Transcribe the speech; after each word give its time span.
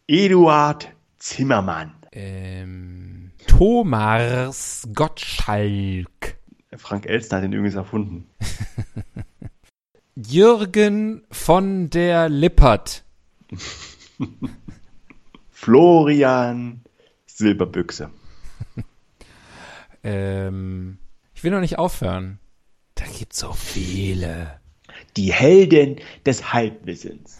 Eduard 0.08 0.92
Zimmermann. 1.20 1.92
Ähm, 2.12 3.21
Thomas 3.48 4.88
Gottschalk. 4.94 6.38
Frank 6.78 7.06
Elstner 7.06 7.38
hat 7.38 7.44
den 7.44 7.54
übrigens 7.54 7.76
erfunden. 7.76 8.30
Jürgen 10.16 11.24
von 11.32 11.90
der 11.90 12.30
Lippert. 12.30 13.04
Florian 15.50 16.82
Silberbüchse. 17.26 18.10
Ähm, 20.04 20.98
ich 21.36 21.44
will 21.44 21.52
noch 21.52 21.60
nicht 21.60 21.78
aufhören. 21.78 22.40
Da 22.96 23.06
gibt's 23.06 23.38
so 23.38 23.54
viele. 23.54 24.60
Die 25.16 25.32
Helden 25.32 25.98
des 26.26 26.54
Halbwissens. 26.54 27.40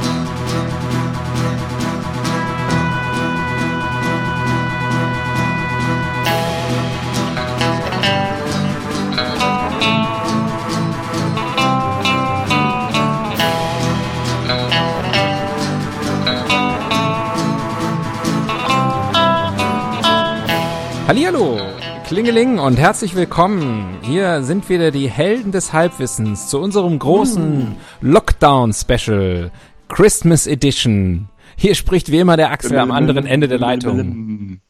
Hallihallo, 21.11 21.59
Klingeling 22.05 22.57
und 22.57 22.79
herzlich 22.79 23.15
willkommen. 23.15 23.97
Hier 24.01 24.43
sind 24.43 24.69
wieder 24.69 24.91
die 24.91 25.09
Helden 25.09 25.51
des 25.51 25.73
Halbwissens 25.73 26.47
zu 26.47 26.57
unserem 26.57 26.97
großen 26.97 27.75
Lockdown-Special, 27.99 29.51
Christmas 29.89 30.47
Edition. 30.47 31.27
Hier 31.57 31.75
spricht 31.75 32.13
wie 32.13 32.19
immer 32.19 32.37
der 32.37 32.49
Axel 32.51 32.77
am 32.77 32.91
anderen 32.91 33.25
Ende 33.25 33.49
der 33.49 33.59
Leitung. 33.59 34.61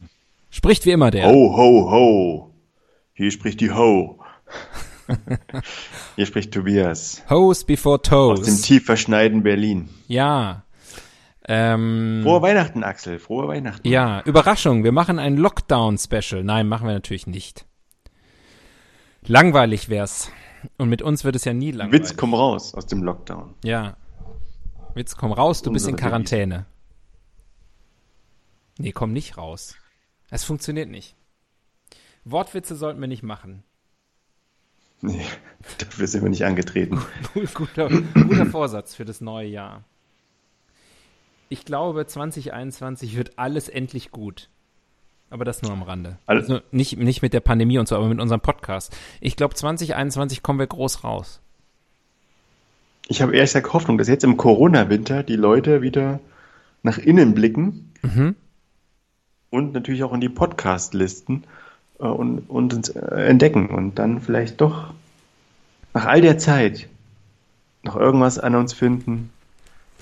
Spricht 0.49 0.87
wie 0.87 0.89
immer 0.89 1.11
der. 1.11 1.27
Ho, 1.27 1.55
ho, 1.55 1.91
ho. 1.91 2.53
Hier 3.13 3.29
spricht 3.29 3.61
die 3.61 3.69
Ho. 3.69 4.19
Hier 6.15 6.25
spricht 6.25 6.55
Tobias. 6.55 7.21
Hose 7.29 7.67
before 7.67 7.99
Aus 7.99 8.39
dem 8.39 8.45
toes. 8.45 8.61
tief 8.61 8.85
verschneiten 8.85 9.43
Berlin. 9.43 9.89
Ja. 10.07 10.63
Ähm, 11.47 12.21
Frohe 12.23 12.41
Weihnachten, 12.41 12.83
Axel. 12.83 13.19
Frohe 13.19 13.47
Weihnachten. 13.47 13.87
ja, 13.87 14.21
Überraschung, 14.21 14.83
wir 14.83 14.91
machen 14.91 15.19
ein 15.19 15.37
Lockdown-Special. 15.37 16.43
Nein, 16.43 16.67
machen 16.67 16.87
wir 16.87 16.93
natürlich 16.93 17.27
nicht. 17.27 17.65
Langweilig 19.25 19.89
wär's. 19.89 20.31
Und 20.77 20.89
mit 20.89 21.01
uns 21.01 21.23
wird 21.23 21.35
es 21.35 21.45
ja 21.45 21.53
nie 21.53 21.71
langweilig. 21.71 22.09
Witz, 22.09 22.17
komm 22.17 22.33
raus 22.33 22.75
aus 22.75 22.85
dem 22.85 23.03
Lockdown. 23.03 23.55
Ja. 23.63 23.97
Witz, 24.93 25.15
komm 25.15 25.31
raus, 25.31 25.61
du 25.61 25.71
bist 25.71 25.87
in 25.87 25.95
Quarantäne. 25.95 26.65
Nee, 28.77 28.91
komm 28.91 29.13
nicht 29.13 29.37
raus. 29.37 29.75
Es 30.29 30.43
funktioniert 30.43 30.89
nicht. 30.89 31.15
Wortwitze 32.23 32.75
sollten 32.75 33.01
wir 33.01 33.07
nicht 33.07 33.23
machen. 33.23 33.63
Nee, 35.01 35.25
dafür 35.79 36.07
sind 36.07 36.21
wir 36.23 36.29
nicht 36.29 36.45
angetreten. 36.45 37.01
guter, 37.53 37.89
guter 37.89 38.45
Vorsatz 38.45 38.95
für 38.95 39.05
das 39.05 39.21
neue 39.21 39.47
Jahr. 39.47 39.83
Ich 41.51 41.65
glaube, 41.65 42.05
2021 42.07 43.17
wird 43.17 43.37
alles 43.37 43.67
endlich 43.67 44.11
gut. 44.11 44.47
Aber 45.29 45.43
das 45.43 45.61
nur 45.61 45.71
am 45.73 45.83
Rande. 45.83 46.17
Also 46.25 46.61
nicht, 46.71 46.97
nicht 46.97 47.21
mit 47.21 47.33
der 47.33 47.41
Pandemie 47.41 47.77
und 47.77 47.89
so, 47.89 47.97
aber 47.97 48.07
mit 48.07 48.21
unserem 48.21 48.39
Podcast. 48.39 48.95
Ich 49.19 49.35
glaube, 49.35 49.53
2021 49.53 50.43
kommen 50.43 50.59
wir 50.59 50.67
groß 50.67 51.03
raus. 51.03 51.41
Ich 53.09 53.21
habe 53.21 53.33
ehrlich 53.35 53.49
gesagt 53.51 53.73
Hoffnung, 53.73 53.97
dass 53.97 54.07
jetzt 54.07 54.23
im 54.23 54.37
Corona-Winter 54.37 55.23
die 55.23 55.35
Leute 55.35 55.81
wieder 55.81 56.21
nach 56.83 56.97
innen 56.97 57.33
blicken 57.35 57.91
Mhm. 58.01 58.35
und 59.49 59.73
natürlich 59.73 60.03
auch 60.05 60.13
in 60.13 60.21
die 60.21 60.29
Podcast-Listen 60.29 61.43
äh, 61.99 62.03
und, 62.05 62.49
und 62.49 62.73
uns 62.73 62.87
äh, 62.89 62.99
entdecken 63.25 63.69
und 63.69 63.95
dann 63.99 64.21
vielleicht 64.21 64.61
doch 64.61 64.93
nach 65.93 66.05
all 66.05 66.21
der 66.21 66.37
Zeit 66.37 66.87
noch 67.83 67.97
irgendwas 67.97 68.39
an 68.39 68.55
uns 68.55 68.71
finden, 68.71 69.31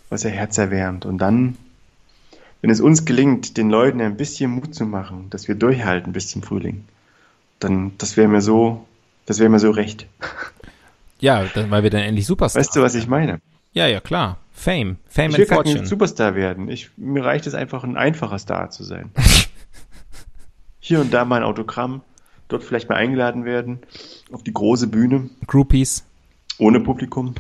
was 0.09 0.23
ihr 0.23 0.31
Herz 0.31 0.57
erwärmt. 0.57 1.05
Und 1.05 1.17
dann, 1.19 1.57
wenn 2.61 2.69
es 2.69 2.81
uns 2.81 3.05
gelingt, 3.05 3.57
den 3.57 3.69
Leuten 3.69 4.01
ein 4.01 4.17
bisschen 4.17 4.51
Mut 4.51 4.75
zu 4.75 4.85
machen, 4.85 5.27
dass 5.29 5.47
wir 5.47 5.55
durchhalten 5.55 6.13
bis 6.13 6.29
zum 6.29 6.43
Frühling, 6.43 6.83
dann, 7.59 7.91
das 7.97 8.17
wäre 8.17 8.27
mir 8.27 8.41
so, 8.41 8.85
das 9.25 9.39
wäre 9.39 9.49
mir 9.49 9.59
so 9.59 9.71
recht. 9.71 10.07
Ja, 11.21 11.43
dann, 11.53 11.69
weil 11.69 11.83
wir 11.83 11.89
dann 11.89 11.99
endlich 11.99 12.25
Superstars 12.25 12.67
Weißt 12.67 12.75
du, 12.77 12.81
was 12.81 12.95
ich 12.95 13.05
meine? 13.05 13.41
Ja, 13.73 13.87
ja, 13.87 13.99
klar. 13.99 14.37
Fame. 14.53 14.97
Fame 15.07 15.31
Ich 15.31 15.37
will 15.37 15.43
and 15.43 15.49
gar 15.49 15.63
kein 15.63 15.65
Fortune. 15.73 15.85
Superstar 15.85 16.35
werden. 16.35 16.69
Ich, 16.69 16.91
mir 16.97 17.23
reicht 17.25 17.45
es 17.45 17.53
einfach, 17.55 17.83
ein 17.83 17.97
einfacher 17.97 18.39
Star 18.39 18.69
zu 18.69 18.85
sein. 18.85 19.11
Hier 20.79 21.01
und 21.01 21.13
da 21.13 21.25
mal 21.25 21.37
ein 21.37 21.43
Autogramm, 21.43 22.01
dort 22.47 22.63
vielleicht 22.63 22.89
mal 22.89 22.95
eingeladen 22.95 23.45
werden, 23.45 23.79
auf 24.31 24.43
die 24.43 24.53
große 24.53 24.87
Bühne, 24.87 25.29
Groupies. 25.45 26.05
ohne 26.57 26.79
Publikum. 26.79 27.35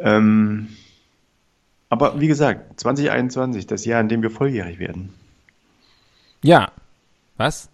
Ähm, 0.00 0.68
aber 1.88 2.20
wie 2.20 2.28
gesagt, 2.28 2.80
2021, 2.80 3.66
das 3.66 3.84
Jahr, 3.84 4.00
in 4.00 4.08
dem 4.08 4.22
wir 4.22 4.30
volljährig 4.30 4.78
werden. 4.78 5.14
Ja. 6.42 6.70
Was? 7.36 7.70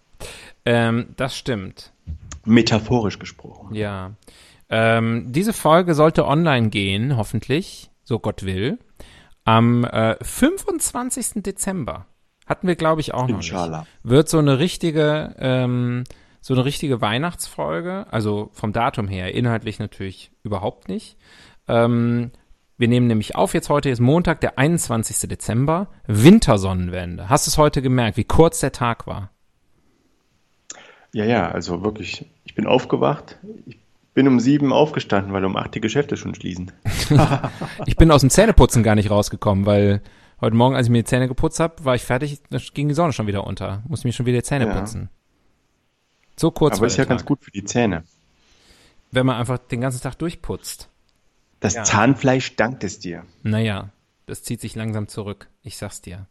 Ähm, 0.65 1.07
das 1.17 1.35
stimmt. 1.37 1.91
Metaphorisch 2.45 3.19
gesprochen. 3.19 3.73
Ja. 3.75 4.11
Ähm, 4.69 5.31
diese 5.31 5.53
Folge 5.53 5.95
sollte 5.95 6.25
online 6.25 6.69
gehen, 6.69 7.17
hoffentlich, 7.17 7.89
so 8.03 8.19
Gott 8.19 8.43
will, 8.43 8.79
am 9.43 9.83
äh, 9.83 10.15
25. 10.21 11.43
Dezember. 11.43 12.05
Hatten 12.45 12.67
wir, 12.67 12.75
glaube 12.75 13.01
ich, 13.01 13.13
auch 13.13 13.27
noch 13.27 13.37
Inshallah. 13.37 13.79
nicht. 13.79 13.89
Wird 14.03 14.29
so 14.29 14.37
eine 14.39 14.59
richtige, 14.59 15.35
ähm, 15.39 16.03
so 16.41 16.53
eine 16.53 16.65
richtige 16.65 17.01
Weihnachtsfolge, 17.01 18.05
also 18.11 18.49
vom 18.53 18.71
Datum 18.71 19.07
her, 19.07 19.33
inhaltlich 19.33 19.79
natürlich 19.79 20.31
überhaupt 20.43 20.87
nicht. 20.87 21.17
Ähm, 21.67 22.31
wir 22.77 22.87
nehmen 22.87 23.07
nämlich 23.07 23.35
auf, 23.35 23.53
jetzt 23.53 23.69
heute 23.69 23.89
ist 23.89 23.99
Montag, 24.01 24.41
der 24.41 24.57
21. 24.59 25.29
Dezember, 25.29 25.87
Wintersonnenwende. 26.07 27.29
Hast 27.29 27.47
du 27.47 27.49
es 27.51 27.57
heute 27.57 27.81
gemerkt, 27.81 28.17
wie 28.17 28.23
kurz 28.25 28.59
der 28.59 28.71
Tag 28.71 29.07
war? 29.07 29.31
Ja, 31.13 31.23
ja, 31.23 31.49
also 31.49 31.83
wirklich, 31.83 32.25
ich 32.43 32.55
bin 32.55 32.67
aufgewacht. 32.67 33.37
Ich 33.65 33.77
bin 34.13 34.27
um 34.27 34.39
sieben 34.39 34.73
aufgestanden, 34.73 35.31
weil 35.33 35.45
um 35.45 35.55
acht 35.55 35.73
die 35.75 35.81
Geschäfte 35.81 36.17
schon 36.17 36.35
schließen. 36.35 36.71
Ich 37.85 37.95
bin 37.95 38.11
aus 38.11 38.21
dem 38.21 38.29
Zähneputzen 38.29 38.83
gar 38.83 38.95
nicht 38.95 39.09
rausgekommen, 39.09 39.65
weil 39.65 40.01
heute 40.41 40.55
Morgen, 40.55 40.75
als 40.75 40.87
ich 40.87 40.91
mir 40.91 40.99
die 41.03 41.05
Zähne 41.09 41.27
geputzt 41.29 41.59
habe, 41.61 41.85
war 41.85 41.95
ich 41.95 42.03
fertig, 42.03 42.41
da 42.49 42.57
ging 42.73 42.89
die 42.89 42.93
Sonne 42.93 43.13
schon 43.13 43.27
wieder 43.27 43.47
unter. 43.47 43.83
Musste 43.87 44.07
mir 44.07 44.11
schon 44.13 44.25
wieder 44.25 44.39
die 44.39 44.43
Zähne 44.43 44.67
Ja. 44.67 44.77
putzen. 44.77 45.09
So 46.37 46.51
kurz 46.51 46.77
Aber 46.77 46.87
ist 46.87 46.97
ja 46.97 47.05
ganz 47.05 47.21
Tag. 47.21 47.27
gut 47.27 47.43
für 47.43 47.51
die 47.51 47.63
Zähne. 47.63 48.03
Wenn 49.11 49.25
man 49.25 49.37
einfach 49.37 49.57
den 49.57 49.79
ganzen 49.79 50.01
Tag 50.01 50.15
durchputzt. 50.15 50.89
Das 51.65 51.73
Ja. 51.73 51.83
Zahnfleisch 51.83 52.55
dankt 52.57 52.83
es 52.83 52.99
dir. 52.99 53.23
Naja, 53.41 53.89
das 54.27 54.43
zieht 54.43 54.61
sich 54.61 54.75
langsam 54.75 55.07
zurück. 55.07 55.47
Ich 55.63 55.77
sag's 55.77 55.99
dir. 55.99 56.27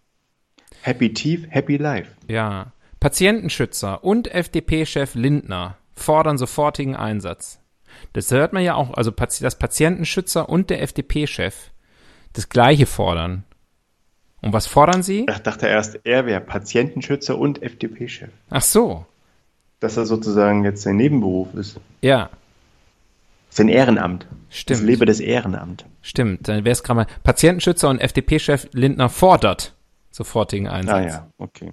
Happy 0.83 1.13
Teeth, 1.13 1.47
Happy 1.49 1.77
Life. 1.77 2.13
Ja. 2.29 2.73
Patientenschützer 3.01 4.05
und 4.05 4.33
FDP-Chef 4.33 5.17
Lindner 5.17 5.77
fordern 5.97 6.39
sofortigen 6.39 6.95
Einsatz. 6.95 7.59
Das 8.13 8.31
hört 8.31 8.53
man 8.53 8.63
ja 8.63 8.75
auch, 8.77 8.95
also 8.95 9.11
dass 9.11 9.59
Patientenschützer 9.59 10.49
und 10.49 10.71
der 10.71 10.83
FDP-Chef 10.83 11.73
das 12.33 12.49
Gleiche 12.49 12.87
fordern. 12.87 13.43
Und 14.41 14.53
was 14.53 14.69
fordern 14.69 15.03
sie? 15.03 15.27
Ich 15.29 15.39
dachte 15.39 15.67
erst, 15.67 15.99
er 16.05 16.27
wäre 16.27 16.41
Patientenschützer 16.43 17.37
und 17.37 17.61
FDP-Chef. 17.61 18.31
Ach 18.51 18.63
so. 18.63 19.05
dass 19.81 19.97
er 19.97 20.07
sozusagen 20.07 20.63
jetzt 20.65 20.83
sein 20.83 20.97
Nebenberuf 20.97 21.53
ist. 21.55 21.81
Ja, 22.03 22.31
Sein 23.55 23.69
Ehrenamt. 23.69 24.27
Stimmt. 24.51 24.81
Das 24.81 24.85
Lebe 24.87 25.07
des 25.07 25.21
Ehrenamts. 25.21 25.85
stimmt. 26.03 26.49
Dann 26.49 26.65
wäre 26.65 26.73
es 26.73 26.83
gerade 26.83 26.97
mal 27.01 27.07
Patientenschützer 27.23 27.89
und 27.89 28.01
FDP-Chef 28.01 28.67
Lindner 28.73 29.09
fordert 29.09 29.75
sofortigen 30.11 30.67
Einsatz. 30.69 30.95
Ah 30.95 31.07
ja, 31.07 31.29
okay. 31.39 31.73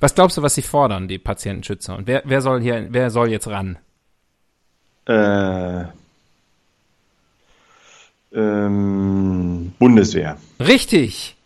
Was 0.00 0.14
glaubst 0.14 0.36
du, 0.38 0.42
was 0.42 0.54
sie 0.54 0.62
fordern, 0.62 1.06
die 1.06 1.18
Patientenschützer? 1.18 1.96
Und 1.96 2.06
wer, 2.06 2.22
wer 2.24 2.40
soll 2.40 2.60
hier, 2.62 2.86
wer 2.90 3.10
soll 3.10 3.30
jetzt 3.30 3.46
ran? 3.48 3.78
Äh, 5.06 5.84
ähm, 8.32 9.72
Bundeswehr. 9.78 10.36
Richtig. 10.60 11.36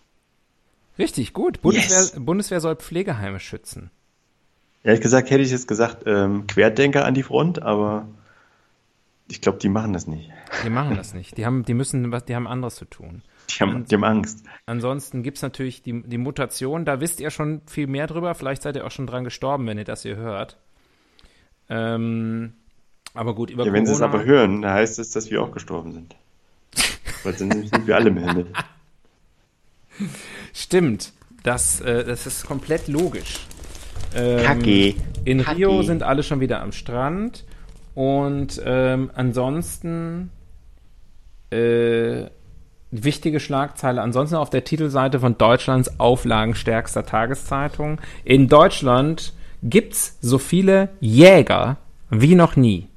Richtig, 0.98 1.32
gut. 1.32 1.60
Bundeswehr, 1.62 1.98
Yes. 1.98 2.14
Bundeswehr 2.18 2.60
soll 2.60 2.76
Pflegeheime 2.76 3.40
schützen. 3.40 3.90
Ehrlich 4.84 5.00
gesagt 5.00 5.30
hätte 5.30 5.42
ich 5.42 5.50
jetzt 5.50 5.68
gesagt, 5.68 6.04
ähm, 6.06 6.46
Querdenker 6.46 7.04
an 7.04 7.14
die 7.14 7.22
Front, 7.22 7.62
aber 7.62 8.06
ich 9.28 9.40
glaube, 9.40 9.58
die 9.58 9.68
machen 9.68 9.92
das 9.92 10.06
nicht. 10.06 10.30
Die 10.64 10.70
machen 10.70 10.96
das 10.96 11.14
nicht. 11.14 11.36
Die 11.36 11.46
haben, 11.46 11.64
die 11.64 11.74
müssen, 11.74 12.10
die 12.28 12.34
haben 12.34 12.46
anderes 12.46 12.74
zu 12.76 12.84
tun. 12.84 13.22
Die 13.50 13.60
haben, 13.60 13.84
die 13.84 13.94
haben 13.94 14.04
Angst. 14.04 14.44
Ansonsten 14.66 15.22
gibt's 15.22 15.42
natürlich 15.42 15.82
die, 15.82 16.02
die 16.02 16.18
Mutation, 16.18 16.84
da 16.84 17.00
wisst 17.00 17.20
ihr 17.20 17.30
schon 17.30 17.62
viel 17.66 17.86
mehr 17.86 18.06
drüber. 18.06 18.34
Vielleicht 18.34 18.62
seid 18.62 18.76
ihr 18.76 18.86
auch 18.86 18.90
schon 18.90 19.06
dran 19.06 19.24
gestorben, 19.24 19.66
wenn 19.66 19.78
ihr 19.78 19.84
das 19.84 20.02
hier 20.02 20.16
hört. 20.16 20.58
Ähm, 21.68 22.52
aber 23.14 23.34
gut, 23.34 23.50
über 23.50 23.64
Ja, 23.64 23.72
wenn 23.72 23.86
sie 23.86 23.92
es 23.92 24.02
aber 24.02 24.24
hören, 24.24 24.62
dann 24.62 24.72
heißt 24.72 24.98
es, 24.98 25.10
dass 25.10 25.30
wir 25.30 25.42
auch 25.42 25.52
gestorben 25.52 25.92
sind. 25.92 26.16
Weil 27.22 27.34
dann 27.34 27.50
sind 27.50 27.86
wir 27.86 27.96
alle 27.96 28.08
im 28.08 28.18
Himmel. 28.18 28.46
Stimmt. 30.52 31.12
Das, 31.42 31.80
äh, 31.80 32.04
das 32.04 32.26
ist 32.26 32.46
komplett 32.46 32.88
logisch. 32.88 33.40
Ähm, 34.14 34.44
Kacke. 34.44 34.94
In 35.24 35.42
Kacke. 35.42 35.58
Rio 35.58 35.82
sind 35.82 36.02
alle 36.02 36.22
schon 36.22 36.40
wieder 36.40 36.60
am 36.60 36.72
Strand. 36.72 37.44
Und 37.94 38.60
ähm, 38.64 39.10
ansonsten 39.14 40.30
äh, 41.50 42.26
wichtige 42.90 43.40
Schlagzeile, 43.40 44.02
ansonsten 44.02 44.36
auf 44.36 44.50
der 44.50 44.64
Titelseite 44.64 45.20
von 45.20 45.36
Deutschlands 45.36 45.98
auflagenstärkster 45.98 47.04
Tageszeitung. 47.04 48.00
In 48.24 48.48
Deutschland 48.48 49.32
gibt's 49.62 50.18
so 50.20 50.38
viele 50.38 50.90
Jäger 51.00 51.78
wie 52.10 52.34
noch 52.34 52.56
nie. 52.56 52.88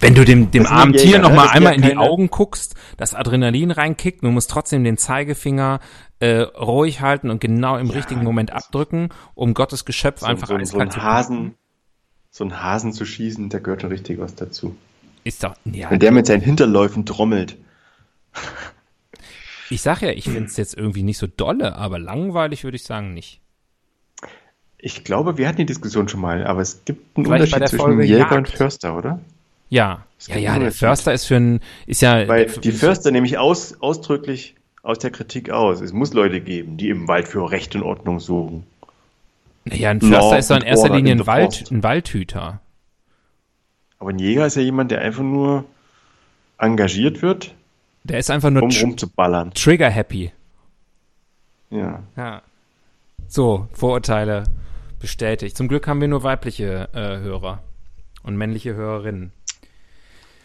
Wenn 0.00 0.14
du 0.14 0.24
dem, 0.24 0.50
dem 0.50 0.66
armen 0.66 0.92
Tier 0.92 1.18
noch 1.18 1.30
ne? 1.30 1.36
mal 1.36 1.42
Das 1.44 1.52
sind 1.52 1.56
einmal 1.56 1.72
ja 1.72 1.76
in 1.78 1.90
die 1.90 1.96
Augen 1.96 2.28
guckst, 2.28 2.74
das 2.98 3.14
Adrenalin 3.14 3.70
reinkickt, 3.70 4.22
du 4.22 4.28
musst 4.28 4.50
trotzdem 4.50 4.84
den 4.84 4.98
Zeigefinger 4.98 5.80
äh, 6.18 6.40
ruhig 6.40 7.00
halten 7.00 7.30
und 7.30 7.40
genau 7.40 7.78
im 7.78 7.88
richtigen 7.88 8.22
Moment 8.22 8.52
abdrücken, 8.52 9.08
um 9.34 9.54
Gottes 9.54 9.86
Geschöpf 9.86 10.20
So, 10.20 10.26
einfach 10.26 10.48
so, 10.48 10.54
so 10.56 10.60
eiskalt 10.60 10.92
zu 10.92 11.02
Hasen, 11.02 11.54
so 12.34 12.42
einen 12.42 12.60
Hasen 12.64 12.92
zu 12.92 13.04
schießen, 13.04 13.48
da 13.48 13.60
gehört 13.60 13.82
schon 13.82 13.90
richtig 13.92 14.18
was 14.18 14.34
dazu. 14.34 14.74
Ist 15.22 15.44
doch, 15.44 15.54
ja, 15.66 15.88
Wenn 15.88 16.00
der 16.00 16.10
mit 16.10 16.26
seinen 16.26 16.40
Hinterläufen 16.40 17.06
trommelt. 17.06 17.56
ich 19.70 19.82
sag 19.82 20.02
ja, 20.02 20.10
ich 20.10 20.24
finde 20.24 20.46
es 20.46 20.56
jetzt 20.56 20.76
irgendwie 20.76 21.04
nicht 21.04 21.16
so 21.18 21.28
dolle, 21.28 21.76
aber 21.76 22.00
langweilig 22.00 22.64
würde 22.64 22.74
ich 22.74 22.82
sagen 22.82 23.14
nicht. 23.14 23.40
Ich 24.78 25.04
glaube, 25.04 25.38
wir 25.38 25.46
hatten 25.46 25.58
die 25.58 25.64
Diskussion 25.66 26.08
schon 26.08 26.20
mal, 26.20 26.44
aber 26.44 26.60
es 26.60 26.84
gibt 26.84 27.16
einen 27.16 27.24
Vielleicht 27.24 27.54
Unterschied 27.54 27.60
der 27.60 27.68
zwischen 27.68 27.80
Folge 27.84 28.02
Jäger 28.02 28.18
Jagd. 28.18 28.32
und 28.32 28.48
Förster, 28.48 28.98
oder? 28.98 29.20
Ja, 29.68 30.04
Es 30.18 30.26
ja, 30.26 30.36
ja, 30.36 30.58
der. 30.58 30.72
Förster 30.72 31.14
ist 31.14 31.26
für 31.26 31.36
ein, 31.36 31.60
ist 31.86 32.02
ja, 32.02 32.26
Weil 32.26 32.46
die 32.46 32.72
Förster 32.72 33.12
nämlich 33.12 33.38
aus, 33.38 33.80
ausdrücklich 33.80 34.56
aus 34.82 34.98
der 34.98 35.12
Kritik 35.12 35.50
aus. 35.50 35.80
Es 35.80 35.92
muss 35.92 36.12
Leute 36.12 36.40
geben, 36.40 36.78
die 36.78 36.88
im 36.88 37.06
Wald 37.06 37.28
für 37.28 37.48
Recht 37.48 37.76
und 37.76 37.84
Ordnung 37.84 38.18
suchen. 38.18 38.64
Ja, 39.66 39.90
ein 39.90 40.00
Förster 40.00 40.38
ist 40.38 40.50
doch 40.50 40.56
in 40.56 40.62
erster 40.62 40.94
Linie 40.94 41.12
in 41.12 41.20
ein, 41.20 41.26
Wald, 41.26 41.70
ein 41.70 41.82
Waldhüter. 41.82 42.60
Aber 43.98 44.10
ein 44.10 44.18
Jäger 44.18 44.46
ist 44.46 44.56
ja 44.56 44.62
jemand, 44.62 44.90
der 44.90 45.00
einfach 45.00 45.22
nur 45.22 45.64
engagiert 46.58 47.22
wird, 47.22 47.54
Der 48.04 48.18
ist 48.18 48.30
einfach 48.30 48.50
nur 48.50 48.62
um 48.62 48.70
rumzuballern. 48.70 49.52
trigger 49.54 49.88
happy. 49.90 50.32
Ja. 51.70 52.02
Ja. 52.16 52.42
So, 53.26 53.68
Vorurteile 53.72 54.44
bestätigt. 55.00 55.56
Zum 55.56 55.68
Glück 55.68 55.86
haben 55.88 56.00
wir 56.00 56.08
nur 56.08 56.22
weibliche 56.22 56.88
äh, 56.92 57.18
Hörer 57.18 57.62
und 58.22 58.36
männliche 58.36 58.74
Hörerinnen. 58.74 59.32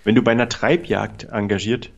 Wenn 0.05 0.15
du 0.15 0.21
bei 0.21 0.31
einer 0.31 0.49
Treibjagd 0.49 1.25
engagiert 1.25 1.91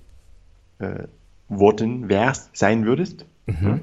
äh, 0.79 1.03
worden 1.47 2.09
wärst, 2.09 2.55
sein 2.57 2.85
würdest, 2.85 3.25
Mhm. 3.45 3.81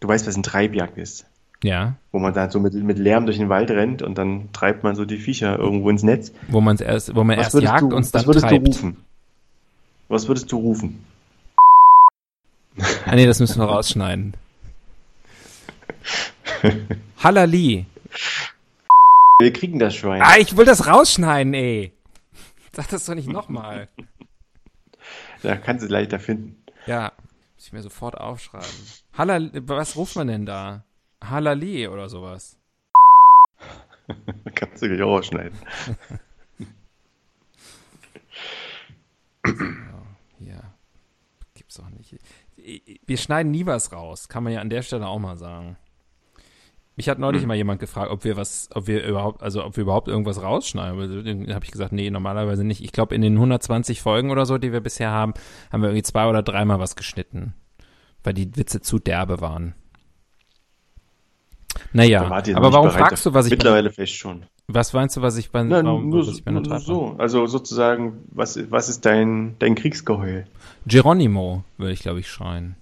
du 0.00 0.08
weißt, 0.08 0.26
was 0.26 0.34
eine 0.34 0.42
Treibjagd 0.42 0.96
ist. 0.98 1.26
Ja, 1.62 1.96
Wo 2.10 2.18
man 2.18 2.32
dann 2.32 2.50
so 2.50 2.58
mit, 2.58 2.72
mit 2.72 2.98
Lärm 2.98 3.26
durch 3.26 3.36
den 3.36 3.50
Wald 3.50 3.70
rennt 3.70 4.00
und 4.00 4.16
dann 4.16 4.50
treibt 4.52 4.82
man 4.82 4.94
so 4.96 5.04
die 5.04 5.18
Viecher 5.18 5.58
irgendwo 5.58 5.90
ins 5.90 6.02
Netz. 6.02 6.32
wo 6.48 6.60
man 6.62 6.78
erst, 6.78 7.14
wo 7.14 7.22
man 7.22 7.36
Was 7.38 7.52
erst 7.54 7.62
jagt 7.62 7.82
du, 7.82 7.86
und 7.96 8.14
dann 8.14 8.20
was 8.20 8.26
würdest 8.26 8.46
treibt. 8.48 8.66
du 8.66 8.70
rufen? 8.70 8.96
Was 10.08 10.26
würdest 10.26 10.50
du 10.50 10.56
rufen? 10.58 11.04
Ah 13.04 13.14
nee, 13.14 13.26
das 13.26 13.40
müssen 13.40 13.60
wir 13.60 13.66
rausschneiden. 13.66 14.34
Hallali. 17.22 17.86
Wir 19.40 19.52
kriegen 19.52 19.78
das 19.78 19.94
Schwein. 19.94 20.22
Ah, 20.22 20.36
ich 20.38 20.56
will 20.56 20.64
das 20.64 20.86
rausschneiden, 20.86 21.54
ey. 21.54 21.92
Sag 22.72 22.88
das 22.88 23.04
doch 23.06 23.14
nicht 23.14 23.28
nochmal. 23.28 23.88
Da 25.42 25.56
kannst 25.56 25.82
du 25.82 25.86
es 25.86 25.90
leichter 25.90 26.18
finden. 26.20 26.56
Ja, 26.86 27.12
muss 27.56 27.66
ich 27.66 27.72
mir 27.72 27.82
sofort 27.82 28.16
aufschreiben. 28.18 28.66
Hallali, 29.16 29.50
was 29.66 29.96
ruft 29.96 30.16
man 30.16 30.26
denn 30.28 30.46
da? 30.46 30.84
Hallali 31.22 31.88
oder 31.88 32.08
sowas. 32.08 32.58
kannst 34.54 34.82
du 34.82 34.88
gleich 34.88 35.02
auch 35.02 35.18
ausschneiden. 35.18 35.58
Ja, 40.40 40.74
gibt's 41.54 41.76
doch 41.76 41.88
nicht. 41.90 42.16
Wir 43.06 43.16
schneiden 43.16 43.52
nie 43.52 43.66
was 43.66 43.92
raus, 43.92 44.28
kann 44.28 44.44
man 44.44 44.52
ja 44.52 44.60
an 44.60 44.70
der 44.70 44.82
Stelle 44.82 45.06
auch 45.06 45.18
mal 45.18 45.36
sagen. 45.36 45.76
Mich 46.96 47.08
hat 47.08 47.18
neulich 47.18 47.46
mal 47.46 47.56
jemand 47.56 47.80
gefragt, 47.80 48.10
ob 48.10 48.24
wir 48.24 48.36
was, 48.36 48.68
ob 48.74 48.86
wir 48.86 49.02
überhaupt, 49.06 49.42
also 49.42 49.64
ob 49.64 49.74
wir 49.76 49.82
überhaupt 49.82 50.08
irgendwas 50.08 50.42
rausschneiden. 50.42 51.00
Also, 51.00 51.22
Dann 51.22 51.54
habe 51.54 51.64
ich 51.64 51.70
gesagt, 51.70 51.92
nee, 51.92 52.10
normalerweise 52.10 52.62
nicht. 52.62 52.84
Ich 52.84 52.92
glaube, 52.92 53.14
in 53.14 53.22
den 53.22 53.36
120 53.36 54.02
Folgen 54.02 54.30
oder 54.30 54.44
so, 54.44 54.58
die 54.58 54.72
wir 54.72 54.80
bisher 54.80 55.10
haben, 55.10 55.32
haben 55.72 55.80
wir 55.80 55.88
irgendwie 55.88 56.02
zwei 56.02 56.28
oder 56.28 56.42
dreimal 56.42 56.78
was 56.78 56.96
geschnitten, 56.96 57.54
weil 58.22 58.34
die 58.34 58.54
Witze 58.54 58.82
zu 58.82 58.98
derbe 58.98 59.40
waren. 59.40 59.74
Naja, 61.92 62.22
aber 62.22 62.72
warum 62.72 62.88
bereit 62.88 63.08
fragst 63.08 63.26
du, 63.26 63.34
was 63.34 63.46
ich, 63.46 63.50
Mittlerweile 63.50 63.90
vielleicht 63.90 64.14
schon. 64.16 64.44
Was 64.68 64.92
meinst 64.92 65.16
du, 65.16 65.22
was 65.22 65.36
ich 65.36 65.50
bei, 65.50 65.68
warum, 65.68 66.08
nur, 66.08 66.20
was 66.20 66.26
so, 66.26 66.32
ich 66.32 66.44
bei 66.44 66.52
nur 66.52 66.78
so. 66.78 67.16
Also 67.18 67.46
sozusagen, 67.46 68.22
was, 68.30 68.58
was 68.70 68.88
ist 68.88 69.04
dein, 69.04 69.56
dein 69.58 69.74
Kriegsgeheul? 69.74 70.46
Geronimo, 70.86 71.64
würde 71.78 71.92
ich, 71.92 72.00
glaube 72.00 72.20
ich, 72.20 72.28
schreien. 72.28 72.76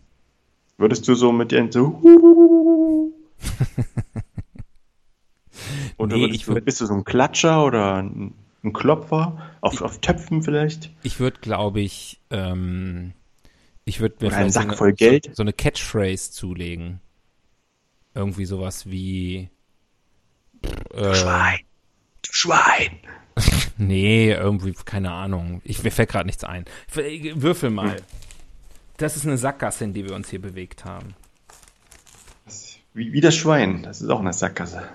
Würdest 0.77 1.09
du 1.09 1.15
so 1.15 1.33
mit 1.33 1.51
dir 1.53 1.67
so 1.73 2.01
Oder 5.97 6.17
Nee, 6.17 6.27
ich 6.27 6.45
würd- 6.45 6.61
bist 6.61 6.81
du 6.81 6.87
so 6.87 6.95
ein 6.95 7.05
Klatscher 7.05 7.65
oder 7.65 7.97
ein, 7.97 8.35
ein 8.63 8.73
Klopfer? 8.73 9.39
Auf, 9.61 9.83
auf 9.83 9.99
Töpfen 9.99 10.43
vielleicht? 10.43 10.91
Ich 11.03 11.19
würde, 11.19 11.41
glaube 11.41 11.81
ich, 11.81 12.21
ähm, 12.31 13.13
ich 13.85 14.01
würde 14.01 14.17
mir 14.21 14.27
Oder 14.29 14.37
vielleicht 14.37 14.55
so 14.55 14.61
Sack 14.61 14.69
eine- 14.69 14.77
voll 14.77 14.93
Geld? 14.93 15.25
So, 15.27 15.33
so 15.35 15.43
eine 15.43 15.53
Catchphrase 15.53 16.31
zulegen. 16.31 17.01
Irgendwie 18.19 18.47
sowas 18.47 18.91
wie. 18.91 19.49
Äh, 20.93 21.59
Du 22.23 22.33
Schwein! 22.33 22.99
nee, 23.77 24.33
irgendwie, 24.33 24.73
keine 24.73 25.13
Ahnung. 25.13 25.63
Ich, 25.63 25.85
mir 25.85 25.93
fällt 25.93 26.09
gerade 26.09 26.27
nichts 26.27 26.43
ein. 26.43 26.65
Würfel 26.93 27.71
mal. 27.71 27.95
Das 28.97 29.15
ist 29.15 29.25
eine 29.25 29.39
Sackgasse, 29.39 29.85
in 29.85 29.95
die 29.95 30.05
wir 30.05 30.17
uns 30.17 30.31
hier 30.31 30.43
bewegt 30.43 30.85
haben. 30.85 31.15
Wie, 32.93 33.13
wie 33.13 33.21
das 33.21 33.37
Schwein. 33.37 33.85
Das 33.85 34.01
ist 34.01 34.11
auch 34.11 34.19
eine 34.19 34.33
Sackgasse. 34.33 34.89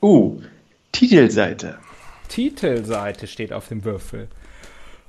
Uh, 0.00 0.40
Titelseite. 0.92 1.78
Titelseite 2.28 3.26
steht 3.26 3.52
auf 3.52 3.68
dem 3.68 3.84
Würfel. 3.84 4.28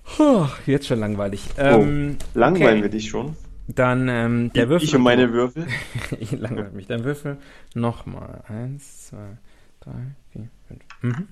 Puh, 0.04 0.50
jetzt 0.66 0.88
schon 0.88 1.00
langweilig. 1.00 1.42
Ähm, 1.58 2.18
oh, 2.20 2.38
langweilen 2.38 2.80
okay. 2.80 2.84
wir 2.84 2.90
dich 2.90 3.08
schon. 3.08 3.38
Dann 3.68 4.08
ähm, 4.08 4.54
der 4.54 4.70
Würfel. 4.70 4.88
Ich 4.88 4.96
und 4.96 5.04
meine 5.04 5.34
Würfel. 5.34 5.68
ich 6.20 6.32
langweile 6.32 6.72
mich. 6.72 6.88
Dann 6.88 7.04
Würfel 7.04 7.38
nochmal. 7.74 8.44
Eins, 8.48 9.08
zwei, 9.08 9.38
drei, 9.82 10.16
vier, 10.32 10.48
fünf. 10.68 10.82
Mhm. 11.02 11.28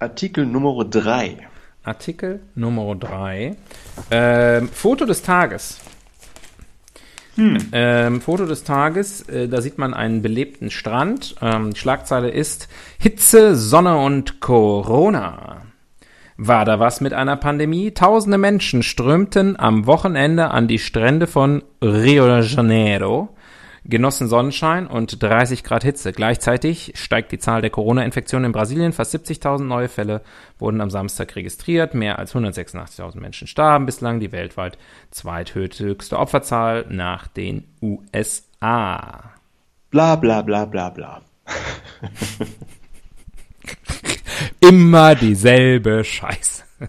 Artikel 0.00 0.46
Nummer 0.46 0.84
3. 0.84 1.48
Artikel 1.82 2.40
Nummer 2.54 2.94
3. 2.94 3.56
Ähm, 4.10 4.68
Foto 4.68 5.06
des 5.06 5.22
Tages. 5.22 5.80
Ähm, 7.72 8.20
Foto 8.20 8.46
des 8.46 8.64
Tages, 8.64 9.22
äh, 9.28 9.48
da 9.48 9.60
sieht 9.60 9.78
man 9.78 9.94
einen 9.94 10.22
belebten 10.22 10.70
Strand. 10.70 11.36
Ähm, 11.40 11.72
die 11.72 11.78
Schlagzeile 11.78 12.30
ist 12.30 12.68
Hitze, 12.98 13.54
Sonne 13.54 13.96
und 13.98 14.40
Corona. 14.40 15.62
War 16.40 16.64
da 16.64 16.78
was 16.78 17.00
mit 17.00 17.12
einer 17.14 17.36
Pandemie? 17.36 17.90
Tausende 17.90 18.38
Menschen 18.38 18.84
strömten 18.84 19.58
am 19.58 19.86
Wochenende 19.86 20.52
an 20.52 20.68
die 20.68 20.78
Strände 20.78 21.26
von 21.26 21.64
Rio 21.82 22.28
de 22.28 22.44
Janeiro, 22.44 23.30
genossen 23.84 24.28
Sonnenschein 24.28 24.86
und 24.86 25.20
30 25.20 25.64
Grad 25.64 25.82
Hitze. 25.82 26.12
Gleichzeitig 26.12 26.92
steigt 26.94 27.32
die 27.32 27.40
Zahl 27.40 27.60
der 27.60 27.70
Corona-Infektionen 27.70 28.44
in 28.44 28.52
Brasilien. 28.52 28.92
Fast 28.92 29.16
70.000 29.16 29.64
neue 29.64 29.88
Fälle 29.88 30.22
wurden 30.60 30.80
am 30.80 30.90
Samstag 30.90 31.34
registriert. 31.34 31.94
Mehr 31.94 32.20
als 32.20 32.36
186.000 32.36 33.18
Menschen 33.18 33.48
starben 33.48 33.84
bislang. 33.84 34.20
Die 34.20 34.30
weltweit 34.30 34.78
zweithöchste 35.10 36.20
Opferzahl 36.20 36.86
nach 36.88 37.26
den 37.26 37.64
USA. 37.82 39.32
Bla 39.90 40.14
bla 40.14 40.42
bla 40.42 40.66
bla 40.66 40.90
bla. 40.90 41.20
Immer 44.60 45.14
dieselbe 45.14 46.04
Scheiße. 46.04 46.64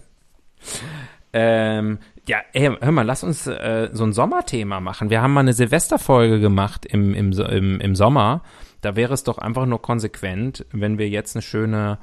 ähm, 1.32 1.98
ja, 2.26 2.38
ey, 2.52 2.70
hör 2.80 2.92
mal, 2.92 3.02
lass 3.02 3.24
uns 3.24 3.46
äh, 3.46 3.90
so 3.92 4.04
ein 4.04 4.12
Sommerthema 4.12 4.80
machen. 4.80 5.10
Wir 5.10 5.22
haben 5.22 5.32
mal 5.32 5.40
eine 5.40 5.52
Silvesterfolge 5.52 6.40
gemacht 6.40 6.86
im, 6.86 7.14
im, 7.14 7.32
im, 7.32 7.80
im 7.80 7.96
Sommer. 7.96 8.42
Da 8.80 8.96
wäre 8.96 9.14
es 9.14 9.24
doch 9.24 9.38
einfach 9.38 9.66
nur 9.66 9.82
konsequent, 9.82 10.64
wenn 10.72 10.98
wir 10.98 11.08
jetzt 11.08 11.36
eine 11.36 11.42
schöne 11.42 11.98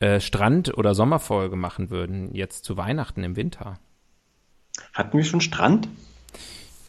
äh, 0.00 0.20
Strand- 0.20 0.76
oder 0.76 0.94
Sommerfolge 0.94 1.56
machen 1.56 1.90
würden, 1.90 2.34
jetzt 2.34 2.64
zu 2.64 2.76
Weihnachten 2.76 3.22
im 3.22 3.36
Winter. 3.36 3.78
Hatten 4.92 5.16
wir 5.16 5.24
schon 5.24 5.40
Strand? 5.40 5.88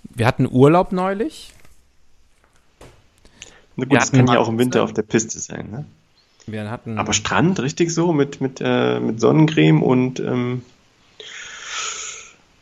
Wir 0.03 0.25
hatten 0.25 0.47
Urlaub 0.49 0.91
neulich. 0.91 1.53
Na 3.75 3.83
gut, 3.83 3.91
Wir 3.91 3.99
das 3.99 4.11
kann 4.11 4.27
ja 4.27 4.39
auch 4.39 4.49
im 4.49 4.57
Winter 4.57 4.83
auf 4.83 4.93
der 4.93 5.03
Piste 5.03 5.39
sein, 5.39 5.69
ne? 5.69 5.85
Wir 6.47 6.71
hatten 6.71 6.97
Aber 6.97 7.13
Strand, 7.13 7.59
richtig 7.59 7.91
so, 7.91 8.13
mit, 8.13 8.41
mit, 8.41 8.61
äh, 8.61 8.99
mit 8.99 9.19
Sonnencreme 9.19 9.83
und 9.83 10.19
ähm, 10.19 10.63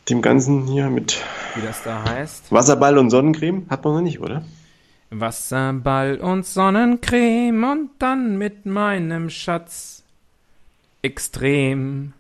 dem 0.10 0.22
Ganzen 0.22 0.65
hier 0.68 0.89
mit 0.89 1.24
wie 1.56 1.62
das 1.62 1.84
da 1.84 2.04
heißt. 2.04 2.51
Wasserball 2.51 2.98
und 2.98 3.10
Sonnencreme 3.10 3.65
hat 3.70 3.84
man 3.84 3.94
noch 3.94 4.01
nicht, 4.01 4.20
oder? 4.20 4.44
Wasserball 5.10 6.18
und 6.18 6.46
Sonnencreme 6.46 7.63
und 7.63 7.89
dann 8.00 8.38
mit 8.38 8.65
meinem 8.65 9.30
Schatz 9.30 10.04
extrem. 11.01 12.13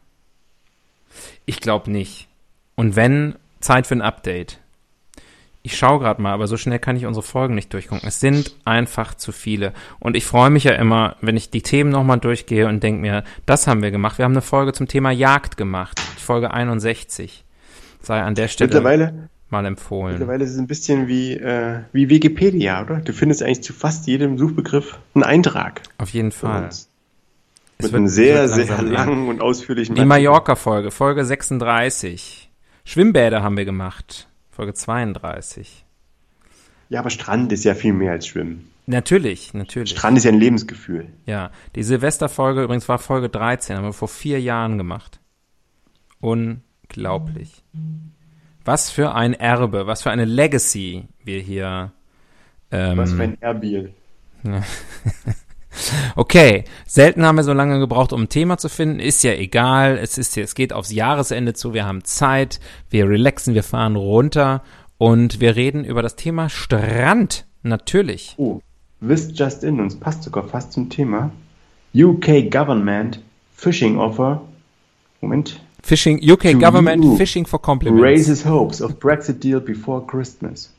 Ich 1.45 1.59
glaube 1.59 1.91
nicht. 1.91 2.27
Und 2.75 2.95
wenn, 2.95 3.35
Zeit 3.59 3.87
für 3.87 3.95
ein 3.95 4.01
Update. 4.01 4.59
Ich 5.65 5.77
schaue 5.77 5.97
gerade 5.97 6.21
mal, 6.21 6.31
aber 6.31 6.45
so 6.45 6.57
schnell 6.57 6.77
kann 6.77 6.95
ich 6.95 7.07
unsere 7.07 7.23
Folgen 7.25 7.55
nicht 7.55 7.73
durchgucken. 7.73 8.07
Es 8.07 8.19
sind 8.19 8.55
einfach 8.65 9.15
zu 9.15 9.31
viele. 9.31 9.73
Und 9.99 10.15
ich 10.15 10.23
freue 10.25 10.51
mich 10.51 10.63
ja 10.65 10.73
immer, 10.73 11.15
wenn 11.21 11.35
ich 11.35 11.49
die 11.49 11.63
Themen 11.63 11.89
nochmal 11.89 12.19
durchgehe 12.19 12.67
und 12.67 12.83
denke 12.83 13.01
mir, 13.01 13.23
das 13.47 13.65
haben 13.65 13.81
wir 13.81 13.89
gemacht. 13.89 14.19
Wir 14.19 14.25
haben 14.25 14.33
eine 14.33 14.43
Folge 14.43 14.73
zum 14.73 14.87
Thema 14.87 15.09
Jagd 15.09 15.57
gemacht. 15.57 15.99
Folge 15.99 16.51
61. 16.51 17.43
Sei 17.99 18.21
an 18.21 18.35
der 18.35 18.47
Stelle 18.47 18.67
Mittlerweile, 18.67 19.29
mal 19.49 19.65
empfohlen. 19.65 20.11
mittlerweile 20.19 20.43
ist 20.43 20.51
es 20.51 20.59
ein 20.59 20.67
bisschen 20.67 21.07
wie, 21.07 21.33
äh, 21.33 21.79
wie 21.93 22.09
Wikipedia, 22.09 22.83
oder? 22.83 22.97
Du 22.97 23.11
findest 23.11 23.41
eigentlich 23.41 23.63
zu 23.63 23.73
fast 23.73 24.05
jedem 24.05 24.37
Suchbegriff 24.37 24.99
einen 25.15 25.23
Eintrag. 25.23 25.81
Auf 25.97 26.11
jeden 26.11 26.31
Fall. 26.31 26.69
Mit 27.79 27.91
wird- 27.91 27.95
einem 27.95 28.07
sehr, 28.07 28.47
sehr 28.49 28.81
langen 28.83 29.27
und 29.29 29.41
ausführlichen 29.41 29.95
Die. 29.95 30.05
Mallorca-Folge, 30.05 30.91
Folge 30.91 31.25
36. 31.25 32.51
Schwimmbäder 32.83 33.41
haben 33.41 33.57
wir 33.57 33.65
gemacht. 33.65 34.27
Folge 34.55 34.73
32. 34.73 35.83
Ja, 36.87 37.01
aber 37.01 37.09
Strand 37.09 37.51
ist 37.51 37.65
ja 37.65 37.75
viel 37.75 37.91
mehr 37.91 38.13
als 38.13 38.27
Schwimmen. 38.27 38.71
Natürlich, 38.85 39.53
natürlich. 39.53 39.89
Strand 39.89 40.17
ist 40.17 40.23
ja 40.23 40.31
ein 40.31 40.39
Lebensgefühl. 40.39 41.07
Ja, 41.25 41.51
die 41.75 41.83
Silvesterfolge 41.83 42.63
übrigens 42.63 42.87
war 42.87 42.97
Folge 42.97 43.27
13, 43.27 43.75
haben 43.75 43.83
wir 43.83 43.91
vor 43.91 44.07
vier 44.07 44.39
Jahren 44.39 44.77
gemacht. 44.77 45.19
Unglaublich. 46.21 47.63
Was 48.63 48.91
für 48.91 49.13
ein 49.13 49.33
Erbe, 49.33 49.87
was 49.87 50.03
für 50.03 50.11
eine 50.11 50.23
Legacy 50.23 51.09
wir 51.21 51.41
hier. 51.41 51.91
Ähm, 52.71 52.97
Was 52.97 53.11
für 53.11 53.23
ein 53.23 53.41
Erbil. 53.41 53.93
Okay, 56.15 56.63
selten 56.85 57.25
haben 57.25 57.35
wir 57.35 57.43
so 57.43 57.53
lange 57.53 57.79
gebraucht, 57.79 58.13
um 58.13 58.23
ein 58.23 58.29
Thema 58.29 58.57
zu 58.57 58.69
finden. 58.69 58.99
Ist 58.99 59.23
ja 59.23 59.33
egal. 59.33 59.97
Es 59.97 60.17
ist, 60.17 60.37
es 60.37 60.55
geht 60.55 60.73
aufs 60.73 60.91
Jahresende 60.91 61.53
zu. 61.53 61.73
Wir 61.73 61.85
haben 61.85 62.03
Zeit. 62.03 62.59
Wir 62.89 63.07
relaxen. 63.09 63.53
Wir 63.53 63.63
fahren 63.63 63.95
runter 63.95 64.63
und 64.97 65.39
wir 65.39 65.55
reden 65.55 65.83
über 65.83 66.01
das 66.01 66.15
Thema 66.15 66.49
Strand. 66.49 67.45
Natürlich. 67.63 68.35
Oh, 68.37 68.61
wisst 68.99 69.37
just 69.37 69.63
in, 69.63 69.79
uns 69.79 69.99
passt 69.99 70.23
sogar 70.23 70.47
fast 70.47 70.71
zum 70.73 70.89
Thema. 70.89 71.31
UK 71.95 72.51
Government 72.51 73.19
Fishing 73.55 73.97
Offer. 73.97 74.41
Moment. 75.21 75.59
Fishing, 75.81 76.19
UK 76.19 76.59
Government 76.59 77.03
you. 77.03 77.15
Fishing 77.15 77.45
for 77.45 77.59
Compliments. 77.59 78.03
Raises 78.03 78.45
hopes 78.45 78.81
of 78.81 78.99
Brexit 78.99 79.39
deal 79.39 79.59
before 79.59 80.05
Christmas. 80.05 80.71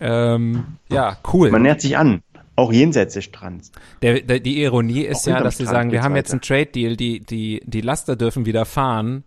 Ähm, 0.00 0.76
ja, 0.90 1.16
cool. 1.32 1.50
Man 1.50 1.62
nähert 1.62 1.80
sich 1.80 1.96
an. 1.96 2.22
Auch 2.56 2.72
jenseits 2.72 3.14
des 3.14 3.24
Strands. 3.24 3.70
Der, 4.02 4.22
der, 4.22 4.40
die 4.40 4.62
Ironie 4.62 5.02
ist 5.02 5.24
Auch 5.28 5.32
ja, 5.32 5.42
dass 5.42 5.58
sie 5.58 5.66
sagen, 5.66 5.92
wir 5.92 6.02
haben 6.02 6.16
jetzt 6.16 6.28
weiter. 6.28 6.54
einen 6.54 6.64
Trade 6.64 6.72
Deal, 6.72 6.96
die, 6.96 7.20
die, 7.20 7.60
die 7.64 7.80
Laster 7.82 8.16
dürfen 8.16 8.46
wieder 8.46 8.64
fahren 8.64 9.24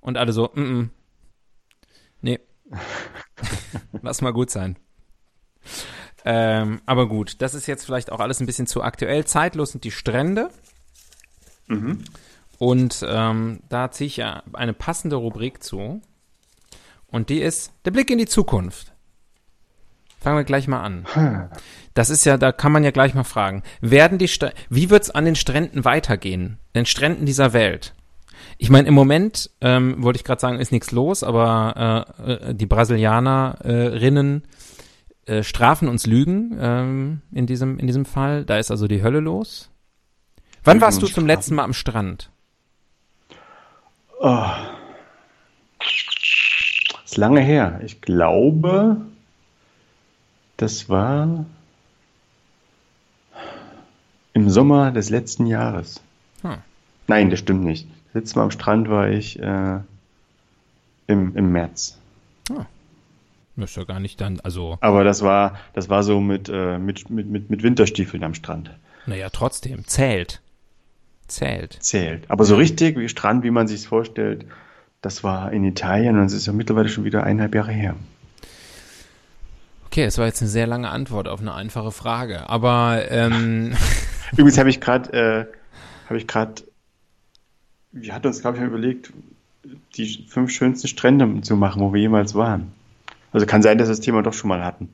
und 0.00 0.16
alle 0.16 0.32
so, 0.32 0.50
mm, 0.54 0.60
mm. 0.60 0.90
nee. 2.22 2.40
Lass 4.02 4.22
mal 4.22 4.32
gut 4.32 4.50
sein. 4.50 4.76
Ähm, 6.24 6.80
aber 6.86 7.06
gut, 7.08 7.42
das 7.42 7.54
ist 7.54 7.66
jetzt 7.66 7.84
vielleicht 7.84 8.10
auch 8.10 8.20
alles 8.20 8.40
ein 8.40 8.46
bisschen 8.46 8.66
zu 8.66 8.82
aktuell. 8.82 9.24
Zeitlos 9.26 9.72
sind 9.72 9.84
die 9.84 9.90
Strände. 9.90 10.50
Mhm. 11.66 12.04
Und 12.58 13.04
ähm, 13.08 13.60
da 13.68 13.90
ziehe 13.90 14.06
ich 14.06 14.18
ja 14.18 14.42
eine 14.52 14.74
passende 14.74 15.16
Rubrik 15.16 15.62
zu. 15.62 16.02
Und 17.06 17.28
die 17.28 17.40
ist 17.40 17.72
der 17.84 17.90
Blick 17.90 18.10
in 18.10 18.18
die 18.18 18.26
Zukunft. 18.26 18.89
Fangen 20.20 20.36
wir 20.36 20.44
gleich 20.44 20.68
mal 20.68 20.82
an. 20.82 21.06
Das 21.94 22.10
ist 22.10 22.24
ja, 22.24 22.36
da 22.36 22.52
kann 22.52 22.72
man 22.72 22.84
ja 22.84 22.90
gleich 22.92 23.14
mal 23.14 23.24
fragen, 23.24 23.62
werden 23.80 24.18
die 24.18 24.28
Stra 24.28 24.50
wie 24.68 24.90
wird's 24.90 25.10
an 25.10 25.24
den 25.24 25.34
Stränden 25.34 25.84
weitergehen? 25.84 26.58
Den 26.74 26.86
Stränden 26.86 27.26
dieser 27.26 27.52
Welt? 27.52 27.94
Ich 28.58 28.70
meine, 28.70 28.86
im 28.86 28.94
Moment, 28.94 29.50
ähm, 29.60 30.02
wollte 30.02 30.18
ich 30.18 30.24
gerade 30.24 30.40
sagen, 30.40 30.60
ist 30.60 30.70
nichts 30.72 30.92
los, 30.92 31.24
aber 31.24 32.06
äh, 32.18 32.32
äh, 32.32 32.54
die 32.54 32.66
Brasilianerinnen 32.66 34.44
äh, 35.26 35.42
strafen 35.42 35.88
uns 35.88 36.06
Lügen 36.06 36.56
ähm, 36.60 37.22
in, 37.32 37.46
diesem, 37.46 37.78
in 37.78 37.86
diesem 37.86 38.04
Fall. 38.04 38.44
Da 38.44 38.58
ist 38.58 38.70
also 38.70 38.86
die 38.86 39.02
Hölle 39.02 39.20
los. 39.20 39.70
Wann 40.62 40.76
Lügen 40.76 40.82
warst 40.82 41.02
du 41.02 41.06
zum 41.06 41.26
letzten 41.26 41.54
Mal 41.54 41.64
am 41.64 41.72
Strand? 41.72 42.30
ist 47.04 47.16
lange 47.16 47.40
her. 47.40 47.80
Ich 47.82 48.02
glaube, 48.02 48.98
das 50.60 50.88
war 50.88 51.46
im 54.34 54.50
Sommer 54.50 54.90
des 54.90 55.08
letzten 55.08 55.46
Jahres. 55.46 56.02
Hm. 56.42 56.58
Nein, 57.06 57.30
das 57.30 57.38
stimmt 57.38 57.64
nicht. 57.64 57.88
Das 58.06 58.14
letzte 58.14 58.38
Mal 58.38 58.44
am 58.44 58.50
Strand 58.50 58.88
war 58.90 59.08
ich 59.08 59.38
äh, 59.40 59.78
im, 61.06 61.36
im 61.36 61.52
März. 61.52 61.96
Ist 63.56 63.76
ja 63.76 63.84
gar 63.84 64.00
nicht 64.00 64.20
dann, 64.20 64.40
also, 64.40 64.78
Aber 64.80 65.04
das 65.04 65.22
war, 65.22 65.58
das 65.74 65.90
war 65.90 66.02
so 66.02 66.20
mit, 66.20 66.48
äh, 66.48 66.78
mit, 66.78 67.10
mit, 67.10 67.26
mit, 67.26 67.50
mit 67.50 67.62
Winterstiefeln 67.62 68.24
am 68.24 68.32
Strand. 68.32 68.70
naja, 69.06 69.28
trotzdem, 69.30 69.86
zählt. 69.86 70.40
Zählt. 71.26 71.76
Zählt. 71.80 72.30
Aber 72.30 72.44
so 72.44 72.56
richtig 72.56 72.96
wie 72.96 73.08
Strand, 73.08 73.44
wie 73.44 73.50
man 73.50 73.68
sich 73.68 73.86
vorstellt, 73.86 74.46
das 75.02 75.22
war 75.24 75.52
in 75.52 75.64
Italien 75.64 76.18
und 76.18 76.24
es 76.24 76.32
ist 76.32 76.46
ja 76.46 76.52
mittlerweile 76.52 76.88
schon 76.88 77.04
wieder 77.04 77.24
eineinhalb 77.24 77.54
Jahre 77.54 77.72
her. 77.72 77.96
Okay, 79.90 80.04
es 80.04 80.18
war 80.18 80.26
jetzt 80.26 80.40
eine 80.40 80.48
sehr 80.48 80.68
lange 80.68 80.88
Antwort 80.88 81.26
auf 81.26 81.40
eine 81.40 81.52
einfache 81.52 81.90
Frage, 81.90 82.48
aber 82.48 83.10
ähm, 83.10 83.74
Übrigens 84.32 84.56
habe 84.56 84.70
ich 84.70 84.80
gerade, 84.80 85.12
äh, 85.12 85.46
habe 86.06 86.16
ich 86.16 86.28
gerade, 86.28 86.62
wir 87.90 88.14
hatten 88.14 88.28
uns, 88.28 88.40
glaube 88.40 88.58
ich, 88.58 88.62
überlegt, 88.62 89.12
die 89.96 90.26
fünf 90.28 90.52
schönsten 90.52 90.86
Strände 90.86 91.40
zu 91.40 91.56
machen, 91.56 91.82
wo 91.82 91.92
wir 91.92 92.00
jemals 92.00 92.36
waren. 92.36 92.70
Also 93.32 93.46
kann 93.46 93.62
sein, 93.62 93.78
dass 93.78 93.88
wir 93.88 93.92
das 93.96 94.00
Thema 94.00 94.22
doch 94.22 94.32
schon 94.32 94.46
mal 94.46 94.64
hatten. 94.64 94.90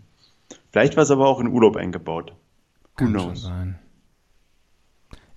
Vielleicht 0.73 0.97
war 0.97 1.03
es 1.03 1.11
aber 1.11 1.27
auch 1.27 1.41
in 1.41 1.49
Urlaub 1.49 1.77
eingebaut. 1.77 2.33
Who 2.97 3.05
kann 3.05 3.13
knows? 3.13 3.43
sein. 3.43 3.79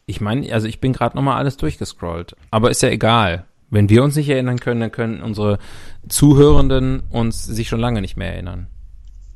Ich 0.06 0.22
meine, 0.22 0.54
also 0.54 0.68
ich 0.68 0.80
bin 0.80 0.94
gerade 0.94 1.18
noch 1.18 1.24
mal 1.24 1.36
alles 1.36 1.58
durchgescrollt, 1.58 2.34
aber 2.50 2.72
ist 2.72 2.82
ja 2.82 2.88
egal. 2.88 3.46
Wenn 3.70 3.90
wir 3.90 4.06
uns 4.06 4.16
nicht 4.16 4.30
erinnern 4.30 4.62
können, 4.62 4.80
dann 4.80 4.92
können 4.94 5.22
unsere 5.22 5.60
Zuhörenden 6.08 7.04
uns 7.10 7.44
sich 7.44 7.68
schon 7.68 7.82
lange 7.82 8.00
nicht 8.00 8.16
mehr 8.16 8.32
erinnern. 8.32 8.68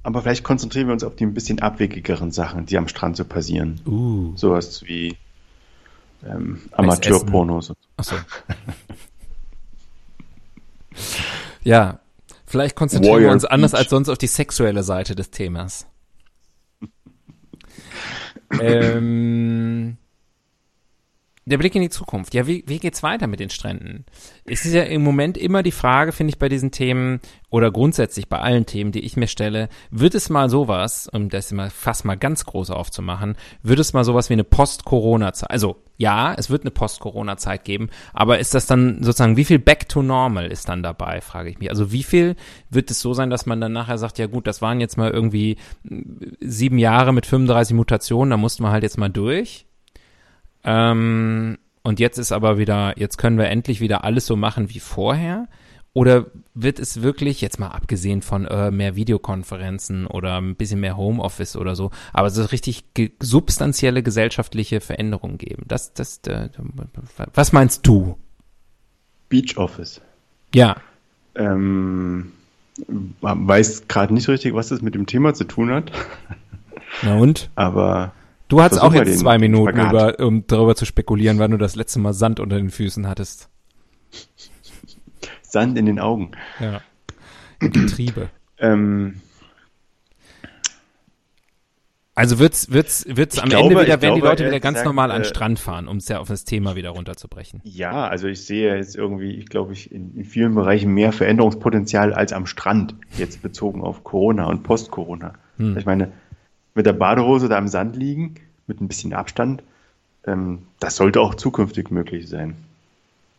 Aber 0.03 0.22
vielleicht 0.22 0.43
konzentrieren 0.43 0.88
wir 0.88 0.93
uns 0.93 1.03
auf 1.03 1.15
die 1.15 1.25
ein 1.25 1.33
bisschen 1.33 1.60
abwegigeren 1.60 2.31
Sachen, 2.31 2.65
die 2.65 2.77
am 2.77 2.89
Strand 2.89 3.15
so 3.15 3.24
passieren. 3.24 3.79
Uh. 3.86 4.36
Sowas 4.36 4.83
wie 4.86 5.17
ähm, 6.25 6.62
Amateurpornos. 6.72 7.74
Achso. 7.95 8.15
ja, 11.63 12.00
vielleicht 12.45 12.75
konzentrieren 12.75 13.13
wir 13.13 13.22
Warrior 13.22 13.33
uns 13.33 13.45
anders 13.45 13.72
Beach. 13.72 13.79
als 13.79 13.89
sonst 13.89 14.10
auf 14.10 14.17
die 14.17 14.27
sexuelle 14.27 14.83
Seite 14.83 15.15
des 15.15 15.31
Themas. 15.31 15.88
ähm, 18.60 19.98
der 21.45 21.57
Blick 21.57 21.75
in 21.75 21.81
die 21.81 21.89
Zukunft. 21.89 22.33
Ja, 22.33 22.47
wie, 22.47 22.63
wie 22.67 22.79
geht's 22.79 23.03
weiter 23.03 23.27
mit 23.27 23.39
den 23.39 23.50
Stränden? 23.50 24.05
Es 24.45 24.65
ist 24.65 24.73
ja 24.73 24.83
im 24.83 25.03
Moment 25.03 25.38
immer 25.38 25.63
die 25.63 25.71
Frage, 25.71 26.12
finde 26.12 26.31
ich, 26.31 26.39
bei 26.39 26.50
diesen 26.50 26.71
Themen 26.71 27.19
oder 27.50 27.69
grundsätzlich 27.69 28.29
bei 28.29 28.39
allen 28.39 28.65
Themen, 28.65 28.91
die 28.91 29.01
ich 29.01 29.17
mir 29.17 29.27
stelle, 29.27 29.69
wird 29.91 30.15
es 30.15 30.29
mal 30.29 30.50
sowas, 30.50 31.09
um 31.12 31.29
das 31.29 31.51
mal 31.51 31.69
fast 31.69 32.05
mal 32.05 32.15
ganz 32.15 32.45
groß 32.45 32.71
aufzumachen, 32.71 33.35
wird 33.62 33.79
es 33.79 33.93
mal 33.93 34.03
sowas 34.03 34.29
wie 34.29 34.33
eine 34.33 34.43
Post-Corona-Zeit, 34.43 35.51
also 35.51 35.83
ja, 35.97 36.33
es 36.33 36.50
wird 36.50 36.63
eine 36.63 36.71
Post-Corona-Zeit 36.71 37.63
geben, 37.63 37.89
aber 38.13 38.39
ist 38.39 38.55
das 38.55 38.65
dann 38.65 39.03
sozusagen, 39.03 39.38
wie 39.38 39.45
viel 39.45 39.59
Back 39.59 39.88
to 39.88 40.01
Normal 40.01 40.51
ist 40.51 40.67
dann 40.67 40.81
dabei, 40.81 41.21
frage 41.21 41.50
ich 41.50 41.59
mich. 41.59 41.69
Also 41.69 41.91
wie 41.91 42.03
viel 42.03 42.35
wird 42.69 42.89
es 42.89 43.00
so 43.00 43.13
sein, 43.13 43.29
dass 43.29 43.45
man 43.45 43.62
dann 43.62 43.73
nachher 43.73 43.97
sagt, 43.97 44.17
ja 44.17 44.27
gut, 44.27 44.47
das 44.47 44.62
waren 44.62 44.81
jetzt 44.81 44.97
mal 44.97 45.12
irgendwie 45.12 45.57
sieben 46.39 46.79
Jahre 46.79 47.13
mit 47.13 47.25
35 47.25 47.75
Mutationen, 47.75 48.31
da 48.31 48.38
mussten 48.38 48.63
wir 48.63 48.71
halt 48.71 48.83
jetzt 48.83 48.97
mal 48.97 49.09
durch. 49.09 49.67
Ähm, 50.63 51.58
und 51.84 52.00
jetzt 52.00 52.17
ist 52.17 52.32
aber 52.32 52.58
wieder, 52.58 52.98
jetzt 52.98 53.17
können 53.17 53.38
wir 53.38 53.50
endlich 53.50 53.82
wieder 53.82 54.03
alles 54.03 54.25
so 54.25 54.36
machen 54.36 54.70
wie 54.70 54.79
vorher? 54.79 55.48
Oder 55.96 56.27
wird 56.55 56.79
es 56.79 57.03
wirklich, 57.03 57.41
jetzt 57.41 57.60
mal 57.60 57.67
abgesehen 57.67 58.24
von 58.24 58.46
äh, 58.46 58.72
mehr 58.72 58.96
Videokonferenzen 58.96 60.08
oder 60.08 60.41
ein 60.41 60.55
bisschen 60.55 60.79
mehr 60.79 60.98
Homeoffice 60.98 61.55
oder 61.55 61.75
so, 61.75 61.91
aber 62.13 62.32
so 62.32 62.43
richtig 62.46 62.93
ge 62.96 63.12
substanzielle 63.22 64.01
gesellschaftliche 64.01 64.82
Veränderungen 64.82 65.38
geben? 65.38 65.65
Das, 65.67 65.93
das, 65.93 66.20
äh, 66.25 66.50
was 67.36 67.51
meinst 67.53 67.86
du? 67.86 68.18
Beach 69.29 69.57
Office. 69.57 70.01
Ja, 70.55 70.77
Ähm, 71.35 72.31
weiß 73.22 73.87
gerade 73.87 74.14
nicht 74.14 74.27
richtig, 74.27 74.53
was 74.53 74.70
das 74.70 74.81
mit 74.81 74.96
dem 74.96 75.05
Thema 75.05 75.33
zu 75.33 75.44
tun 75.44 75.72
hat, 75.72 75.92
na 77.01 77.18
und? 77.18 77.50
aber 77.55 78.14
Du 78.53 78.61
hattest 78.61 78.81
auch 78.81 78.94
jetzt 78.94 79.18
zwei 79.20 79.39
Minuten, 79.39 79.79
über, 79.79 80.20
um 80.20 80.46
darüber 80.46 80.75
zu 80.75 80.85
spekulieren, 80.85 81.39
wann 81.39 81.50
du 81.51 81.57
das 81.57 81.75
letzte 81.75 81.98
Mal 82.00 82.13
Sand 82.13 82.39
unter 82.39 82.57
den 82.57 82.70
Füßen 82.70 83.07
hattest. 83.07 83.50
Sand 85.42 85.75
in 85.77 85.87
den 85.87 86.00
Augen. 86.00 86.31
Ja. 86.59 86.81
Getriebe. 87.59 88.29
Ähm, 88.59 89.22
Also 92.16 92.37
wird's, 92.37 92.72
wird's, 92.72 93.07
wird's 93.09 93.37
Ich 93.37 93.42
am 93.42 93.50
glaube- 93.50 93.70
Ende 93.70 93.81
wieder, 93.81 93.96
ich 93.96 94.01
wenn 94.03 94.13
die 94.13 94.20
glaube, 94.22 94.27
Leute 94.35 94.46
wieder 94.46 94.59
ganz 94.59 94.75
gesagt, 94.75 94.85
normal 94.85 95.09
an 95.09 95.22
den 95.22 95.25
äh, 95.25 95.29
Strand 95.29 95.57
fahren, 95.57 95.87
um 95.87 95.98
es 95.98 96.07
ja 96.07 96.20
auf 96.20 96.27
das 96.27 96.44
Thema 96.46 96.75
wieder 96.75 96.92
runterzubrechen. 96.92 97.59
ja, 97.63 98.07
also 98.07 98.27
ich 98.27 98.46
sehe 98.46 98.75
jetzt 98.75 98.96
irgendwie, 98.96 99.31
ich 99.31 99.48
glaube, 99.48 99.74
ich 99.74 99.92
in, 99.92 100.16
in 100.16 100.24
vielen 100.25 100.53
Bereichen 100.53 100.94
mehr 100.94 101.11
Veränderungspotenzial 101.11 102.13
als 102.13 102.31
am 102.31 102.46
Strand, 102.46 102.94
jetzt 103.18 103.42
bezogen 103.42 103.81
auf 103.81 104.03
Corona 104.03 104.46
und 104.46 104.61
Post-Corona. 104.61 105.33
Hm. 105.57 105.75
Ich 105.75 105.87
meine, 105.87 106.11
mit 106.75 106.85
der 106.85 106.94
Badehose 106.94 107.50
da 107.50 107.57
im 107.57 107.68
Sand 107.68 107.96
liegen, 107.96 108.35
mit 108.67 108.81
ein 108.81 108.87
bisschen 108.87 109.13
Abstand, 109.13 109.63
ähm, 110.25 110.63
das 110.79 110.95
sollte 110.95 111.21
auch 111.21 111.35
zukünftig 111.35 111.91
möglich 111.91 112.27
sein. 112.27 112.55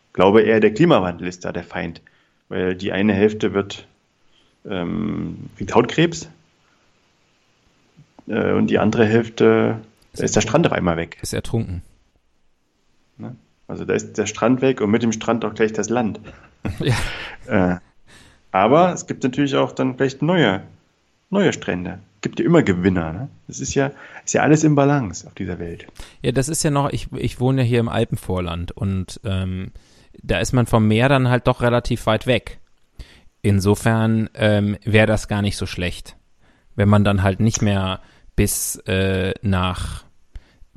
Ich 0.09 0.13
glaube 0.13 0.41
eher, 0.41 0.59
der 0.59 0.73
Klimawandel 0.73 1.27
ist 1.27 1.45
da 1.45 1.51
der 1.51 1.63
Feind, 1.63 2.01
weil 2.49 2.75
die 2.75 2.91
eine 2.91 3.13
Hälfte 3.13 3.53
wird 3.53 3.87
ähm, 4.65 5.49
kriegt 5.57 5.75
Hautkrebs 5.75 6.29
äh, 8.27 8.51
und 8.53 8.67
die 8.67 8.79
andere 8.79 9.05
Hälfte 9.05 9.81
da 10.13 10.23
ist 10.23 10.35
der 10.35 10.41
Strand 10.41 10.65
auf 10.65 10.73
einmal 10.73 10.97
weg. 10.97 11.17
Ist 11.21 11.33
ertrunken. 11.33 11.81
Ne? 13.17 13.35
Also 13.67 13.85
da 13.85 13.93
ist 13.93 14.17
der 14.17 14.27
Strand 14.27 14.61
weg 14.61 14.81
und 14.81 14.91
mit 14.91 15.03
dem 15.03 15.11
Strand 15.11 15.43
auch 15.45 15.53
gleich 15.53 15.73
das 15.73 15.89
Land. 15.89 16.19
Ja. 16.79 16.95
Äh, 17.75 17.79
aber 18.51 18.91
es 18.91 19.05
gibt 19.05 19.21
natürlich 19.21 19.55
auch 19.55 19.71
dann 19.71 19.97
vielleicht 19.97 20.23
neue, 20.23 20.63
neue 21.35 21.53
Strände. 21.53 21.99
Gibt 22.21 22.39
ja 22.39 22.45
immer 22.45 22.63
Gewinner. 22.63 23.13
Ne? 23.13 23.29
Das 23.47 23.59
ist 23.59 23.75
ja, 23.75 23.91
ist 24.23 24.33
ja 24.33 24.41
alles 24.41 24.63
im 24.63 24.75
Balance 24.75 25.27
auf 25.27 25.35
dieser 25.35 25.59
Welt. 25.59 25.85
Ja, 26.21 26.31
das 26.31 26.49
ist 26.49 26.63
ja 26.63 26.71
noch, 26.71 26.89
ich, 26.89 27.11
ich 27.13 27.39
wohne 27.39 27.61
ja 27.61 27.67
hier 27.67 27.79
im 27.79 27.89
Alpenvorland 27.89 28.71
und 28.71 29.19
ähm, 29.23 29.71
da 30.23 30.39
ist 30.39 30.53
man 30.53 30.65
vom 30.65 30.87
Meer 30.87 31.09
dann 31.09 31.29
halt 31.29 31.45
doch 31.47 31.61
relativ 31.61 32.05
weit 32.07 32.25
weg. 32.25 32.59
Insofern 33.41 34.29
ähm, 34.33 34.77
wäre 34.83 35.05
das 35.05 35.27
gar 35.27 35.43
nicht 35.43 35.57
so 35.57 35.67
schlecht, 35.67 36.17
wenn 36.75 36.89
man 36.89 37.03
dann 37.03 37.21
halt 37.21 37.39
nicht 37.39 37.61
mehr 37.61 38.01
bis 38.35 38.77
äh, 38.87 39.33
nach, 39.43 40.03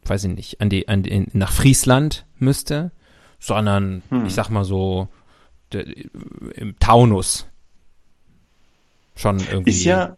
weiß 0.05 0.25
ich 0.25 0.35
nicht, 0.35 0.61
an 0.61 0.69
die, 0.69 0.87
an 0.87 1.03
die, 1.03 1.27
nach 1.33 1.51
Friesland 1.53 2.27
müsste, 2.37 2.93
sondern 3.39 4.03
Hm. 4.11 4.27
ich 4.27 4.35
sag 4.35 4.51
mal 4.51 4.65
so 4.65 5.09
de, 5.73 6.09
im 6.57 6.79
Taunus 6.79 7.47
schon 9.17 9.41
irgendwie. 9.41 9.71
Ist 9.71 9.85
ja, 9.85 10.18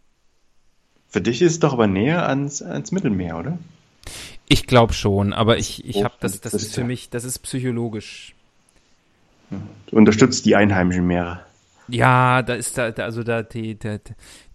für 1.11 1.21
dich 1.21 1.41
ist 1.41 1.51
es 1.51 1.59
doch 1.59 1.73
aber 1.73 1.87
näher 1.87 2.27
ans, 2.27 2.61
ans 2.61 2.91
Mittelmeer, 2.91 3.37
oder? 3.37 3.57
Ich 4.47 4.65
glaube 4.65 4.93
schon, 4.93 5.33
aber 5.33 5.57
ich, 5.57 5.85
ich 5.85 5.97
Oh, 5.97 6.03
habe 6.05 6.15
das, 6.19 6.41
das 6.41 6.53
ist 6.53 6.73
für 6.73 6.83
mich, 6.83 7.09
das 7.09 7.23
ist 7.23 7.39
psychologisch. 7.39 8.33
Du 9.49 9.95
unterstützt 9.97 10.45
die 10.45 10.55
einheimischen 10.55 11.05
Meere. 11.05 11.41
Ja, 11.89 12.41
da 12.41 12.53
ist 12.53 12.77
da, 12.77 12.85
also 12.89 13.23
da 13.23 13.43
die, 13.43 13.77
da, 13.77 13.97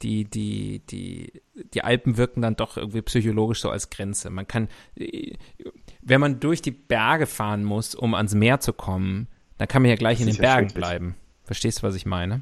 die, 0.00 0.24
die, 0.24 0.80
die, 0.90 1.32
die 1.74 1.82
Alpen 1.82 2.16
wirken 2.16 2.40
dann 2.40 2.56
doch 2.56 2.78
irgendwie 2.78 3.02
psychologisch 3.02 3.60
so 3.60 3.68
als 3.70 3.90
Grenze. 3.90 4.30
Man 4.30 4.48
kann, 4.48 4.68
äh, 4.96 5.34
wenn 6.00 6.20
man 6.20 6.40
durch 6.40 6.62
die 6.62 6.70
Berge 6.70 7.26
fahren 7.26 7.64
muss, 7.64 7.94
um 7.94 8.14
ans 8.14 8.34
Meer 8.34 8.60
zu 8.60 8.72
kommen, 8.72 9.26
dann 9.58 9.68
kann 9.68 9.82
man 9.82 9.90
ja 9.90 9.96
gleich 9.96 10.18
Das 10.18 10.26
in 10.26 10.32
den 10.32 10.40
Bergen 10.40 10.72
bleiben. 10.72 11.14
Verstehst 11.44 11.78
du, 11.78 11.82
was 11.82 11.94
ich 11.94 12.06
meine? 12.06 12.40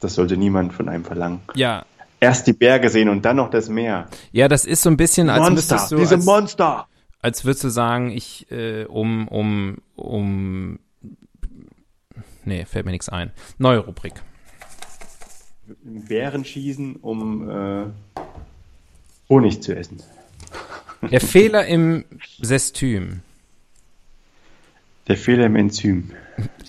Das 0.00 0.14
sollte 0.14 0.36
niemand 0.38 0.72
von 0.72 0.88
einem 0.88 1.04
verlangen. 1.04 1.40
Ja. 1.54 1.84
Erst 2.22 2.46
die 2.46 2.52
Berge 2.52 2.88
sehen 2.88 3.08
und 3.08 3.24
dann 3.24 3.34
noch 3.34 3.50
das 3.50 3.68
Meer. 3.68 4.06
Ja, 4.30 4.46
das 4.46 4.64
ist 4.64 4.82
so 4.82 4.90
ein 4.90 4.96
bisschen, 4.96 5.28
als 5.28 5.40
Monster, 5.40 5.86
du, 5.90 5.96
diese 5.96 6.14
als, 6.14 6.24
Monster! 6.24 6.86
als 7.20 7.44
würdest 7.44 7.64
du 7.64 7.68
sagen, 7.68 8.12
ich, 8.12 8.48
äh, 8.52 8.84
um, 8.84 9.26
um, 9.26 9.78
um, 9.96 10.78
nee, 12.44 12.64
fällt 12.64 12.86
mir 12.86 12.92
nichts 12.92 13.08
ein. 13.08 13.32
Neue 13.58 13.80
Rubrik. 13.80 14.12
Bären 15.82 16.44
schießen, 16.44 16.94
um 17.02 17.50
äh, 17.50 17.86
Honig 19.28 19.60
zu 19.60 19.74
essen. 19.74 20.00
Der 21.10 21.20
Fehler 21.20 21.66
im 21.66 22.04
Sestüm. 22.40 23.22
Der 25.08 25.16
Fehler 25.16 25.46
im 25.46 25.56
Enzym. 25.56 26.12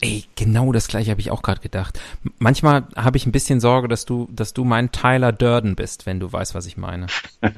Ey, 0.01 0.25
genau 0.35 0.71
das 0.71 0.87
gleiche 0.87 1.11
habe 1.11 1.21
ich 1.21 1.31
auch 1.31 1.41
gerade 1.41 1.61
gedacht. 1.61 1.99
Manchmal 2.37 2.87
habe 2.95 3.17
ich 3.17 3.25
ein 3.25 3.31
bisschen 3.31 3.59
Sorge, 3.59 3.87
dass 3.87 4.05
du, 4.05 4.27
dass 4.31 4.53
du 4.53 4.63
mein 4.65 4.91
Tyler 4.91 5.31
Durden 5.31 5.75
bist, 5.75 6.05
wenn 6.05 6.19
du 6.19 6.31
weißt, 6.31 6.55
was 6.55 6.65
ich 6.65 6.77
meine. 6.77 7.07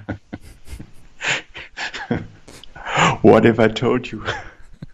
What 3.22 3.46
if 3.46 3.58
I 3.60 3.68
told 3.68 4.08
you? 4.08 4.22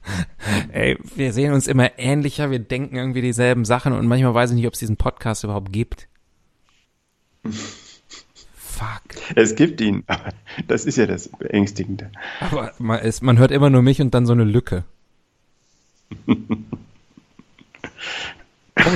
Ey, 0.71 0.97
wir 1.15 1.34
sehen 1.34 1.54
uns 1.54 1.67
immer 1.67 1.97
ähnlicher, 2.00 2.50
wir 2.52 2.60
denken 2.60 2.95
irgendwie 2.95 3.21
dieselben 3.21 3.65
Sachen 3.65 3.93
und 3.93 4.08
manchmal 4.08 4.34
weiß 4.34 4.52
ich 4.52 4.56
nicht, 4.56 4.67
ob 4.67 4.74
es 4.74 4.80
diesen 4.80 4.97
Podcast 4.97 5.43
überhaupt 5.43 5.71
gibt. 5.71 6.08
Fuck. 8.56 9.02
Es 9.36 9.56
gibt 9.56 9.80
ihn, 9.82 10.04
aber 10.08 10.34
das 10.67 10.86
ist 10.86 10.97
ja 10.97 11.06
das 11.06 11.28
Beängstigende. 11.28 12.12
Aber 12.39 12.74
man, 12.80 13.00
ist, 13.00 13.21
man 13.21 13.38
hört 13.38 13.52
immer 13.52 13.69
nur 13.69 13.84
mich 13.84 14.02
und 14.02 14.13
dann 14.13 14.26
so 14.26 14.34
eine 14.34 14.43
Lücke. 14.43 14.86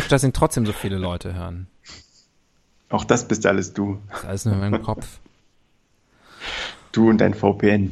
Komisch, 0.06 0.10
dass 0.12 0.24
ihn 0.24 0.34
trotzdem 0.34 0.68
so 0.68 0.72
viele 0.74 0.98
Leute 1.00 1.34
hören. 1.34 1.66
Auch 2.90 3.06
das 3.06 3.28
bist 3.28 3.44
alles 3.48 3.74
du. 3.74 4.00
Das 4.12 4.20
ist 4.20 4.26
alles 4.26 4.46
nur 4.46 4.54
in 4.54 4.60
meinem 4.60 4.84
Kopf. 4.84 5.20
Du 6.92 7.10
und 7.10 7.18
dein 7.18 7.34
VPN. 7.34 7.92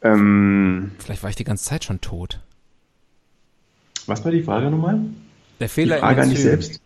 Ähm, 0.00 0.92
Vielleicht 0.98 1.22
war 1.22 1.28
ich 1.28 1.36
die 1.36 1.44
ganze 1.44 1.64
Zeit 1.66 1.84
schon 1.84 2.00
tot. 2.00 2.40
was 4.06 4.24
war 4.24 4.32
die 4.32 4.42
Frage 4.42 4.70
nochmal? 4.70 5.00
Der 5.60 5.68
Die 5.68 5.72
Fehler 5.74 5.98
Frage 5.98 6.22
im 6.22 6.22
an 6.22 6.30
dich 6.30 6.40
selbst? 6.42 6.80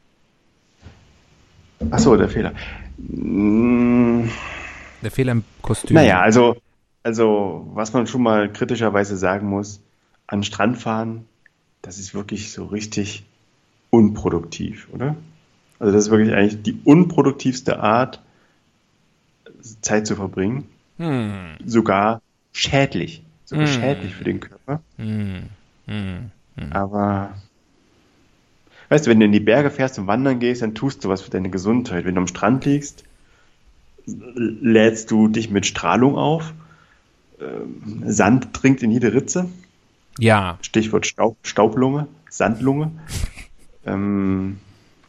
Ach 1.92 1.98
so, 2.00 2.16
der 2.16 2.28
Fehler. 2.28 2.52
Mm, 2.98 4.28
Der 5.02 5.10
Fehler 5.12 5.32
im 5.32 5.44
Kostüm. 5.62 5.94
Naja, 5.94 6.20
also, 6.20 6.56
also, 7.04 7.70
was 7.74 7.92
man 7.92 8.08
schon 8.08 8.22
mal 8.22 8.52
kritischerweise 8.52 9.16
sagen 9.16 9.48
muss, 9.48 9.80
an 10.26 10.42
Strand 10.42 10.78
fahren, 10.78 11.26
das 11.82 11.98
ist 11.98 12.12
wirklich 12.12 12.52
so 12.52 12.66
richtig 12.66 13.24
unproduktiv, 13.90 14.88
oder? 14.92 15.16
Also 15.78 15.92
das 15.92 16.04
ist 16.06 16.10
wirklich 16.10 16.34
eigentlich 16.34 16.62
die 16.62 16.78
unproduktivste 16.84 17.80
Art, 17.80 18.20
Zeit 19.82 20.06
zu 20.06 20.16
verbringen. 20.16 20.64
Hm, 20.98 21.56
Sogar 21.66 22.20
schädlich. 22.52 23.22
Sogar 23.44 23.66
Hm. 23.66 23.80
schädlich 23.80 24.14
für 24.14 24.24
den 24.24 24.40
Körper. 24.40 24.80
hm, 24.96 25.42
hm. 25.86 26.30
Aber 26.70 27.34
weißt 28.90 29.06
du, 29.06 29.10
wenn 29.10 29.20
du 29.20 29.26
in 29.26 29.32
die 29.32 29.40
Berge 29.40 29.70
fährst 29.70 29.98
und 29.98 30.06
wandern 30.06 30.38
gehst, 30.40 30.62
dann 30.62 30.74
tust 30.74 31.04
du 31.04 31.08
was 31.08 31.22
für 31.22 31.30
deine 31.30 31.50
Gesundheit. 31.50 32.04
Wenn 32.04 32.14
du 32.14 32.20
am 32.20 32.26
Strand 32.26 32.64
liegst, 32.64 33.04
lädst 34.06 35.10
du 35.10 35.28
dich 35.28 35.50
mit 35.50 35.66
Strahlung 35.66 36.16
auf. 36.16 36.52
Ähm, 37.40 38.02
Sand 38.06 38.48
dringt 38.52 38.82
in 38.82 38.90
jede 38.90 39.12
Ritze. 39.12 39.48
Ja, 40.18 40.58
Stichwort 40.60 41.06
Staub, 41.06 41.36
Staublunge, 41.42 42.06
Sandlunge. 42.28 42.90
Ähm, 43.92 44.58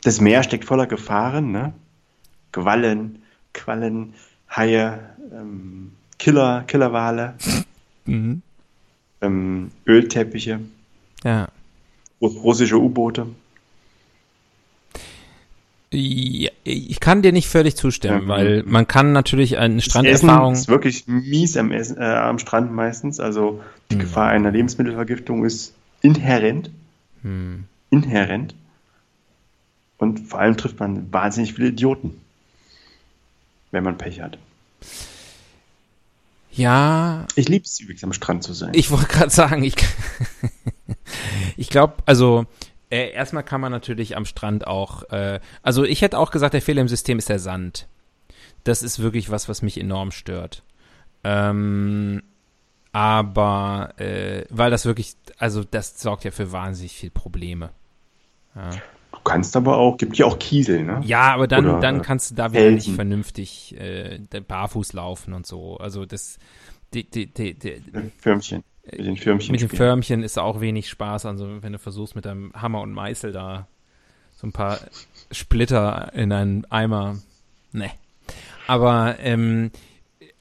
das 0.04 0.20
Meer 0.22 0.44
steckt 0.44 0.66
voller 0.66 0.88
Gefahren, 0.88 1.52
ne? 1.52 1.74
Quallen, 2.52 3.22
Quallen, 3.54 4.14
Haie, 4.50 5.00
ähm, 5.34 5.92
Killer, 6.20 6.64
Killerwale, 6.68 7.36
mhm. 8.06 8.42
ähm, 9.22 9.72
Ölteppiche, 9.88 10.60
ja. 11.24 11.48
Ru- 12.22 12.40
russische 12.42 12.80
U-Boote. 12.80 13.28
Ja, 15.94 16.50
Ich 16.64 17.00
kann 17.02 17.22
dir 17.22 17.34
nicht 17.34 17.50
völlig 17.50 17.76
zustimmen, 17.76 18.24
Mhm. 18.26 18.28
weil 18.30 18.64
man 18.66 18.88
kann 18.88 19.12
natürlich 19.12 19.58
eine 19.58 19.76
Das 19.76 19.88
Essen 19.88 19.90
Stranderfahrung. 19.92 20.54
ist 20.54 20.68
wirklich 20.70 21.06
mies 21.08 21.58
am, 21.58 21.72
Essen, 21.72 21.98
äh, 21.98 22.04
am 22.06 22.40
Strand 22.40 22.72
meistens. 22.72 23.20
Also 23.20 23.62
die 23.90 23.96
Mhm. 23.96 24.00
Gefahr 24.02 24.30
einer 24.30 24.52
Lebensmittelvergiftung 24.52 25.44
ist 25.44 25.74
inhärent. 26.02 26.70
Hm. 27.24 27.66
Inhärent. 27.90 28.56
Und 30.02 30.18
vor 30.28 30.40
allem 30.40 30.58
trifft 30.58 30.80
man 30.80 31.14
wahnsinnig 31.14 31.54
viele 31.54 31.68
Idioten, 31.68 32.20
wenn 33.70 33.84
man 33.84 34.00
Pech 34.00 34.20
hat. 34.20 34.40
Ja, 36.52 37.28
Ich 37.36 37.48
liebe 37.48 37.66
es 37.66 37.80
übrigens 37.80 38.04
am 38.04 38.12
Strand 38.12 38.44
zu 38.44 38.54
sein. 38.54 38.72
ich 38.74 38.90
wollte 38.90 39.06
gerade 39.06 39.30
sagen, 39.30 39.64
ich, 39.64 39.76
ich 41.56 41.70
glaube, 41.70 41.98
also 42.08 42.48
äh, 42.90 43.12
erstmal 43.12 43.44
kann 43.44 43.62
man 43.62 43.72
natürlich 43.72 44.18
am 44.18 44.26
Strand 44.26 44.66
auch, 44.66 45.04
äh, 45.12 45.40
also 45.62 45.84
ich 45.84 46.02
hätte 46.02 46.18
auch 46.18 46.32
gesagt, 46.32 46.56
der 46.56 46.64
Fehler 46.64 46.82
im 46.82 46.88
System 46.88 47.20
ist 47.20 47.30
der 47.30 47.38
Sand. 47.38 47.88
Das 48.64 48.82
ist 48.82 49.04
wirklich 49.04 49.30
was, 49.30 49.50
was 49.50 49.62
mich 49.62 49.80
enorm 49.80 50.10
stört. 50.10 50.64
Ähm, 51.24 52.24
aber 52.92 53.94
äh, 53.98 54.46
weil 54.50 54.72
das 54.72 54.86
wirklich, 54.86 55.14
also 55.38 55.64
das 55.64 56.02
sorgt 56.02 56.24
ja 56.24 56.32
für 56.32 56.52
wahnsinnig 56.52 56.94
viel 56.94 57.12
Probleme. 57.12 57.70
Ja. 58.56 58.72
Kannst 59.32 59.56
aber 59.56 59.78
auch, 59.78 59.98
gibt 59.98 60.18
ja 60.18 60.26
auch 60.26 60.40
Kiesel, 60.40 60.84
ne? 60.84 61.02
Ja, 61.04 61.34
aber 61.34 61.48
dann, 61.48 61.66
Oder, 61.66 61.80
dann 61.80 62.00
äh, 62.00 62.04
kannst 62.04 62.32
du 62.32 62.36
da 62.36 62.52
wieder 62.52 62.62
Felsen. 62.62 62.76
nicht 62.76 62.96
vernünftig 62.96 63.76
äh, 63.80 64.20
barfuß 64.46 64.94
laufen 64.94 65.34
und 65.34 65.48
so. 65.48 65.78
Also 65.78 66.06
das, 66.06 66.38
die, 66.94 67.10
die, 67.10 67.28
die, 67.28 67.54
die, 67.54 67.82
Firmchen. 68.18 68.64
Mit 68.84 69.06
den 69.06 69.18
Firmchen. 69.18 69.52
mit 69.52 69.62
dem 69.62 69.70
spielen. 69.70 69.78
Förmchen 69.78 70.24
ist 70.24 70.38
auch 70.38 70.60
wenig 70.60 70.90
Spaß. 70.90 71.26
Also 71.26 71.62
wenn 71.62 71.72
du 71.72 71.80
versuchst 71.80 72.16
mit 72.16 72.26
deinem 72.26 72.52
Hammer 72.54 72.82
und 72.82 72.92
Meißel 72.94 73.32
da 73.32 73.68
so 74.36 74.48
ein 74.48 74.52
paar 74.52 74.80
Splitter 75.32 76.12
in 76.14 76.32
einen 76.32 76.66
Eimer, 76.72 77.18
ne. 77.72 77.92
Aber 78.68 79.18
ähm, 79.20 79.72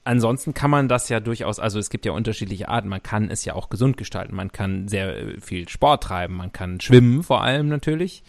ansonsten 0.05 0.55
kann 0.55 0.71
man 0.71 0.89
das 0.89 1.09
ja 1.09 1.21
durchaus, 1.21 1.59
also 1.59 1.79
es 1.79 1.91
gibt 1.91 2.07
ja 2.07 2.13
unterschiedliche 2.13 2.69
Arten. 2.69 2.89
Man 2.89 3.03
kann 3.03 3.31
es 3.31 3.45
ja 3.45 3.55
auch 3.55 3.69
gesund 3.69 3.97
gestalten. 3.97 4.35
Man 4.35 4.53
kann 4.53 4.89
sehr 4.89 5.17
äh, 5.17 5.41
viel 5.41 5.69
Sport 5.69 6.03
treiben. 6.03 6.37
Man 6.37 6.53
kann 6.53 6.81
schwimmen 6.81 7.23
vor 7.23 7.43
allem 7.43 7.69
natürlich. 7.69 8.23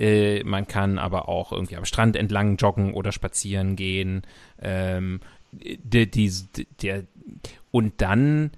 Äh, 0.00 0.42
man 0.44 0.66
kann 0.66 0.98
aber 0.98 1.28
auch 1.28 1.52
irgendwie 1.52 1.76
am 1.76 1.84
Strand 1.84 2.16
entlang 2.16 2.56
joggen 2.56 2.94
oder 2.94 3.12
spazieren 3.12 3.76
gehen. 3.76 4.22
Ähm, 4.60 5.20
die, 5.52 6.10
die, 6.10 6.32
der, 6.82 7.04
und 7.70 8.00
dann, 8.00 8.50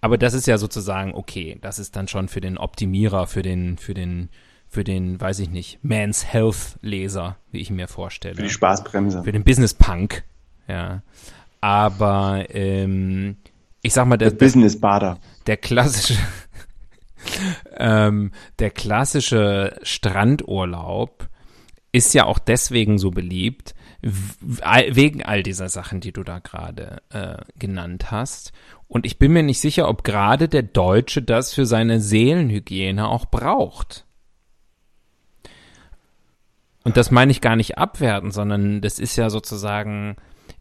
aber 0.00 0.16
das 0.16 0.32
ist 0.34 0.46
ja 0.46 0.58
sozusagen 0.58 1.14
okay. 1.14 1.58
Das 1.60 1.78
ist 1.78 1.96
dann 1.96 2.08
schon 2.08 2.28
für 2.28 2.40
den 2.40 2.56
Optimierer, 2.56 3.26
für 3.26 3.42
den, 3.42 3.76
für 3.78 3.94
den, 3.94 4.30
für 4.68 4.84
den, 4.84 5.20
weiß 5.20 5.40
ich 5.40 5.50
nicht, 5.50 5.78
Man's 5.82 6.24
Health 6.24 6.78
Leser, 6.80 7.36
wie 7.52 7.58
ich 7.60 7.70
mir 7.70 7.88
vorstelle 7.88 8.36
Für 8.36 8.42
die 8.42 8.50
Spaßbremse. 8.50 9.22
für 9.22 9.32
den 9.32 9.44
Business 9.44 9.74
Punk, 9.74 10.24
ja. 10.66 11.02
Aber 11.60 12.44
ähm, 12.50 13.36
ich 13.82 13.92
sag 13.92 14.06
mal, 14.06 14.16
der, 14.16 14.30
Der 14.30 14.36
Business-Bader. 14.38 15.18
der 15.46 15.56
klassische, 15.56 16.18
ähm, 17.76 18.32
der 18.58 18.70
klassische 18.70 19.78
Strandurlaub 19.82 21.28
ist 21.92 22.14
ja 22.14 22.24
auch 22.24 22.38
deswegen 22.38 22.98
so 22.98 23.10
beliebt, 23.10 23.74
wegen 24.02 25.24
all 25.24 25.42
dieser 25.42 25.68
Sachen, 25.68 26.00
die 26.00 26.12
du 26.12 26.22
da 26.22 26.38
gerade 26.38 27.02
äh, 27.10 27.38
genannt 27.58 28.10
hast. 28.10 28.52
Und 28.88 29.06
ich 29.06 29.18
bin 29.18 29.32
mir 29.32 29.42
nicht 29.42 29.60
sicher, 29.60 29.88
ob 29.88 30.04
gerade 30.04 30.48
der 30.48 30.62
Deutsche 30.62 31.22
das 31.22 31.54
für 31.54 31.66
seine 31.66 32.00
Seelenhygiene 32.00 33.08
auch 33.08 33.26
braucht. 33.26 34.04
Und 36.84 36.96
das 36.96 37.10
meine 37.10 37.32
ich 37.32 37.40
gar 37.40 37.56
nicht 37.56 37.78
abwerten, 37.78 38.30
sondern 38.30 38.80
das 38.80 39.00
ist 39.00 39.16
ja 39.16 39.28
sozusagen, 39.28 40.16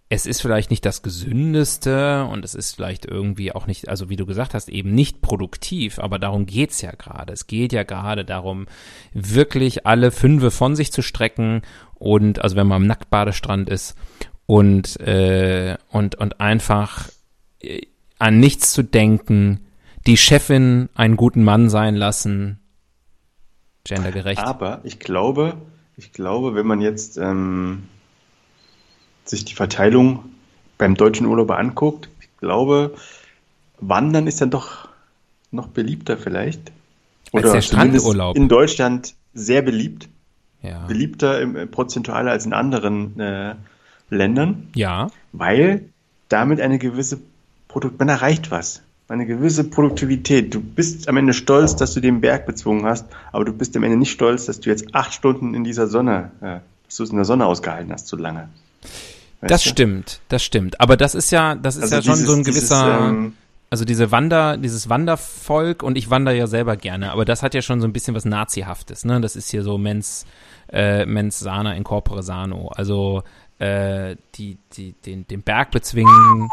es 0.07 0.25
ist 0.27 0.41
vielleicht 0.41 0.69
nicht 0.69 0.85
das 0.85 1.01
gesündeste 1.01 2.25
und 2.25 2.45
es 2.45 2.53
ist 2.53 2.75
vielleicht 2.75 3.05
irgendwie 3.05 3.51
auch 3.51 3.65
nicht, 3.65 3.89
also 3.89 4.09
wie 4.09 4.15
du 4.15 4.25
gesagt 4.25 4.53
hast, 4.53 4.69
eben 4.69 4.93
nicht 4.93 5.21
produktiv, 5.21 5.97
aber 5.97 6.19
darum 6.19 6.45
geht's 6.45 6.81
ja 6.81 6.91
gerade. 6.91 7.33
Es 7.33 7.47
geht 7.47 7.73
ja 7.73 7.83
gerade 7.83 8.23
darum, 8.23 8.67
wirklich 9.13 9.87
alle 9.87 10.11
Fünfe 10.11 10.51
von 10.51 10.75
sich 10.75 10.91
zu 10.91 11.01
strecken 11.01 11.63
und, 11.95 12.39
also 12.39 12.55
wenn 12.55 12.67
man 12.67 12.83
am 12.83 12.87
Nacktbadestrand 12.87 13.69
ist 13.69 13.95
und, 14.45 14.99
äh, 14.99 15.77
und, 15.89 16.15
und 16.15 16.39
einfach 16.39 17.09
äh, 17.61 17.81
an 18.19 18.39
nichts 18.39 18.73
zu 18.73 18.83
denken, 18.83 19.65
die 20.05 20.17
Chefin 20.17 20.89
einen 20.93 21.17
guten 21.17 21.43
Mann 21.43 21.67
sein 21.67 21.95
lassen, 21.95 22.59
gendergerecht. 23.85 24.43
Aber 24.43 24.81
ich 24.83 24.99
glaube, 24.99 25.57
ich 25.97 26.11
glaube, 26.11 26.53
wenn 26.53 26.67
man 26.67 26.79
jetzt 26.81 27.17
ähm, 27.17 27.83
sich 29.25 29.45
die 29.45 29.55
Verteilung 29.55 30.23
beim 30.77 30.95
deutschen 30.95 31.25
Urlauber 31.25 31.57
anguckt, 31.57 32.09
ich 32.19 32.29
glaube, 32.37 32.95
Wandern 33.79 34.27
ist 34.27 34.41
dann 34.41 34.51
doch 34.51 34.87
noch 35.51 35.67
beliebter 35.67 36.17
vielleicht. 36.17 36.71
Als 37.31 37.43
Oder 37.43 37.53
der 37.53 37.61
zumindest 37.61 38.05
Strandurlaub. 38.05 38.35
in 38.35 38.49
Deutschland 38.49 39.15
sehr 39.33 39.61
beliebt. 39.61 40.09
ja. 40.61 40.85
Beliebter 40.85 41.41
im, 41.41 41.55
äh, 41.55 41.67
prozentual 41.67 42.27
als 42.27 42.45
in 42.45 42.53
anderen 42.53 43.19
äh, 43.19 43.55
Ländern, 44.09 44.69
ja. 44.75 45.09
weil 45.31 45.89
damit 46.29 46.61
eine 46.61 46.79
gewisse 46.79 47.19
Produkt, 47.67 47.99
man 47.99 48.09
erreicht 48.09 48.51
was. 48.51 48.81
Eine 49.07 49.27
gewisse 49.27 49.63
Produktivität. 49.63 50.53
Du 50.53 50.59
bist 50.59 51.07
am 51.07 51.17
Ende 51.17 51.33
stolz, 51.33 51.75
dass 51.75 51.93
du 51.93 51.99
den 51.99 52.21
Berg 52.21 52.47
bezwungen 52.47 52.85
hast, 52.85 53.05
aber 53.31 53.45
du 53.45 53.53
bist 53.53 53.77
am 53.77 53.83
Ende 53.83 53.97
nicht 53.97 54.11
stolz, 54.11 54.45
dass 54.45 54.59
du 54.61 54.69
jetzt 54.71 54.95
acht 54.95 55.13
Stunden 55.13 55.53
in 55.53 55.63
dieser 55.63 55.87
Sonne, 55.87 56.31
äh, 56.41 56.59
dass 56.85 56.97
du 56.97 57.03
es 57.03 57.09
in 57.11 57.17
der 57.17 57.25
Sonne 57.25 57.45
ausgehalten 57.45 57.91
hast, 57.91 58.07
so 58.07 58.17
lange. 58.17 58.49
Das 59.41 59.63
du? 59.63 59.69
stimmt, 59.69 60.21
das 60.29 60.43
stimmt. 60.43 60.79
Aber 60.81 60.97
das 60.97 61.15
ist 61.15 61.31
ja, 61.31 61.55
das 61.55 61.75
ist 61.75 61.83
Also 61.83 61.95
ja 61.95 62.01
schon 62.01 62.13
dieses- 62.13 62.27
so 62.27 62.33
ein 62.33 62.43
dieses, 62.43 62.55
gewisser, 62.69 62.99
ähm, 63.09 63.33
also 63.69 63.85
diese 63.85 64.11
Wander, 64.11 64.57
dieses 64.57 64.89
Wandervolk 64.89 65.83
und 65.83 65.97
ich 65.97 66.09
wandere 66.09 66.35
ja 66.37 66.47
selber 66.47 66.77
gerne, 66.77 67.11
aber 67.11 67.25
das 67.25 67.43
hat 67.43 67.53
ja 67.53 67.61
schon 67.61 67.81
so 67.81 67.87
ein 67.87 67.93
bisschen 67.93 68.15
was 68.15 68.25
Nazihaftes, 68.25 69.05
ne? 69.05 69.19
Das 69.21 69.35
ist 69.35 69.49
hier 69.51 69.63
so 69.63 69.77
Mens, 69.77 70.25
äh, 70.71 71.05
Mens 71.05 71.39
sana 71.39 71.73
in 71.75 71.83
corpore 71.83 72.23
sano. 72.23 72.69
Also 72.69 73.23
äh, 73.59 74.15
die, 74.35 74.57
die, 74.73 74.93
den, 75.05 75.27
den 75.27 75.41
Berg 75.41 75.71
bezwingen, 75.71 76.49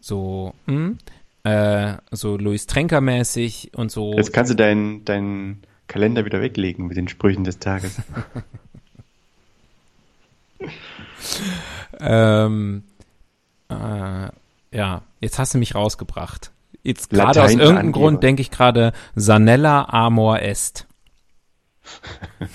so, 0.00 0.54
hm? 0.66 0.98
äh, 1.44 1.94
so 2.10 2.36
Louis 2.36 2.66
Trenker 2.66 3.00
mäßig 3.00 3.70
und 3.74 3.90
so. 3.90 4.14
Jetzt 4.14 4.32
kannst 4.32 4.50
du 4.50 4.56
deinen 4.56 5.04
deinen 5.04 5.62
Kalender 5.86 6.24
wieder 6.24 6.40
weglegen 6.40 6.86
mit 6.86 6.96
den 6.96 7.08
Sprüchen 7.08 7.44
des 7.44 7.58
Tages. 7.58 8.00
ähm, 12.00 12.84
äh, 13.68 14.28
ja, 14.72 15.02
jetzt 15.20 15.38
hast 15.38 15.54
du 15.54 15.58
mich 15.58 15.74
rausgebracht. 15.74 16.50
Jetzt 16.82 17.10
gerade 17.10 17.42
aus 17.42 17.50
irgendeinem 17.52 17.78
Angeber. 17.78 17.98
Grund 17.98 18.22
denke 18.22 18.42
ich 18.42 18.50
gerade 18.50 18.92
Sanella 19.14 19.88
Amor 19.88 20.40
Est. 20.42 20.86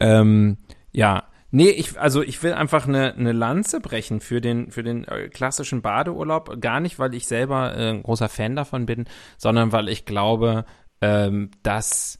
ähm, 0.00 0.58
ja, 0.92 1.24
nee, 1.50 1.70
ich, 1.70 1.98
also 1.98 2.22
ich 2.22 2.42
will 2.42 2.52
einfach 2.52 2.86
eine, 2.86 3.14
eine 3.14 3.32
Lanze 3.32 3.80
brechen 3.80 4.20
für 4.20 4.40
den, 4.42 4.70
für 4.70 4.82
den 4.82 5.04
äh, 5.04 5.28
klassischen 5.28 5.80
Badeurlaub. 5.80 6.60
Gar 6.60 6.80
nicht, 6.80 6.98
weil 6.98 7.14
ich 7.14 7.26
selber 7.26 7.76
äh, 7.76 7.90
ein 7.90 8.02
großer 8.02 8.28
Fan 8.28 8.56
davon 8.56 8.84
bin, 8.86 9.06
sondern 9.36 9.72
weil 9.72 9.88
ich 9.88 10.04
glaube, 10.04 10.64
ähm, 11.00 11.50
dass, 11.62 12.18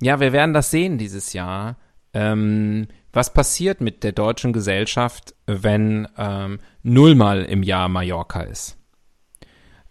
ja, 0.00 0.20
wir 0.20 0.32
werden 0.32 0.52
das 0.52 0.70
sehen 0.70 0.98
dieses 0.98 1.32
Jahr. 1.32 1.76
Ähm, 2.14 2.86
was 3.12 3.32
passiert 3.32 3.80
mit 3.80 4.02
der 4.02 4.12
deutschen 4.12 4.52
Gesellschaft, 4.52 5.34
wenn 5.46 6.08
ähm, 6.16 6.58
nullmal 6.82 7.42
im 7.42 7.62
Jahr 7.62 7.88
Mallorca 7.88 8.40
ist? 8.40 8.76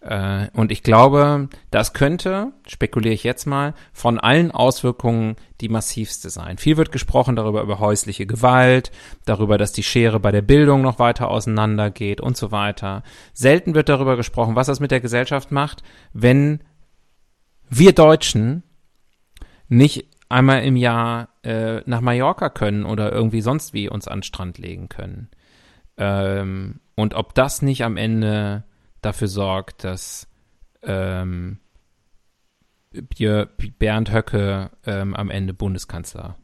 Äh, 0.01 0.47
und 0.53 0.71
ich 0.71 0.83
glaube, 0.83 1.47
das 1.71 1.93
könnte, 1.93 2.51
spekuliere 2.67 3.13
ich 3.13 3.23
jetzt 3.23 3.45
mal, 3.45 3.73
von 3.93 4.19
allen 4.19 4.51
Auswirkungen 4.51 5.35
die 5.61 5.69
massivste 5.69 6.29
sein. 6.29 6.57
Viel 6.57 6.75
wird 6.77 6.91
gesprochen 6.91 7.35
darüber, 7.35 7.61
über 7.61 7.79
häusliche 7.79 8.25
Gewalt, 8.25 8.91
darüber, 9.25 9.57
dass 9.57 9.71
die 9.71 9.83
Schere 9.83 10.19
bei 10.19 10.31
der 10.31 10.41
Bildung 10.41 10.81
noch 10.81 10.99
weiter 10.99 11.29
auseinandergeht 11.29 12.19
und 12.19 12.35
so 12.35 12.51
weiter. 12.51 13.03
Selten 13.33 13.75
wird 13.75 13.87
darüber 13.87 14.17
gesprochen, 14.17 14.55
was 14.55 14.67
das 14.67 14.81
mit 14.81 14.91
der 14.91 14.99
Gesellschaft 14.99 15.51
macht, 15.51 15.83
wenn 16.11 16.59
wir 17.69 17.93
Deutschen 17.93 18.63
nicht 19.69 20.07
einmal 20.27 20.63
im 20.63 20.75
Jahr 20.75 21.29
äh, 21.43 21.81
nach 21.85 22.01
Mallorca 22.01 22.49
können 22.49 22.85
oder 22.85 23.11
irgendwie 23.11 23.41
sonst 23.41 23.73
wie 23.73 23.89
uns 23.89 24.07
an 24.07 24.19
den 24.19 24.23
Strand 24.23 24.57
legen 24.57 24.89
können. 24.89 25.29
Ähm, 25.97 26.79
und 26.95 27.13
ob 27.13 27.35
das 27.35 27.61
nicht 27.61 27.83
am 27.83 27.97
Ende 27.97 28.63
dafür 29.01 29.27
sorgt, 29.27 29.83
dass 29.83 30.27
ähm, 30.81 31.59
Bernd 32.91 34.13
Höcke 34.13 34.71
ähm, 34.85 35.15
am 35.15 35.29
Ende 35.29 35.53
Bundeskanzler 35.53 36.35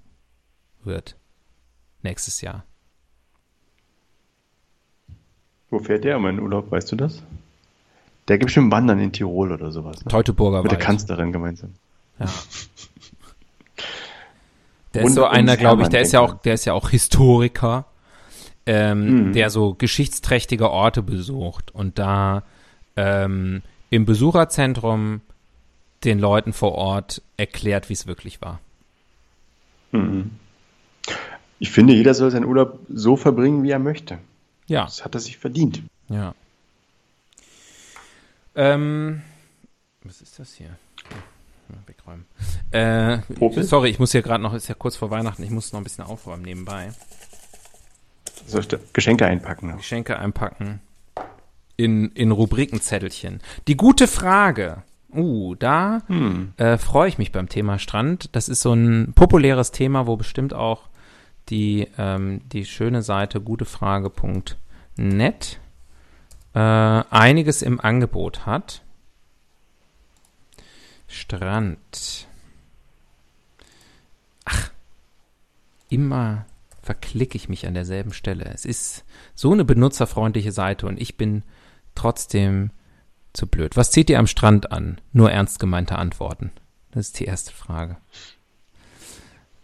wird. 0.83 1.15
Nächstes 2.01 2.41
Jahr. 2.41 2.65
Wo 5.69 5.79
fährt 5.79 6.03
der 6.03 6.17
um 6.17 6.25
in 6.27 6.39
Urlaub, 6.39 6.71
weißt 6.71 6.91
du 6.91 6.95
das? 6.95 7.21
Der 8.27 8.38
gibt 8.38 8.47
bestimmt 8.47 8.71
Wandern 8.71 8.99
in 8.99 9.12
Tirol 9.12 9.51
oder 9.51 9.71
sowas. 9.71 10.03
Ne? 10.03 10.12
Teutoburger 10.12 10.63
Mit 10.63 10.71
der 10.71 10.79
Kanzlerin 10.79 11.31
gemeinsam. 11.31 11.73
Ja. 12.19 12.27
Der 14.93 15.04
ist 15.04 15.13
so 15.13 15.25
einer, 15.25 15.56
glaube 15.56 15.84
ich, 15.84 15.89
der 15.89 16.02
ist 16.02 16.13
ja 16.13 16.19
auch, 16.19 16.41
der 16.41 16.56
ist 16.56 16.65
ja 16.65 16.73
auch 16.73 16.89
Historiker 16.89 17.86
ähm, 18.69 19.30
mhm. 19.30 19.34
der 19.34 19.49
so 19.49 19.73
geschichtsträchtige 19.73 20.69
Orte 20.69 21.02
besucht 21.02 21.73
und 21.73 21.97
da 21.97 22.43
ähm, 22.95 23.63
im 23.89 24.06
Besucherzentrum 24.06 25.21
den 26.04 26.19
Leuten 26.19 26.54
vor 26.54 26.73
Ort 26.73 27.23
erklärt, 27.36 27.89
wie 27.89 27.93
es 27.93 28.06
wirklich 28.06 28.43
war. 28.43 28.60
Mhm. 29.91 30.30
Ich 31.58 31.71
finde, 31.71 31.93
jeder 31.93 32.13
soll 32.13 32.30
seinen 32.30 32.45
Urlaub 32.45 32.80
so 32.89 33.15
verbringen, 33.15 33.63
wie 33.63 33.71
er 33.71 33.80
möchte. 33.80 34.19
Ja. 34.67 34.86
Das 34.86 35.04
hat 35.04 35.15
er 35.15 35.19
sich 35.19 35.39
verdient. 35.39 35.82
Ja. 36.08 36.36
Ähm, 38.54 39.23
was 40.04 40.21
ist 40.21 40.38
das 40.38 40.54
hier? 40.54 40.78
Wegräumen. 41.86 42.25
Äh, 42.71 43.19
sorry, 43.63 43.89
ich 43.89 43.99
muss 43.99 44.12
hier 44.12 44.21
gerade 44.21 44.43
noch, 44.43 44.53
ist 44.53 44.67
ja 44.67 44.75
kurz 44.75 44.95
vor 44.95 45.12
Weihnachten, 45.12 45.43
ich 45.43 45.49
muss 45.49 45.73
noch 45.73 45.79
ein 45.79 45.84
bisschen 45.84 46.05
aufräumen 46.05 46.43
nebenbei. 46.43 46.91
So, 48.45 48.60
Geschenke 48.93 49.25
einpacken. 49.25 49.75
Geschenke 49.77 50.17
einpacken. 50.17 50.82
In, 51.77 52.12
in 52.12 52.32
Rubrikenzettelchen. 52.32 53.41
Die 53.67 53.77
gute 53.77 54.08
Frage. 54.08 54.84
Uh, 55.12 55.55
da 55.55 56.03
hm. 56.08 56.53
äh, 56.58 56.77
freue 56.77 57.10
ich 57.10 57.17
mich 57.17 57.32
beim 57.32 57.49
Thema 57.49 57.79
Strand. 57.79 58.36
Das 58.36 58.47
ist 58.47 58.62
so 58.62 58.73
ein 58.73 59.13
populäres 59.13 59.71
Thema, 59.71 60.05
wo 60.05 60.17
bestimmt 60.17 60.53
auch 60.53 60.89
die, 61.49 61.88
ähm, 61.97 62.41
die 62.51 62.65
schöne 62.65 63.01
Seite 63.01 63.41
gutefrage.net 63.41 65.60
äh, 66.53 66.60
einiges 66.60 67.62
im 67.62 67.79
Angebot 67.79 68.45
hat. 68.45 68.82
Strand. 71.10 72.28
Ach, 74.45 74.72
immer 75.89 76.45
verklicke 76.82 77.36
ich 77.36 77.50
mich 77.50 77.67
an 77.67 77.74
derselben 77.74 78.13
Stelle. 78.13 78.45
Es 78.54 78.65
ist 78.65 79.04
so 79.36 79.52
eine 79.52 79.65
benutzerfreundliche 79.65 80.52
Seite 80.52 80.88
und 80.88 81.00
ich 81.02 81.17
bin 81.17 81.43
trotzdem 81.95 82.72
zu 83.34 83.48
blöd. 83.48 83.76
Was 83.76 83.91
zieht 83.91 84.10
ihr 84.10 84.19
am 84.19 84.28
Strand 84.28 84.72
an? 84.72 85.02
Nur 85.12 85.32
ernst 85.32 85.60
gemeinte 85.60 85.98
Antworten. 85.98 86.52
Das 86.91 87.08
ist 87.08 87.19
die 87.19 87.26
erste 87.26 87.52
Frage. 87.52 87.98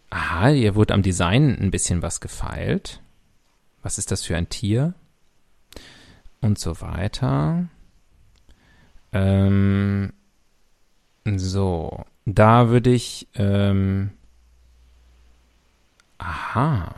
Aha, 0.10 0.50
hier 0.50 0.76
wurde 0.76 0.94
am 0.94 1.02
Design 1.02 1.58
ein 1.60 1.72
bisschen 1.72 2.02
was 2.02 2.22
gefeilt. 2.22 3.02
Was 3.82 3.98
ist 3.98 4.12
das 4.12 4.24
für 4.24 4.36
ein 4.36 4.50
Tier? 4.50 4.94
Und 6.42 6.60
so 6.60 6.82
weiter. 6.82 7.68
Ähm, 9.14 10.14
so, 11.26 12.06
da 12.26 12.70
würde 12.70 12.92
ich. 12.92 13.28
Ähm, 13.36 14.12
aha. 16.18 16.96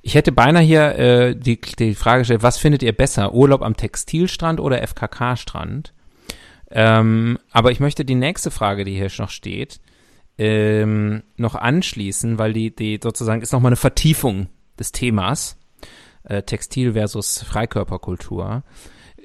Ich 0.00 0.14
hätte 0.14 0.32
beinahe 0.32 0.62
hier 0.62 0.98
äh, 0.98 1.36
die, 1.36 1.60
die 1.60 1.94
Frage 1.94 2.20
gestellt, 2.20 2.42
was 2.42 2.58
findet 2.58 2.82
ihr 2.82 2.92
besser, 2.92 3.34
Urlaub 3.34 3.62
am 3.62 3.76
Textilstrand 3.76 4.60
oder 4.60 4.86
FKK-Strand? 4.86 5.92
Ähm, 6.70 7.38
aber 7.50 7.70
ich 7.72 7.80
möchte 7.80 8.04
die 8.04 8.14
nächste 8.14 8.50
Frage, 8.50 8.84
die 8.84 8.94
hier 8.94 9.10
noch 9.18 9.30
steht, 9.30 9.80
ähm, 10.38 11.22
noch 11.36 11.54
anschließen, 11.54 12.38
weil 12.38 12.52
die, 12.52 12.74
die 12.74 12.98
sozusagen 13.02 13.42
ist 13.42 13.52
nochmal 13.52 13.70
eine 13.70 13.76
Vertiefung 13.76 14.48
des 14.78 14.92
Themas 14.92 15.58
äh, 16.24 16.42
Textil 16.42 16.92
versus 16.92 17.42
Freikörperkultur. 17.42 18.62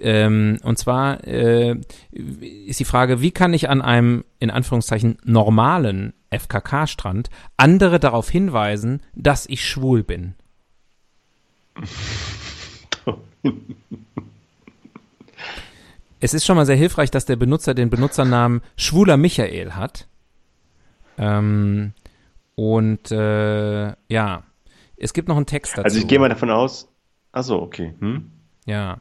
Ähm, 0.02 0.58
und 0.64 0.78
zwar 0.80 1.24
äh, 1.26 1.80
ist 2.12 2.80
die 2.80 2.86
Frage, 2.86 3.22
wie 3.22 3.32
kann 3.32 3.54
ich 3.54 3.70
an 3.70 3.82
einem 3.82 4.24
in 4.40 4.50
Anführungszeichen 4.50 5.18
normalen 5.24 6.14
FKK-Strand 6.32 7.30
andere 7.58 8.00
darauf 8.00 8.30
hinweisen, 8.30 9.02
dass 9.16 9.46
ich 9.46 9.68
schwul 9.68 10.04
bin? 10.04 10.34
es 16.20 16.34
ist 16.34 16.46
schon 16.46 16.56
mal 16.56 16.66
sehr 16.66 16.76
hilfreich, 16.76 17.12
dass 17.12 17.26
der 17.26 17.36
Benutzer 17.36 17.74
den 17.74 17.90
Benutzernamen 17.90 18.62
Schwuler 18.78 19.18
Michael 19.18 19.74
hat. 19.74 20.08
Ähm, 21.18 21.94
und 22.56 23.12
äh, 23.12 23.94
ja, 24.08 24.44
es 24.98 25.14
gibt 25.14 25.28
noch 25.28 25.38
einen 25.38 25.46
Text 25.46 25.74
dazu. 25.74 25.84
Also 25.84 26.00
ich 26.00 26.08
gehe 26.08 26.20
mal 26.20 26.30
davon 26.30 26.50
aus. 26.50 26.88
Achso, 27.32 27.62
okay. 27.62 27.94
Hm? 28.00 28.32
Ja. 28.66 29.00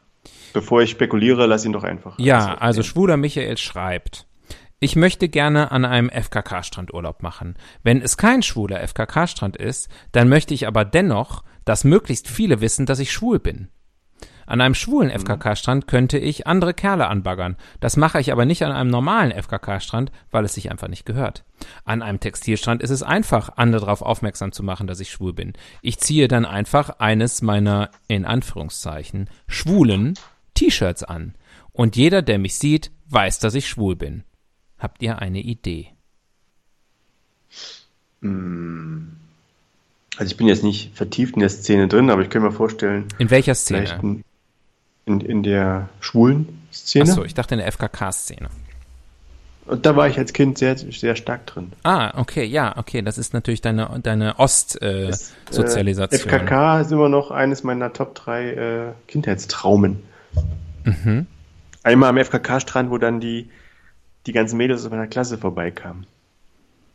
Bevor 0.53 0.81
ich 0.81 0.89
spekuliere, 0.89 1.45
lass 1.45 1.65
ihn 1.65 1.73
doch 1.73 1.83
einfach. 1.83 2.17
Ja, 2.17 2.55
also 2.55 2.83
Schwuler 2.83 3.17
Michael 3.17 3.57
schreibt. 3.57 4.27
Ich 4.79 4.95
möchte 4.95 5.29
gerne 5.29 5.71
an 5.71 5.85
einem 5.85 6.09
FKK-Strand 6.09 6.91
Urlaub 6.93 7.21
machen. 7.21 7.55
Wenn 7.83 8.01
es 8.01 8.17
kein 8.17 8.41
schwuler 8.41 8.81
FKK-Strand 8.87 9.55
ist, 9.55 9.89
dann 10.11 10.27
möchte 10.27 10.55
ich 10.55 10.65
aber 10.65 10.85
dennoch, 10.85 11.43
dass 11.65 11.83
möglichst 11.83 12.27
viele 12.27 12.61
wissen, 12.61 12.87
dass 12.87 12.97
ich 12.97 13.11
schwul 13.11 13.37
bin. 13.37 13.67
An 14.47 14.59
einem 14.59 14.75
schwulen 14.75 15.09
mhm. 15.09 15.19
FKK-Strand 15.19 15.87
könnte 15.87 16.17
ich 16.17 16.47
andere 16.47 16.73
Kerle 16.73 17.07
anbaggern. 17.07 17.57
Das 17.79 17.95
mache 17.95 18.19
ich 18.19 18.31
aber 18.31 18.45
nicht 18.45 18.63
an 18.63 18.71
einem 18.71 18.89
normalen 18.89 19.31
FKK-Strand, 19.31 20.11
weil 20.31 20.45
es 20.45 20.55
sich 20.55 20.71
einfach 20.71 20.87
nicht 20.87 21.05
gehört. 21.05 21.45
An 21.85 22.01
einem 22.01 22.19
Textilstrand 22.19 22.81
ist 22.81 22.89
es 22.89 23.03
einfach, 23.03 23.51
andere 23.55 23.85
darauf 23.85 24.01
aufmerksam 24.01 24.51
zu 24.51 24.63
machen, 24.63 24.87
dass 24.87 24.99
ich 24.99 25.11
schwul 25.11 25.33
bin. 25.33 25.53
Ich 25.81 25.99
ziehe 25.99 26.27
dann 26.27 26.45
einfach 26.45 26.89
eines 26.99 27.41
meiner, 27.41 27.91
in 28.07 28.25
Anführungszeichen, 28.25 29.29
schwulen 29.47 30.15
T-Shirts 30.61 31.03
an. 31.03 31.33
Und 31.73 31.95
jeder, 31.95 32.21
der 32.21 32.37
mich 32.37 32.55
sieht, 32.55 32.91
weiß, 33.09 33.39
dass 33.39 33.55
ich 33.55 33.67
schwul 33.67 33.95
bin. 33.95 34.23
Habt 34.77 35.01
ihr 35.01 35.17
eine 35.19 35.39
Idee? 35.39 35.87
Hm. 38.21 39.13
Also 40.17 40.31
ich 40.31 40.37
bin 40.37 40.47
jetzt 40.47 40.63
nicht 40.63 40.95
vertieft 40.95 41.33
in 41.33 41.39
der 41.39 41.49
Szene 41.49 41.87
drin, 41.87 42.11
aber 42.11 42.21
ich 42.21 42.29
kann 42.29 42.43
mir 42.43 42.51
vorstellen. 42.51 43.05
In 43.17 43.31
welcher 43.31 43.55
Szene? 43.55 44.21
In, 45.05 45.21
in 45.21 45.41
der 45.41 45.89
schwulen 45.99 46.61
Szene. 46.71 47.09
Achso, 47.09 47.23
ich 47.23 47.33
dachte 47.33 47.55
in 47.55 47.59
der 47.59 47.71
FKK-Szene. 47.71 48.49
Und 49.65 49.85
da 49.85 49.95
war 49.95 50.07
ich 50.07 50.17
als 50.19 50.33
Kind 50.33 50.59
sehr, 50.59 50.77
sehr 50.77 51.15
stark 51.15 51.47
drin. 51.47 51.71
Ah, 51.83 52.19
okay, 52.19 52.43
ja, 52.43 52.77
okay, 52.77 53.01
das 53.01 53.17
ist 53.17 53.33
natürlich 53.33 53.61
deine, 53.61 53.99
deine 54.03 54.37
Ost-Sozialisation. 54.37 56.29
Äh, 56.29 56.37
FKK 56.37 56.81
ist 56.81 56.91
immer 56.91 57.09
noch 57.09 57.31
eines 57.31 57.63
meiner 57.63 57.93
Top 57.93 58.13
3 58.13 58.49
äh, 58.49 58.91
Kindheitstraumen. 59.07 60.03
Mhm. 60.83 61.27
Einmal 61.83 62.09
am 62.09 62.17
FKK-Strand, 62.17 62.91
wo 62.91 62.97
dann 62.97 63.19
die, 63.19 63.49
die 64.25 64.31
ganzen 64.31 64.57
Mädels 64.57 64.85
aus 64.85 64.91
meiner 64.91 65.07
Klasse 65.07 65.37
vorbeikamen. 65.37 66.05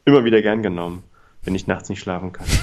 Immer 0.05 0.25
wieder 0.25 0.43
gern 0.43 0.63
genommen, 0.63 1.03
wenn 1.43 1.55
ich 1.55 1.67
nachts 1.67 1.89
nicht 1.89 2.01
schlafen 2.01 2.33
kann. 2.33 2.47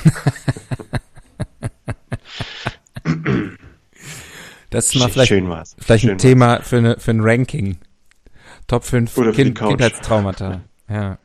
Das 4.74 4.88
ist 4.88 4.96
mal 4.96 5.08
vielleicht, 5.08 5.30
schön 5.30 5.48
war's. 5.50 5.76
vielleicht 5.78 6.02
Schön 6.02 6.14
ein 6.14 6.18
Thema 6.18 6.62
für, 6.62 6.78
eine, 6.78 7.00
für 7.00 7.12
ein 7.12 7.20
Ranking. 7.22 7.78
Top 8.66 8.84
5 8.84 9.16
Oder 9.20 9.32
kind. 9.32 9.58
Kindheitstraumata. 9.58 10.62
Ja. 10.90 11.18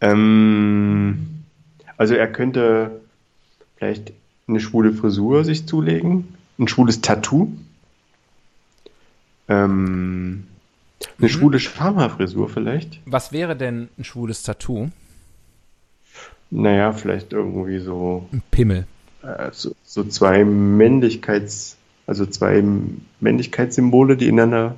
Ähm, 0.00 1.42
also 1.96 2.14
er 2.14 2.28
könnte 2.28 3.00
vielleicht 3.76 4.12
eine 4.46 4.60
schwule 4.60 4.92
Frisur 4.92 5.44
sich 5.44 5.66
zulegen, 5.66 6.36
ein 6.58 6.68
schwules 6.68 7.00
Tattoo, 7.00 7.52
ähm, 9.50 10.44
eine 11.18 11.26
Mhm. 11.26 11.28
schwule 11.28 11.58
Schamhaarfrisur 11.60 12.48
vielleicht. 12.48 13.00
Was 13.04 13.32
wäre 13.32 13.56
denn 13.56 13.88
ein 13.98 14.04
schwules 14.04 14.42
Tattoo? 14.42 14.88
Naja, 16.50 16.92
vielleicht 16.92 17.32
irgendwie 17.32 17.78
so, 17.80 18.28
Ein 18.32 18.42
Pimmel. 18.50 18.86
äh, 19.22 19.50
so, 19.52 19.74
so 19.84 20.04
zwei 20.04 20.44
Männlichkeits, 20.44 21.76
also 22.06 22.26
zwei 22.26 22.62
Männlichkeitssymbole, 23.20 24.16
die 24.16 24.28
ineinander 24.28 24.76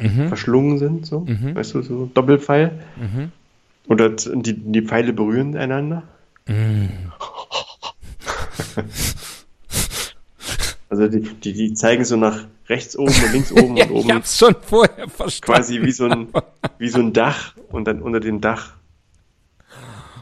Mhm. 0.00 0.28
verschlungen 0.28 0.78
sind, 0.78 1.06
so, 1.06 1.20
Mhm. 1.20 1.54
weißt 1.54 1.74
du, 1.74 1.82
so 1.82 2.10
Doppelpfeil. 2.14 2.72
Mhm. 2.96 3.32
Oder 3.88 4.10
die, 4.10 4.52
die 4.54 4.82
Pfeile 4.82 5.12
berühren 5.12 5.56
einander. 5.56 6.02
Mhm. 6.46 6.88
Also 10.90 11.06
die, 11.06 11.20
die, 11.20 11.52
die 11.52 11.74
zeigen 11.74 12.04
so 12.04 12.16
nach 12.16 12.44
rechts 12.68 12.96
oben 12.96 13.12
und 13.14 13.32
links 13.32 13.52
oben 13.52 13.76
Ja, 13.76 13.84
und 13.86 13.90
ich 13.90 13.96
oben 14.04 14.12
hab's 14.14 14.38
schon 14.38 14.54
vorher 14.60 15.08
verstanden. 15.08 15.54
quasi 15.54 15.82
wie 15.82 15.92
so 15.92 16.06
ein 16.06 16.28
wie 16.78 16.88
so 16.88 16.98
ein 17.00 17.12
Dach 17.12 17.54
und 17.70 17.84
dann 17.86 18.02
unter 18.02 18.20
dem 18.20 18.40
Dach 18.40 18.72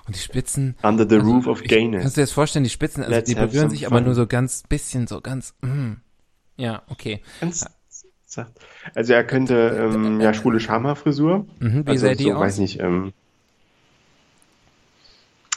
Und 0.07 0.15
die 0.15 0.21
Spitzen. 0.21 0.77
under 0.83 1.09
the 1.09 1.17
roof 1.17 1.47
of 1.47 1.61
Ich, 1.63 1.69
kannst 1.69 1.71
gayness. 1.71 2.05
du 2.15 2.21
dir 2.21 2.23
das 2.23 2.33
vorstellen, 2.33 2.65
die 2.65 2.71
Spitzen, 2.71 3.03
also 3.03 3.15
Let's 3.15 3.29
die 3.29 3.35
berühren 3.35 3.71
sich 3.71 3.87
aber 3.87 3.97
fun. 3.97 4.05
nur 4.05 4.15
so 4.15 4.27
ganz 4.27 4.63
bisschen, 4.69 5.07
so 5.07 5.21
ganz. 5.21 5.55
Mm. 5.63 5.95
Ja, 6.57 6.83
okay. 6.89 7.21
Ganz. 7.41 7.67
Also 8.95 9.15
er 9.15 9.25
könnte 9.25 9.55
ähm, 9.95 10.21
ja 10.21 10.35
schwule 10.35 10.61
Schamhaarfrisur. 10.61 11.47
Mhm, 11.59 11.87
wie 11.87 11.91
also 11.91 12.07
sähe 12.07 12.17
die 12.17 12.25
so, 12.25 12.35
aus? 12.35 12.41
weiß 12.41 12.59
nicht, 12.59 12.81
ähm, 12.81 13.13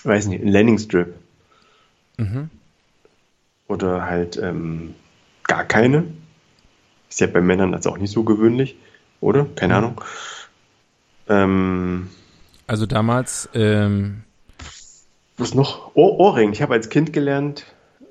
weiß 0.04 0.28
nicht, 0.28 0.42
ein 0.42 0.48
Landing 0.48 0.78
Strip. 0.78 1.14
Mhm. 2.18 2.50
Oder 3.68 4.06
halt 4.06 4.38
ähm, 4.38 4.96
gar 5.44 5.66
keine. 5.66 6.06
Ist 7.10 7.20
ja 7.22 7.28
bei 7.28 7.42
Männern 7.42 7.74
jetzt 7.74 7.88
auch 7.88 7.98
nicht 7.98 8.12
so 8.12 8.24
gewöhnlich, 8.24 8.76
oder? 9.22 9.46
Keine 9.56 9.74
Mhm. 9.74 9.78
Ahnung. 9.78 10.02
Ähm, 11.28 12.10
Also 12.68 12.86
damals, 12.86 13.50
ähm, 13.54 14.24
Was 15.38 15.54
noch? 15.56 15.96
Ohr 15.96 16.20
Ohrring. 16.20 16.52
Ich 16.52 16.62
habe 16.62 16.74
als 16.74 16.90
Kind 16.90 17.14
gelernt, 17.14 17.66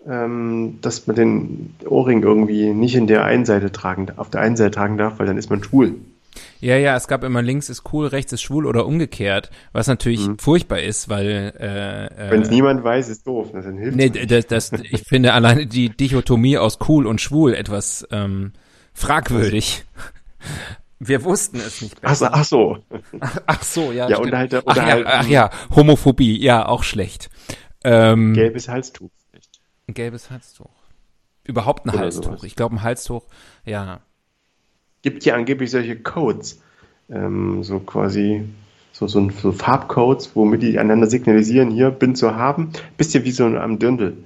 ähm, 0.07 0.79
dass 0.81 1.07
man 1.07 1.17
den 1.17 1.75
Ohrring 1.87 2.23
irgendwie 2.23 2.73
nicht 2.73 2.95
in 2.95 3.07
der 3.07 3.25
einen 3.25 3.45
Seite 3.45 3.71
tragen, 3.71 4.07
auf 4.17 4.31
der 4.31 4.41
einen 4.41 4.57
Seite 4.57 4.71
tragen 4.73 4.97
darf, 4.99 5.19
weil 5.19 5.27
dann 5.27 5.37
ist 5.39 5.51
man 5.51 5.63
schwul. 5.63 5.95
ja, 6.61 6.77
ja, 6.77 6.97
es 6.97 7.07
gab 7.07 7.23
immer 7.25 7.43
links 7.43 7.69
ist 7.69 7.85
cool, 7.93 8.07
rechts 8.07 8.33
ist 8.33 8.43
schwul 8.43 8.67
oder 8.67 8.87
umgekehrt, 8.87 9.51
was 9.73 9.87
natürlich 9.87 10.29
furchtbar 10.39 10.81
ist, 10.81 11.09
weil 11.09 11.53
äh, 11.61 12.07
äh, 12.07 12.31
Wenn 12.31 12.43
es 12.43 12.51
niemand 12.51 12.83
weiß, 12.83 13.09
ist 13.11 13.27
doof. 13.27 13.51
Das 13.53 13.65
hilft 13.65 13.97
Nee, 13.97 14.09
das, 14.11 14.47
das, 14.47 14.73
ich 14.73 15.03
finde 15.03 15.35
alleine 15.35 15.67
die 15.67 15.91
Dichotomie 15.91 16.57
aus 16.59 16.79
cool 16.89 17.07
und 17.07 17.21
schwul 17.21 17.55
etwas 17.55 18.07
ähm, 18.11 18.53
fragwürdig. 18.99 19.85
Wir 21.01 21.23
wussten 21.25 21.59
es 21.59 21.81
nicht 21.81 21.97
Ach, 22.03 22.15
so- 22.15 22.25
besser. 22.27 22.35
ach 22.35 22.45
so. 22.45 22.79
Ach 23.47 23.63
so, 23.63 23.93
ja. 23.93 24.09
Ja, 24.09 24.19
halt- 24.19 24.55
ach, 24.67 24.77
ja, 24.77 24.83
halt- 24.85 25.07
ach 25.07 25.27
ja, 25.29 25.51
Homophobie, 25.75 26.41
ja, 26.43 26.67
auch 26.67 26.83
schlecht. 26.83 27.31
Ähm, 27.85 28.35
Gelbes 28.35 28.69
Halstuch. 28.69 29.11
ein 29.87 29.95
gelbes 29.95 30.31
Halstuch. 30.31 30.69
Überhaupt 31.45 31.87
ein 31.87 31.91
Oder 31.91 32.01
Halstuch. 32.01 32.25
sowas. 32.25 32.43
Ich 32.43 32.57
glaube, 32.57 32.75
ein 32.77 32.83
Halstuch, 32.83 33.23
ja. 33.65 34.01
Gibt 35.03 35.25
ja 35.25 35.35
angeblich 35.35 35.71
solche 35.71 35.97
Codes. 35.97 36.61
Ähm, 37.11 37.63
so 37.63 37.79
quasi 37.79 38.45
so, 38.93 39.07
so, 39.07 39.21
ein- 39.21 39.31
so 39.31 39.53
Farbcodes, 39.53 40.33
womit 40.35 40.63
die 40.63 40.79
einander 40.79 41.07
signalisieren, 41.07 41.71
hier 41.71 41.91
bin 41.91 42.17
zu 42.17 42.35
haben. 42.35 42.73
Bisschen 42.97 43.25
wie 43.25 43.31
so 43.31 43.47
am 43.47 43.79
Dirndl. 43.79 44.17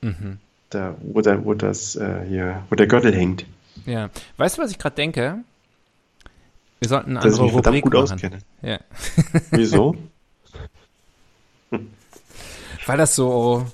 Mhm. 0.00 0.38
Da, 0.70 0.96
wo, 1.02 1.20
da, 1.20 1.44
wo 1.44 1.52
das 1.52 1.94
äh, 1.96 2.24
hier, 2.26 2.62
wo 2.70 2.74
der 2.74 2.86
Gürtel 2.86 3.14
hängt. 3.14 3.44
Ja. 3.86 4.10
Weißt 4.36 4.58
du, 4.58 4.62
was 4.62 4.70
ich 4.70 4.78
gerade 4.78 4.96
denke? 4.96 5.38
Wir 6.80 6.88
sollten 6.88 7.16
eine 7.16 7.20
andere 7.20 7.44
Rubrik 7.44 7.84
gut 7.84 7.92
machen. 7.92 8.12
auskenne. 8.12 8.38
Ja. 8.60 8.78
Wieso? 9.52 9.96
Weil 12.86 12.98
das 12.98 13.14
so, 13.14 13.66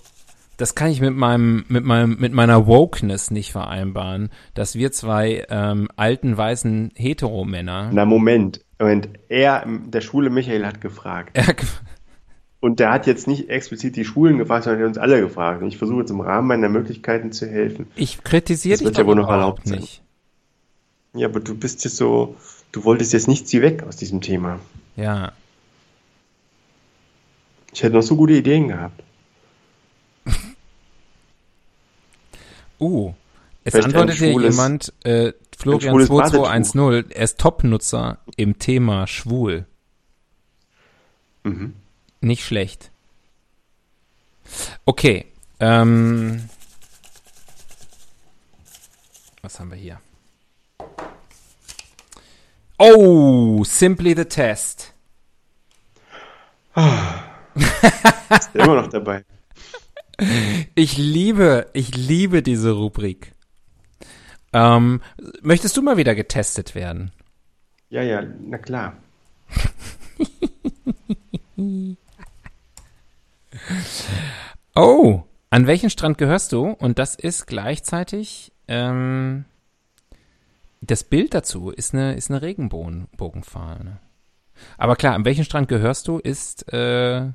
das 0.59 0.75
kann 0.75 0.91
ich 0.91 1.01
mit 1.01 1.15
meinem, 1.15 1.65
mit 1.69 1.85
meinem, 1.85 2.19
mit 2.19 2.33
meiner 2.35 2.67
Wokeness 2.67 3.31
nicht 3.31 3.53
vereinbaren, 3.53 4.29
dass 4.55 4.75
wir 4.75 4.93
zwei 4.93 5.47
ähm, 5.49 5.89
alten 5.97 6.37
weißen 6.37 6.93
Heteromänner. 6.97 7.91
Na, 7.93 8.05
Moment. 8.05 8.61
Moment. 8.79 9.09
Er, 9.29 9.65
der 9.67 10.01
schwule 10.03 10.31
Michael 10.31 10.67
hat 10.67 10.81
gefragt. 10.81 11.37
Ja, 11.37 11.55
Und 12.61 12.81
der 12.81 12.91
hat 12.93 13.07
jetzt 13.07 13.29
nicht 13.29 13.49
explizit 13.51 13.95
die 13.95 14.05
Schwulen 14.05 14.37
gefragt, 14.39 14.65
sondern 14.65 14.81
er 14.81 14.85
hat 14.85 14.89
uns 14.89 14.99
alle 14.99 15.21
gefragt. 15.21 15.63
Und 15.63 15.69
ich 15.69 15.79
versuche 15.79 16.01
jetzt 16.01 16.11
im 16.11 16.21
Rahmen 16.21 16.49
meiner 16.49 16.69
Möglichkeiten 16.69 17.31
zu 17.33 17.47
helfen. 17.47 17.87
ich 17.95 18.23
kritisiere 18.25 18.73
Das 18.73 18.79
dich 18.81 18.87
wird 18.87 18.99
ja 18.99 19.07
wohl 19.07 19.15
noch 19.15 19.25
überhaupt 19.29 19.61
erlaubt 19.61 19.69
sein. 19.69 19.79
nicht. 19.79 20.03
Ja, 21.15 21.29
aber 21.29 21.41
du 21.41 21.55
bist 21.55 21.85
jetzt 21.85 21.97
so, 21.97 22.37
du 22.73 22.85
wolltest 22.85 23.13
jetzt 23.13 23.29
nicht 23.29 23.49
sie 23.49 23.63
weg 23.63 23.85
aus 23.85 23.97
diesem 23.97 24.21
Thema. 24.21 24.59
Ja. 24.97 25.33
Ich 27.73 27.83
hätte 27.83 27.95
noch 27.95 28.03
so 28.03 28.17
gute 28.17 28.33
Ideen 28.35 28.69
gehabt. 28.69 29.03
Uh, 32.81 33.13
es 33.65 33.73
Vielleicht 33.73 33.87
antwortet 33.89 34.19
hier 34.19 34.29
schwules- 34.33 34.51
jemand, 34.55 34.93
äh, 35.05 35.33
Florian 35.57 35.91
schwules 35.95 36.07
2210, 36.07 37.11
er 37.11 37.25
ist 37.25 37.39
Top-Nutzer 37.41 38.19
im 38.37 38.59
Thema 38.61 39.07
schwul. 39.09 39.67
Mhm. 41.43 41.75
Nicht 42.21 42.45
schlecht. 42.45 42.91
Okay. 44.85 45.27
Ähm, 45.61 46.49
was 49.43 49.59
haben 49.59 49.71
wir 49.71 49.79
hier? 49.79 50.01
Oh, 52.79 53.65
Simply 53.65 54.15
the 54.17 54.25
Test. 54.25 54.95
Ist 57.57 58.55
der 58.55 58.65
immer 58.65 58.83
noch 58.83 58.89
dabei. 58.89 59.25
Ich 60.75 60.99
liebe, 60.99 61.71
ich 61.75 61.97
liebe 61.97 62.43
diese 62.43 62.73
Rubrik. 62.73 63.35
Ähm, 64.53 65.01
möchtest 65.43 65.77
du 65.77 65.83
mal 65.83 65.97
wieder 65.97 66.17
getestet 66.17 66.75
werden? 66.75 67.13
Ja, 67.89 68.03
ja, 68.03 68.23
na 68.23 68.59
klar. 68.59 68.97
Oh, 74.75 75.25
an 75.51 75.67
welchen 75.67 75.91
Strand 75.91 76.19
gehörst 76.19 76.53
du? 76.53 76.69
Und 76.69 77.01
das 77.01 77.17
ist 77.17 77.47
gleichzeitig 77.47 78.53
ähm, 78.69 79.45
das 80.81 81.05
Bild 81.05 81.35
dazu 81.35 81.71
ist 81.71 81.95
eine 81.95 82.15
ist 82.15 82.31
eine 82.31 82.43
Regenbogenfahne. 82.43 83.99
Aber 84.77 84.97
klar, 84.97 85.15
an 85.15 85.25
welchen 85.25 85.45
Strand 85.45 85.69
gehörst 85.69 86.09
du? 86.09 86.19
Ist 86.19 86.73
äh, 86.73 87.33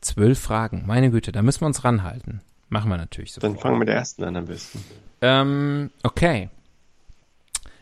zwölf 0.00 0.38
Fragen. 0.38 0.84
Meine 0.86 1.10
Güte, 1.10 1.32
da 1.32 1.42
müssen 1.42 1.62
wir 1.62 1.66
uns 1.66 1.84
ranhalten. 1.84 2.40
Machen 2.68 2.90
wir 2.90 2.96
natürlich 2.96 3.32
so. 3.32 3.40
Dann 3.40 3.58
fangen 3.58 3.74
wir 3.74 3.80
mit 3.80 3.88
der 3.88 3.96
ersten 3.96 4.24
an 4.24 4.36
am 4.36 4.46
besten. 4.46 4.82
Ähm, 5.20 5.90
okay. 6.02 6.48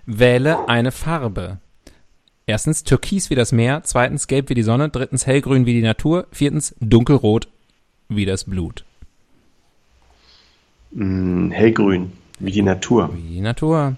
Wähle 0.05 0.69
eine 0.69 0.91
Farbe. 0.91 1.59
Erstens 2.51 2.83
türkis 2.83 3.31
wie 3.31 3.37
das 3.37 3.53
Meer, 3.53 3.83
zweitens 3.85 4.27
gelb 4.27 4.49
wie 4.49 4.55
die 4.55 4.65
Sonne, 4.65 4.89
drittens 4.89 5.25
hellgrün 5.25 5.67
wie 5.67 5.73
die 5.73 5.83
Natur, 5.83 6.27
viertens 6.33 6.75
dunkelrot 6.81 7.47
wie 8.09 8.27
das 8.27 8.43
Blut. 8.43 8.85
Mm, 10.91 11.53
hellgrün, 11.53 12.11
wie 12.41 12.51
die 12.51 12.63
Natur. 12.63 13.15
Wie 13.15 13.35
die 13.35 13.41
Natur. 13.41 13.95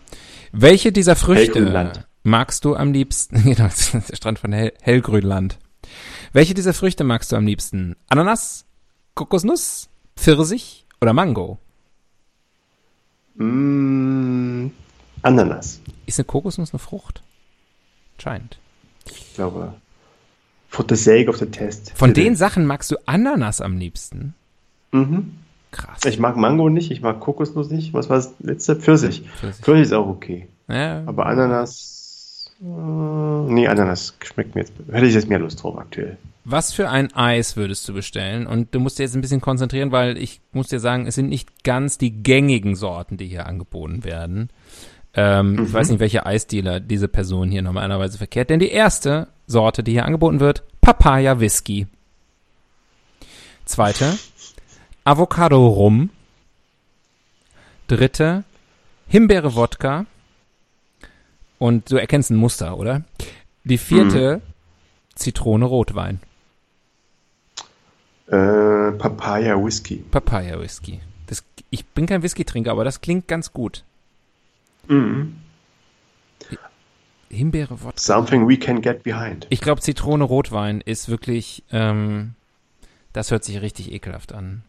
Welche 0.53 0.93
dieser 0.93 1.17
Früchte 1.17 2.03
magst 2.25 2.67
du 2.67 2.77
am 2.77 2.93
liebsten? 2.93 3.43
Genau, 3.43 3.65
das 3.65 3.95
ist 3.95 4.11
der 4.11 4.17
Strand 4.17 4.39
von 4.39 4.53
Hell 4.53 4.75
Hellgrünland. 4.83 5.59
Welche 6.35 6.53
dieser 6.53 6.75
Früchte 6.75 7.05
magst 7.05 7.33
du 7.33 7.37
am 7.37 7.47
liebsten? 7.47 7.97
Ananas, 8.11 8.67
Kokosnuss, 9.15 9.89
Pfirsich 10.15 10.85
oder 11.01 11.15
Mango? 11.15 11.59
Mm, 13.37 14.67
Ananas. 15.23 15.81
Ist 16.05 16.19
eine 16.19 16.27
Kokosnuss 16.27 16.75
eine 16.75 16.81
Frucht? 16.81 17.23
Scheint. 18.23 18.57
Ich 19.07 19.35
glaube, 19.35 19.75
for 20.69 20.85
the 20.89 20.95
sake 20.95 21.29
of 21.29 21.39
the 21.39 21.47
test. 21.47 21.93
Von 21.97 22.15
den 22.15 22.37
Sachen 22.37 22.67
magst 22.67 22.89
du 22.93 22.97
Ananas 23.05 23.61
am 23.61 23.77
liebsten? 23.77 24.35
Mhm. 24.93 25.39
Krass. 25.73 26.05
Ich 26.05 26.21
mag 26.21 26.37
Mango 26.37 26.69
nicht, 26.69 26.93
ich 26.93 27.01
mag 27.01 27.19
Kokosnuss 27.19 27.71
nicht. 27.71 27.93
Was 27.95 28.09
war 28.09 28.17
das 28.19 28.35
letzte? 28.39 28.77
Pfirsich. 28.77 29.23
Pfirsich. 29.41 29.65
Pfirsich 29.65 29.83
ist 29.83 29.93
auch 29.93 30.07
okay. 30.07 30.47
Ja, 30.69 31.03
Aber 31.07 31.27
Ananas. 31.27 32.53
Äh, 32.61 32.65
nee, 32.65 33.67
Ananas 33.67 34.17
schmeckt 34.23 34.55
mir 34.55 34.61
jetzt. 34.61 34.75
Hätte 34.93 35.07
ich 35.07 35.15
jetzt 35.15 35.29
mehr 35.29 35.41
Lust 35.41 35.61
drauf 35.61 35.77
aktuell. 35.77 36.17
Was 36.45 36.73
für 36.73 36.91
ein 36.91 37.13
Eis 37.15 37.57
würdest 37.57 37.89
du 37.89 37.95
bestellen? 37.95 38.47
Und 38.47 38.73
du 38.73 38.79
musst 38.79 39.01
dir 39.01 39.03
jetzt 39.03 39.17
ein 39.17 39.21
bisschen 39.21 39.41
konzentrieren, 39.41 39.91
weil 39.91 40.17
ich 40.17 40.41
muss 40.53 40.69
dir 40.69 40.79
sagen, 40.79 41.09
es 41.09 41.17
sind 41.17 41.29
nicht 41.29 41.65
ganz 41.65 41.99
die 41.99 42.23
gängigen 42.23 42.77
Sorten, 42.77 43.17
die 43.17 43.27
hier 43.27 43.47
angeboten 43.47 44.05
werden. 44.05 44.51
Ähm, 45.15 45.65
Ich 45.67 45.73
weiß 45.73 45.91
nicht, 45.91 46.01
welche 46.01 46.25
Eisdealer 46.27 46.81
diese 46.81 47.09
Person 47.09 47.51
hier 47.51 47.63
normalerweise 47.63 48.19
verkehrt, 48.19 48.51
denn 48.51 48.61
die 48.61 48.71
erste 48.71 49.29
Sorte, 49.47 49.83
die 49.83 49.93
hier 49.93 50.07
angeboten 50.07 50.41
wird, 50.41 50.63
Papaya 50.81 51.39
Whisky. 51.41 51.87
Zweite, 53.65 54.19
Avocado 55.05 55.67
Rum. 55.67 56.11
Dritte, 57.89 58.45
Himbeere 59.07 59.55
Wodka. 59.55 60.07
Und 61.59 61.91
du 61.91 61.97
erkennst 61.97 62.31
ein 62.31 62.37
Muster, 62.37 62.77
oder? 62.79 63.03
Die 63.65 63.79
vierte, 63.79 64.41
Zitrone 65.15 65.65
Rotwein. 65.67 66.21
Äh, 68.27 68.93
Papaya 68.93 69.63
Whisky. 69.63 69.97
Papaya 70.11 70.59
Whisky. 70.61 71.01
Das, 71.27 71.45
ich 71.71 71.87
bin 71.87 72.07
kein 72.07 72.23
Whisky-Trinker, 72.23 72.71
aber 72.73 72.85
das 72.85 73.01
klingt 73.01 73.29
ganz 73.29 73.53
gut. 73.53 73.85
Mhm. 74.89 75.37
Himbeere 77.31 77.83
Wodka. 77.83 77.99
Something 77.99 78.47
we 78.47 78.59
can 78.59 78.83
get 78.83 79.03
behind. 79.05 79.47
Ich 79.49 79.63
glaube, 79.63 79.81
Zitrone 79.81 80.23
Rotwein 80.25 80.83
ist 80.83 81.09
wirklich, 81.09 81.65
ähm, 81.73 82.35
das 83.15 83.31
hört 83.31 83.43
sich 83.45 83.63
richtig 83.63 83.91
ekelhaft 83.91 84.33
an. 84.35 84.63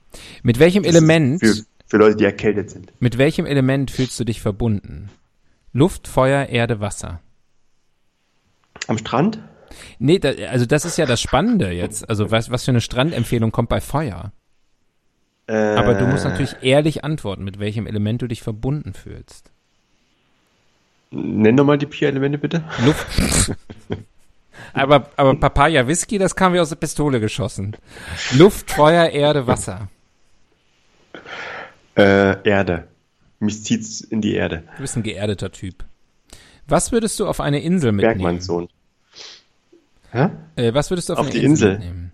Mit 0.43 0.59
welchem 0.59 0.85
Element, 0.85 1.41
Für, 1.41 1.55
für 1.87 1.97
Leute, 1.97 2.15
die 2.15 2.23
erkältet 2.23 2.69
sind. 2.69 2.93
mit 3.01 3.17
welchem 3.17 3.45
Element 3.45 3.91
fühlst 3.91 4.17
du 4.17 4.23
dich 4.23 4.39
verbunden? 4.41 5.09
Luft, 5.73 6.07
Feuer, 6.07 6.45
Erde, 6.47 6.79
Wasser. 6.79 7.19
Am 8.87 8.97
Strand? 8.97 9.39
Nee, 9.99 10.19
da, 10.19 10.29
also 10.49 10.65
das 10.65 10.85
ist 10.85 10.97
ja 10.97 11.05
das 11.05 11.19
Spannende 11.19 11.71
jetzt. 11.71 12.07
Also 12.09 12.31
was, 12.31 12.49
was 12.49 12.63
für 12.63 12.71
eine 12.71 12.81
Strandempfehlung 12.81 13.51
kommt 13.51 13.69
bei 13.69 13.81
Feuer? 13.81 14.31
Äh, 15.47 15.53
Aber 15.75 15.95
du 15.95 16.05
musst 16.07 16.23
natürlich 16.23 16.55
ehrlich 16.61 17.03
antworten, 17.03 17.43
mit 17.43 17.59
welchem 17.59 17.87
Element 17.87 18.21
du 18.21 18.27
dich 18.27 18.41
verbunden 18.41 18.93
fühlst. 18.93 19.51
Nenn 21.15 21.55
doch 21.55 21.63
mal 21.65 21.77
die 21.77 21.85
vier 21.85 22.07
Elemente 22.09 22.37
bitte. 22.39 22.63
Luft. 22.83 23.55
aber, 24.73 25.09
aber 25.15 25.35
Papaya 25.35 25.85
Whisky, 25.87 26.17
das 26.17 26.35
kam 26.35 26.53
wie 26.53 26.59
aus 26.59 26.69
der 26.69 26.75
Pistole 26.77 27.19
geschossen. 27.19 27.75
Luft, 28.35 28.71
Feuer, 28.71 29.09
Erde, 29.09 29.45
Wasser. 29.45 29.89
Äh, 31.95 32.41
Erde. 32.49 32.87
Mich 33.39 33.63
zieht's 33.63 34.01
in 34.01 34.21
die 34.21 34.33
Erde. 34.33 34.63
Du 34.77 34.81
bist 34.81 34.95
ein 34.97 35.03
geerdeter 35.03 35.51
Typ. 35.51 35.85
Was 36.67 36.91
würdest 36.91 37.19
du 37.19 37.27
auf 37.27 37.39
eine 37.41 37.61
Insel 37.61 37.91
mitnehmen? 37.91 38.17
Bergmanns 38.17 38.45
Sohn. 38.45 38.69
Hä? 40.11 40.29
Äh, 40.55 40.73
was 40.73 40.89
würdest 40.89 41.09
du 41.09 41.13
auf, 41.13 41.19
Auf 41.19 41.25
eine 41.27 41.35
die 41.35 41.43
Insel, 41.45 41.73
Insel. 41.75 41.89
mitnehmen? 41.89 42.11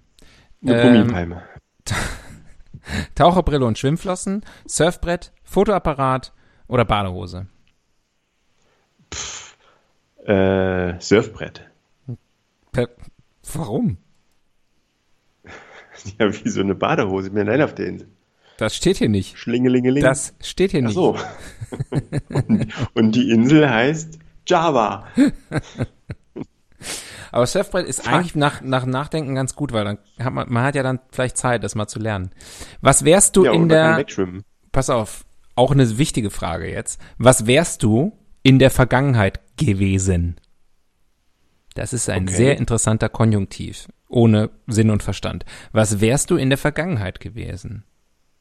Eine 0.66 0.82
Ähm, 0.82 0.98
Gummipalme. 1.02 1.44
Taucherbrille 3.16 3.66
und 3.66 3.78
Schwimmflossen, 3.78 4.44
Surfbrett, 4.68 5.32
Fotoapparat 5.44 6.34
oder 6.68 6.84
Badehose? 6.86 7.48
Äh, 10.26 11.00
Surfbrett. 11.00 11.70
Per 12.72 12.90
Warum? 13.54 13.98
Ja, 16.18 16.32
wie 16.32 16.50
so 16.50 16.62
eine 16.62 16.76
Badehose. 16.76 17.30
Bin 17.30 17.50
allein 17.50 17.62
auf 17.62 17.76
der 17.76 17.88
Insel. 17.88 18.08
Das 18.56 18.74
steht 18.74 18.98
hier 18.98 19.10
nicht. 19.10 19.38
Schlingelingeling. 19.38 20.02
Das 20.02 20.34
steht 20.42 20.72
hier 20.72 20.80
Ach 20.82 20.86
nicht. 20.86 20.96
so. 20.96 21.18
und, 22.30 22.68
und 22.94 23.16
die 23.16 23.32
Insel 23.32 23.70
heißt 23.70 24.18
Java. 24.48 25.08
Aber 27.32 27.46
Surfbrett 27.46 27.86
ist 27.86 28.08
eigentlich 28.08 28.36
nach, 28.36 28.62
nach 28.62 28.86
Nachdenken 28.86 29.36
ganz 29.36 29.56
gut, 29.56 29.72
weil 29.72 29.86
dann 29.86 29.98
hat 30.20 30.34
man, 30.34 30.52
man 30.52 30.64
hat 30.64 30.76
ja 30.76 30.84
dann 30.84 31.00
vielleicht 31.12 31.38
Zeit, 31.38 31.64
das 31.64 31.76
mal 31.76 31.88
zu 31.88 32.00
lernen. 32.00 32.32
Was 32.82 33.06
wärst 33.06 33.36
du 33.36 33.46
ja, 33.46 33.52
in 33.52 33.70
der, 33.70 34.06
pass 34.72 34.90
auf, 34.90 35.26
auch 35.56 35.72
eine 35.72 35.98
wichtige 35.98 36.30
Frage 36.30 36.70
jetzt. 36.70 37.00
Was 37.18 37.46
wärst 37.46 37.84
du 37.84 38.19
in 38.44 38.60
der 38.60 38.72
Vergangenheit 38.72 39.40
gewesen? 39.58 40.38
Das 41.76 41.94
ist 41.94 42.10
ein 42.10 42.24
Okay. 42.24 42.36
sehr 42.36 42.58
interessanter 42.58 43.10
Konjunktiv, 43.10 43.88
ohne 44.08 44.50
Sinn 44.68 44.90
und 44.90 45.04
Verstand. 45.04 45.46
Was 45.72 46.02
wärst 46.02 46.30
du 46.32 46.36
in 46.36 46.50
der 46.50 46.58
Vergangenheit 46.58 47.20
gewesen? 47.20 47.84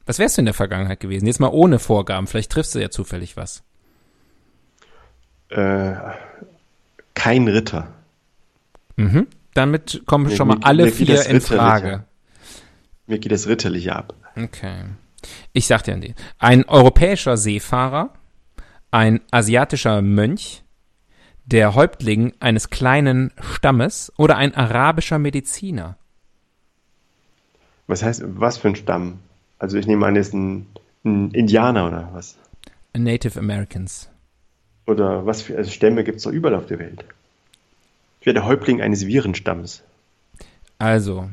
Was 0.06 0.18
wärst 0.18 0.36
du 0.38 0.40
in 0.40 0.46
der 0.46 0.54
Vergangenheit 0.54 1.00
gewesen? 1.00 1.26
Jetzt 1.26 1.38
mal 1.40 1.48
ohne 1.52 1.78
Vorgaben, 1.78 2.26
vielleicht 2.26 2.50
triffst 2.50 2.74
du 2.74 2.78
ja 2.80 2.90
zufällig 2.90 3.36
was. 3.36 3.62
Äh, 5.50 5.94
kein 7.14 7.46
Ritter. 7.48 7.88
Mhm. 8.96 9.26
Damit 9.54 10.02
kommen 10.06 10.26
Mir- 10.28 10.36
schon 10.36 10.48
mal 10.48 10.58
alle 10.62 10.84
mir 10.86 10.92
vier 10.92 11.26
in. 11.26 11.40
Frage. 11.40 12.04
Mir 13.06 13.18
geht 13.18 13.32
das 13.32 13.46
Ritterliche 13.48 13.94
ab. 13.96 14.14
Okay. 14.36 14.84
Ich 15.52 15.66
sag 15.66 15.82
dir. 15.84 16.14
Ein 16.38 16.64
europäischer 16.66 17.36
Seefahrer, 17.36 18.12
ein 18.90 19.20
asiatischer 19.30 20.02
Mönch, 20.02 20.62
der 21.44 21.74
Häuptling 21.74 22.34
eines 22.40 22.70
kleinen 22.70 23.32
Stammes 23.40 24.12
oder 24.16 24.36
ein 24.36 24.54
arabischer 24.54 25.18
Mediziner. 25.18 25.96
Was 27.86 28.02
heißt, 28.02 28.22
was 28.26 28.58
für 28.58 28.68
ein 28.68 28.76
Stamm? 28.76 29.20
Also 29.58 29.78
ich 29.78 29.86
nehme 29.86 30.06
an, 30.06 30.16
ist 30.16 30.34
ein, 30.34 30.66
ein 31.04 31.30
Indianer 31.30 31.88
oder 31.88 32.10
was? 32.12 32.36
Native 32.96 33.38
Americans. 33.38 34.10
Oder 34.86 35.26
was 35.26 35.42
für 35.42 35.56
also 35.56 35.70
Stämme 35.70 36.04
gibt 36.04 36.18
es 36.18 36.24
doch 36.24 36.32
überall 36.32 36.54
auf 36.54 36.66
der 36.66 36.78
Welt? 36.78 37.04
Ich 38.20 38.26
wäre 38.26 38.34
der 38.34 38.46
Häuptling 38.46 38.80
eines 38.82 39.06
Virenstammes. 39.06 39.82
Also, 40.78 41.28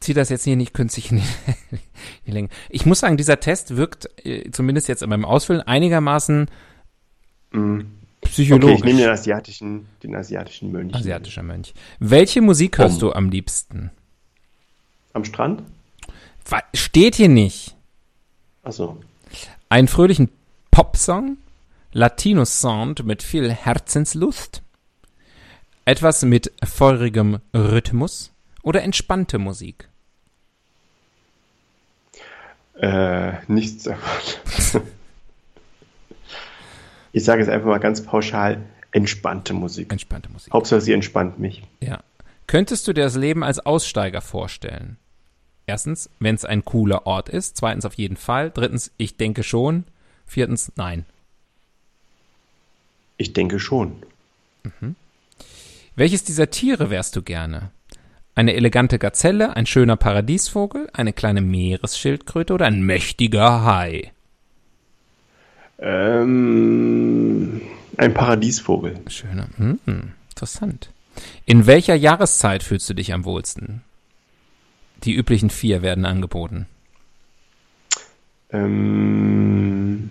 zieh 0.00 0.14
das 0.14 0.28
jetzt 0.28 0.44
hier 0.44 0.56
nicht 0.56 0.74
künstlich 0.74 1.10
in 1.12 1.22
die, 2.26 2.30
Länge. 2.30 2.48
Ich 2.68 2.86
muss 2.86 3.00
sagen, 3.00 3.16
dieser 3.16 3.40
Test 3.40 3.76
wirkt, 3.76 4.08
äh, 4.24 4.50
zumindest 4.50 4.88
jetzt 4.88 5.06
beim 5.08 5.24
Ausfüllen, 5.24 5.62
einigermaßen 5.62 6.48
Mhm. 7.52 7.92
Okay, 8.20 8.30
psychologisch. 8.32 8.78
ich 8.78 8.84
nehme 8.84 8.98
den 9.00 9.10
asiatischen, 9.10 9.86
den 10.02 10.16
asiatischen 10.16 10.72
Mönch. 10.72 10.94
Asiatischer 10.94 11.42
Mönch. 11.42 11.72
Welche 11.98 12.42
Musik 12.42 12.78
hörst 12.78 13.00
du 13.00 13.12
am 13.12 13.30
liebsten? 13.30 13.90
Am 15.12 15.24
Strand? 15.24 15.62
Steht 16.74 17.14
hier 17.14 17.28
nicht. 17.28 17.76
Achso. 18.62 18.98
Einen 19.68 19.88
fröhlichen 19.88 20.30
Popsong, 20.70 21.36
Latino-Sound 21.92 23.04
mit 23.04 23.22
viel 23.22 23.52
Herzenslust, 23.52 24.62
etwas 25.84 26.24
mit 26.24 26.52
feurigem 26.64 27.38
Rhythmus 27.54 28.32
oder 28.62 28.82
entspannte 28.82 29.38
Musik. 29.38 29.87
Äh, 32.80 33.32
nichts 33.48 33.84
davon. 33.84 34.82
ich 37.12 37.24
sage 37.24 37.42
es 37.42 37.48
einfach 37.48 37.66
mal 37.66 37.78
ganz 37.78 38.04
pauschal, 38.04 38.64
entspannte 38.92 39.52
Musik. 39.54 39.90
Entspannte 39.90 40.30
Musik. 40.30 40.52
Hauptsache 40.52 40.80
sie 40.80 40.92
entspannt 40.92 41.38
mich. 41.38 41.62
Ja. 41.80 42.00
Könntest 42.46 42.88
du 42.88 42.92
dir 42.92 43.04
das 43.04 43.16
Leben 43.16 43.44
als 43.44 43.58
Aussteiger 43.58 44.20
vorstellen? 44.20 44.96
Erstens, 45.66 46.08
wenn 46.18 46.34
es 46.34 46.46
ein 46.46 46.64
cooler 46.64 47.06
Ort 47.06 47.28
ist. 47.28 47.58
Zweitens, 47.58 47.84
auf 47.84 47.94
jeden 47.94 48.16
Fall. 48.16 48.50
Drittens, 48.50 48.90
ich 48.96 49.18
denke 49.18 49.42
schon. 49.42 49.84
Viertens, 50.24 50.72
nein. 50.76 51.04
Ich 53.18 53.34
denke 53.34 53.58
schon. 53.58 53.96
Welches 55.94 56.24
dieser 56.24 56.48
Tiere 56.48 56.90
wärst 56.90 57.16
du 57.16 57.22
gerne? 57.22 57.70
Eine 58.38 58.54
elegante 58.54 59.00
Gazelle, 59.00 59.56
ein 59.56 59.66
schöner 59.66 59.96
Paradiesvogel, 59.96 60.88
eine 60.92 61.12
kleine 61.12 61.40
Meeresschildkröte 61.40 62.54
oder 62.54 62.66
ein 62.66 62.82
mächtiger 62.82 63.64
Hai? 63.64 64.12
Ähm, 65.80 67.60
ein 67.96 68.14
Paradiesvogel. 68.14 69.00
Schöner. 69.08 69.48
Hm, 69.56 69.80
interessant. 70.30 70.92
In 71.46 71.66
welcher 71.66 71.96
Jahreszeit 71.96 72.62
fühlst 72.62 72.88
du 72.88 72.94
dich 72.94 73.12
am 73.12 73.24
wohlsten? 73.24 73.82
Die 75.02 75.14
üblichen 75.14 75.50
vier 75.50 75.82
werden 75.82 76.04
angeboten. 76.04 76.66
Ähm, 78.50 80.10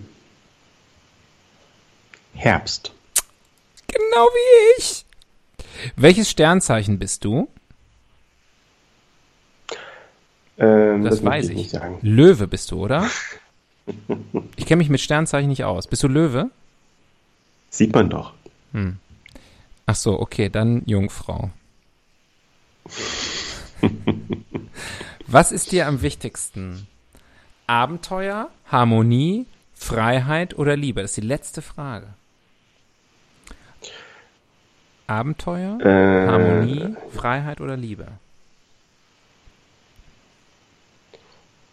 Herbst. 2.33 2.91
Genau 3.87 4.25
wie 4.25 4.81
ich. 4.81 5.05
Welches 5.95 6.29
Sternzeichen 6.29 6.99
bist 6.99 7.23
du? 7.23 7.47
Ähm, 10.57 11.03
Das, 11.03 11.21
möchte 11.21 11.25
weiß 11.25 11.49
ich. 11.49 11.69
sagen. 11.69 11.99
Löwe 12.01 12.47
bist 12.47 12.71
du, 12.71 12.83
oder? 12.83 13.07
Ich 14.55 14.65
kenne 14.65 14.79
mich 14.79 14.89
mit 14.89 14.99
Sternzeichen 15.01 15.49
nicht 15.49 15.63
aus. 15.63 15.87
Bist 15.87 16.03
du 16.03 16.07
Löwe? 16.07 16.49
Sieht 17.69 17.93
man 17.93 18.09
doch. 18.09 18.33
Ach 19.85 19.95
so, 19.95 20.19
okay, 20.19 20.49
dann 20.49 20.83
Jungfrau. 20.85 21.51
Was 25.27 25.51
ist 25.51 25.71
dir 25.71 25.87
am 25.87 26.01
wichtigsten? 26.01 26.87
Abenteuer, 27.67 28.49
Harmonie, 28.71 29.45
Freiheit 29.73 30.57
oder 30.57 30.75
Liebe? 30.77 31.01
Das 31.01 31.11
ist 31.11 31.17
die 31.17 31.27
letzte 31.27 31.61
Frage. 31.61 32.07
Abenteuer, 35.07 35.79
Äh, 35.81 36.27
Harmonie, 36.27 36.95
Freiheit 37.11 37.61
oder 37.61 37.77
Liebe? 37.77 38.07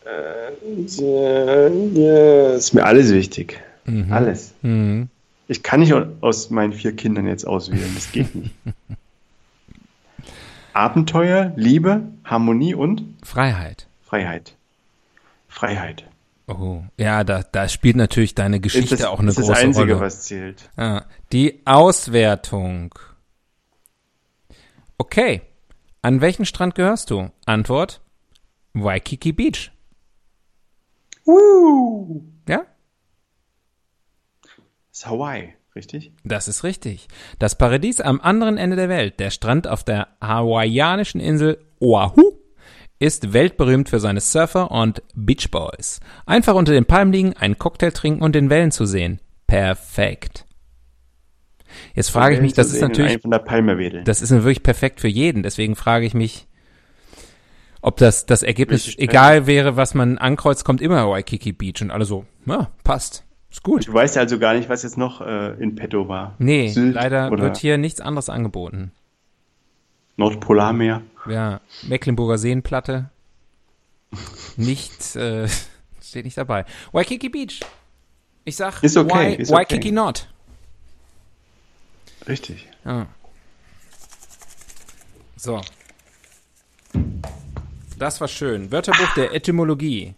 Ja, 0.04 1.68
ja, 1.68 2.54
ist 2.54 2.74
mir 2.74 2.84
alles 2.84 3.12
wichtig. 3.12 3.60
Alles. 4.10 4.54
Mhm. 4.62 5.08
Ich 5.48 5.62
kann 5.62 5.80
nicht 5.80 5.92
aus 6.20 6.50
meinen 6.50 6.72
vier 6.72 6.94
Kindern 6.96 7.26
jetzt 7.26 7.46
auswählen. 7.46 7.90
Das 7.94 8.12
geht 8.12 8.34
nicht. 8.34 8.54
Abenteuer, 10.72 11.52
Liebe, 11.56 12.02
Harmonie 12.24 12.74
und 12.74 13.02
Freiheit. 13.22 13.86
Freiheit. 14.02 14.54
Freiheit. 15.48 16.04
Oh, 16.46 16.82
ja, 16.98 17.24
da, 17.24 17.42
da 17.42 17.68
spielt 17.68 17.96
natürlich 17.96 18.34
deine 18.34 18.60
Geschichte 18.60 18.94
ist 18.94 19.00
das, 19.02 19.08
auch 19.08 19.20
eine 19.20 19.30
ist 19.30 19.36
große 19.36 19.52
das 19.52 19.60
Einzige, 19.62 19.92
Rolle. 19.94 20.04
was 20.04 20.22
zählt. 20.22 20.68
Ah, 20.76 21.04
die 21.32 21.60
Auswertung. 21.64 22.94
Okay. 24.98 25.42
An 26.02 26.20
welchen 26.20 26.44
Strand 26.44 26.74
gehörst 26.74 27.10
du? 27.10 27.30
Antwort: 27.46 28.02
Waikiki 28.74 29.32
Beach. 29.32 29.70
Woo! 31.24 32.24
Ja? 32.48 32.66
Das 34.42 34.98
ist 35.00 35.06
Hawaii, 35.06 35.54
richtig? 35.74 36.12
Das 36.24 36.48
ist 36.48 36.64
richtig. 36.64 37.08
Das 37.38 37.56
Paradies 37.56 38.00
am 38.00 38.20
anderen 38.20 38.58
Ende 38.58 38.76
der 38.76 38.88
Welt, 38.88 39.18
der 39.20 39.30
Strand 39.30 39.66
auf 39.66 39.84
der 39.84 40.08
hawaiianischen 40.20 41.20
Insel 41.20 41.58
Oahu, 41.80 42.38
ist 42.98 43.32
weltberühmt 43.32 43.88
für 43.88 44.00
seine 44.00 44.20
Surfer 44.20 44.70
und 44.70 45.02
Beach 45.14 45.50
Boys. 45.50 46.00
Einfach 46.26 46.54
unter 46.54 46.72
den 46.72 46.86
Palmen 46.86 47.12
liegen, 47.12 47.32
einen 47.34 47.58
Cocktail 47.58 47.90
trinken 47.90 48.22
und 48.22 48.34
den 48.34 48.50
Wellen 48.50 48.70
zu 48.70 48.86
sehen. 48.86 49.20
Perfekt. 49.46 50.46
Jetzt 51.94 52.10
frage 52.10 52.36
ich 52.36 52.40
mich, 52.40 52.52
das 52.52 52.72
ist 52.72 52.80
natürlich, 52.80 53.18
das 54.04 54.22
ist 54.22 54.30
wirklich 54.30 54.62
perfekt 54.62 55.00
für 55.00 55.08
jeden. 55.08 55.42
Deswegen 55.42 55.74
frage 55.74 56.06
ich 56.06 56.14
mich, 56.14 56.46
ob 57.84 57.98
das, 57.98 58.24
das 58.24 58.42
Ergebnis 58.42 58.86
Richtig 58.86 59.02
egal 59.10 59.46
wäre, 59.46 59.76
was 59.76 59.92
man 59.94 60.16
ankreuzt, 60.16 60.64
kommt 60.64 60.80
immer 60.80 61.08
Waikiki 61.08 61.52
Beach 61.52 61.82
und 61.82 61.90
alle 61.90 62.06
so, 62.06 62.24
ja, 62.46 62.70
passt. 62.82 63.24
Ist 63.50 63.62
gut. 63.62 63.86
Du 63.86 63.92
weißt 63.92 64.16
ja 64.16 64.22
also 64.22 64.38
gar 64.38 64.54
nicht, 64.54 64.68
was 64.70 64.82
jetzt 64.82 64.96
noch 64.96 65.20
äh, 65.20 65.52
in 65.62 65.74
petto 65.74 66.08
war. 66.08 66.34
Nee, 66.38 66.68
Sylt 66.68 66.94
leider 66.94 67.30
oder 67.30 67.42
wird 67.44 67.58
hier 67.58 67.76
nichts 67.76 68.00
anderes 68.00 68.28
angeboten. 68.30 68.90
Nordpolarmeer. 70.16 71.02
Ja, 71.28 71.60
Mecklenburger 71.82 72.38
Seenplatte. 72.38 73.10
Nicht, 74.56 75.14
äh, 75.16 75.46
steht 76.02 76.24
nicht 76.24 76.38
dabei. 76.38 76.64
Waikiki 76.92 77.28
Beach. 77.28 77.60
Ich 78.44 78.56
sag, 78.56 78.82
Ist 78.82 78.96
okay, 78.96 79.12
Wai- 79.14 79.34
ist 79.34 79.50
okay. 79.50 79.58
Waikiki 79.58 79.92
Not. 79.92 80.28
Richtig. 82.26 82.66
Ah. 82.84 83.06
So. 85.36 85.60
Das 87.98 88.20
war 88.20 88.28
schön. 88.28 88.72
Wörterbuch 88.72 89.14
der 89.14 89.34
Etymologie. 89.34 90.14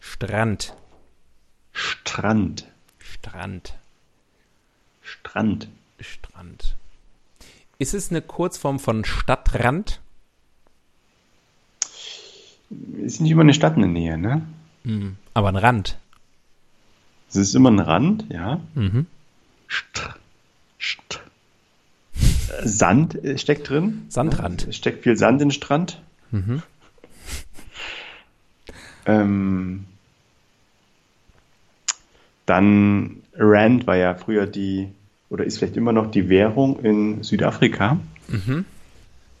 Strand. 0.00 0.74
Strand. 1.72 2.66
Strand. 2.98 3.74
Strand. 5.02 5.68
Strand. 6.00 6.76
Ist 7.78 7.94
es 7.94 8.10
eine 8.10 8.22
Kurzform 8.22 8.78
von 8.78 9.04
Stadtrand? 9.04 10.00
Ist 13.02 13.20
nicht 13.20 13.30
immer 13.30 13.42
eine 13.42 13.54
Stadt 13.54 13.76
in 13.76 13.82
der 13.82 13.90
Nähe, 13.90 14.18
ne? 14.18 14.42
Aber 15.34 15.48
ein 15.48 15.56
Rand. 15.56 15.98
Es 17.28 17.36
ist 17.36 17.54
immer 17.54 17.70
ein 17.70 17.80
Rand, 17.80 18.24
ja. 18.30 18.60
Mhm. 18.74 19.06
Str 19.66 20.14
Str 20.78 21.20
Äh, 21.20 21.35
Sand 22.64 23.22
äh, 23.24 23.38
steckt 23.38 23.68
drin. 23.68 24.06
Sandrand. 24.08 24.66
Es 24.68 24.76
steckt 24.76 25.02
viel 25.04 25.16
Sand 25.16 25.42
in 25.42 25.48
den 25.48 25.52
Strand. 25.52 26.00
Ähm, 29.06 29.84
dann 32.46 33.22
Rand 33.34 33.86
war 33.86 33.96
ja 33.96 34.14
früher 34.14 34.46
die, 34.46 34.88
oder 35.30 35.44
ist 35.44 35.58
vielleicht 35.58 35.76
immer 35.76 35.92
noch 35.92 36.10
die 36.10 36.28
Währung 36.28 36.80
in 36.80 37.22
Südafrika. 37.22 37.98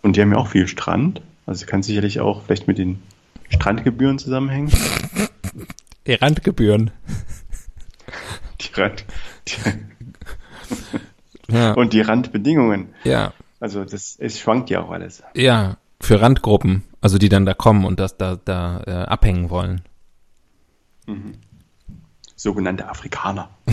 Und 0.02 0.16
die 0.16 0.20
haben 0.20 0.32
ja 0.32 0.38
auch 0.38 0.48
viel 0.48 0.68
Strand. 0.68 1.22
Also 1.46 1.66
kann 1.66 1.82
sicherlich 1.82 2.20
auch 2.20 2.44
vielleicht 2.44 2.68
mit 2.68 2.78
den 2.78 3.02
Strandgebühren 3.50 4.18
zusammenhängen. 4.18 4.70
Die 6.06 6.14
Randgebühren. 6.14 6.90
Die 8.60 8.80
Rand, 8.80 9.04
die, 9.48 9.54
Ja. 11.48 11.72
und 11.74 11.92
die 11.92 12.00
Randbedingungen. 12.00 12.94
ja. 13.04 13.32
Also 13.58 13.84
das, 13.84 14.16
es 14.18 14.38
schwankt 14.38 14.68
ja 14.68 14.82
auch 14.82 14.90
alles. 14.90 15.22
Ja, 15.34 15.78
für 16.00 16.20
Randgruppen, 16.20 16.84
also 17.00 17.16
die 17.16 17.30
dann 17.30 17.46
da 17.46 17.54
kommen 17.54 17.86
und 17.86 17.98
das 17.98 18.18
da, 18.18 18.36
da 18.44 18.82
äh, 18.86 18.90
abhängen 18.90 19.48
wollen. 19.48 19.80
Sogenannte 22.36 22.88
Afrikaner. 22.88 23.48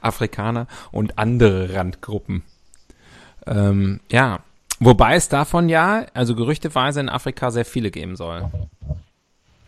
Afrikaner 0.00 0.66
und 0.92 1.18
andere 1.18 1.74
Randgruppen. 1.74 2.42
Ähm, 3.46 4.00
ja, 4.10 4.40
wobei 4.80 5.16
es 5.16 5.28
davon 5.28 5.68
ja, 5.68 6.06
also 6.14 6.34
gerüchteweise 6.34 7.00
in 7.00 7.08
Afrika 7.08 7.50
sehr 7.50 7.64
viele 7.64 7.90
geben 7.90 8.16
soll. 8.16 8.50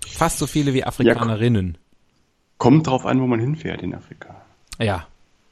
Fast 0.07 0.39
so 0.39 0.47
viele 0.47 0.73
wie 0.75 0.85
Afrikanerinnen. 0.85 1.79
Kommt 2.59 2.87
drauf 2.87 3.07
an, 3.07 3.21
wo 3.21 3.27
man 3.27 3.41
hinfährt 3.41 3.83
in 3.83 3.95
Afrika. 3.95 4.35
Ja, 4.79 5.07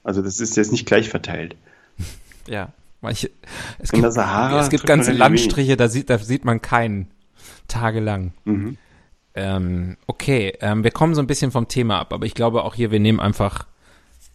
Also 0.05 0.23
das 0.23 0.41
ist 0.41 0.57
jetzt 0.57 0.73
nicht 0.73 0.87
gleich 0.87 1.09
verteilt. 1.09 1.57
ja. 2.47 2.69
Ich, 3.09 3.31
es 3.79 3.91
In 3.91 3.97
gibt, 3.97 4.05
der 4.05 4.11
Sahara 4.11 4.61
es 4.61 4.69
gibt 4.69 4.85
ganze 4.85 5.13
Landstriche, 5.13 5.77
da 5.77 5.89
sieht, 5.89 6.11
da 6.11 6.19
sieht 6.19 6.45
man 6.45 6.61
keinen 6.61 7.09
tagelang. 7.69 8.33
Mhm. 8.45 8.79
Ähm, 9.35 9.97
okay, 10.07 10.55
ähm, 10.61 10.83
wir 10.83 10.91
kommen 10.91 11.15
so 11.15 11.21
ein 11.21 11.27
bisschen 11.29 11.53
vom 11.53 11.69
Thema 11.69 12.01
ab, 12.01 12.13
aber 12.13 12.27
ich 12.27 12.35
glaube 12.35 12.65
auch 12.65 12.75
hier, 12.75 12.91
wir 12.91 12.99
nehmen 12.99 13.21
einfach, 13.21 13.67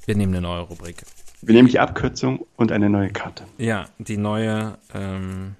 wir 0.05 0.15
nehmen 0.15 0.33
eine 0.33 0.41
neue 0.41 0.61
Rubrik. 0.61 1.03
Wir 1.41 1.55
nehmen 1.55 1.67
die 1.67 1.79
Abkürzung 1.79 2.45
und 2.55 2.71
eine 2.71 2.89
neue 2.89 3.09
Karte. 3.09 3.43
Ja, 3.57 3.87
die 3.97 4.17
neue, 4.17 4.77
ähm, 4.93 5.55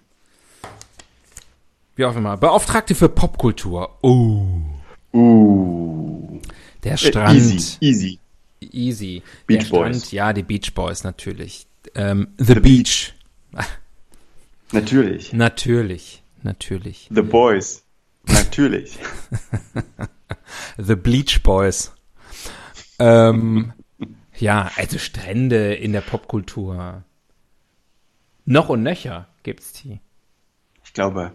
wie 1.96 2.06
auch 2.06 2.16
immer, 2.16 2.38
Beauftragte 2.38 2.96
für 2.96 3.10
Popkultur. 3.10 3.98
Oh, 4.02 4.46
Uh. 5.14 6.40
Der 6.84 6.94
Äh, 6.94 6.98
Strand. 6.98 7.36
Easy, 7.38 7.78
easy. 7.82 8.20
Easy. 8.62 9.24
Beach 9.48 9.68
Strand, 9.68 9.94
Boys. 9.94 10.12
ja, 10.12 10.34
die 10.34 10.44
Beach 10.44 10.74
Boys 10.74 11.04
natürlich. 11.04 11.68
Ähm, 11.96 12.28
The, 12.38 12.56
Beach. 12.56 13.14
Natürlich. 14.72 15.34
Natürlich, 15.34 16.24
natürlich. 16.44 17.10
The 17.14 17.22
Boys. 17.24 17.84
Natürlich. 18.28 18.98
The 20.78 20.96
Bleach 20.96 21.42
Boys. 21.44 21.92
ähm, 23.00 23.74
ja, 24.38 24.72
also 24.76 24.98
Strände 25.00 25.74
in 25.74 25.92
der 25.92 26.02
Popkultur. 26.02 27.04
Noch 28.46 28.70
und 28.70 28.84
nöcher 28.84 29.28
gibt's 29.44 29.74
die. 29.74 30.00
Ich 30.86 30.94
glaube, 30.94 31.32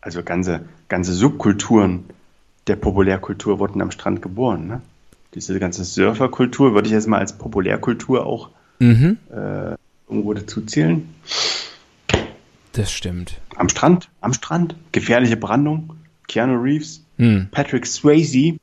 also 0.00 0.22
ganze, 0.22 0.64
ganze 0.88 1.12
Subkulturen 1.12 2.04
der 2.66 2.76
Populärkultur 2.76 3.58
wurden 3.58 3.80
am 3.82 3.90
Strand 3.90 4.22
geboren. 4.22 4.66
Ne? 4.66 4.82
Diese 5.34 5.58
ganze 5.58 5.84
Surferkultur 5.84 6.74
würde 6.74 6.86
ich 6.88 6.92
jetzt 6.92 7.06
mal 7.08 7.18
als 7.18 7.36
Populärkultur 7.36 8.26
auch 8.26 8.50
Mhm. 8.78 9.16
äh, 9.30 9.74
irgendwo 10.08 10.34
dazu 10.34 10.60
zählen. 10.62 11.08
Das 12.72 12.92
stimmt. 12.92 13.40
Am 13.56 13.68
Strand, 13.70 14.08
am 14.20 14.32
Strand, 14.34 14.74
gefährliche 14.92 15.36
Brandung, 15.36 15.96
Keanu 16.28 16.60
Reeves, 16.60 17.02
Hm. 17.16 17.48
Patrick 17.50 17.86
Swayze, 17.86 18.58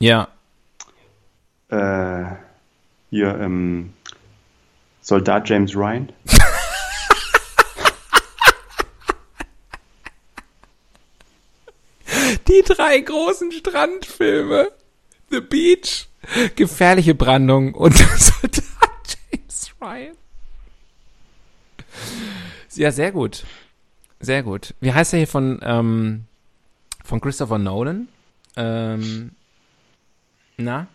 Ja, 0.00 0.28
äh, 1.70 2.24
hier 3.10 3.38
ähm, 3.40 3.94
Soldat 5.00 5.48
James 5.48 5.74
Ryan. 5.74 6.10
Die 12.48 12.62
drei 12.66 13.00
großen 13.00 13.52
Strandfilme. 13.52 14.72
The 15.30 15.40
Beach, 15.40 16.08
Gefährliche 16.56 17.14
Brandung 17.14 17.74
und 17.74 17.94
Soldat 18.16 18.64
James 19.30 19.70
Ryan. 19.80 20.16
Ja, 22.74 22.92
sehr 22.92 23.12
gut. 23.12 23.44
Sehr 24.20 24.42
gut. 24.42 24.74
Wie 24.80 24.92
heißt 24.92 25.12
er 25.12 25.18
hier 25.18 25.28
von, 25.28 25.60
ähm, 25.62 26.24
von 27.04 27.20
Christopher 27.20 27.58
Nolan. 27.58 28.08
Ähm, 28.56 29.32
na? 30.56 30.86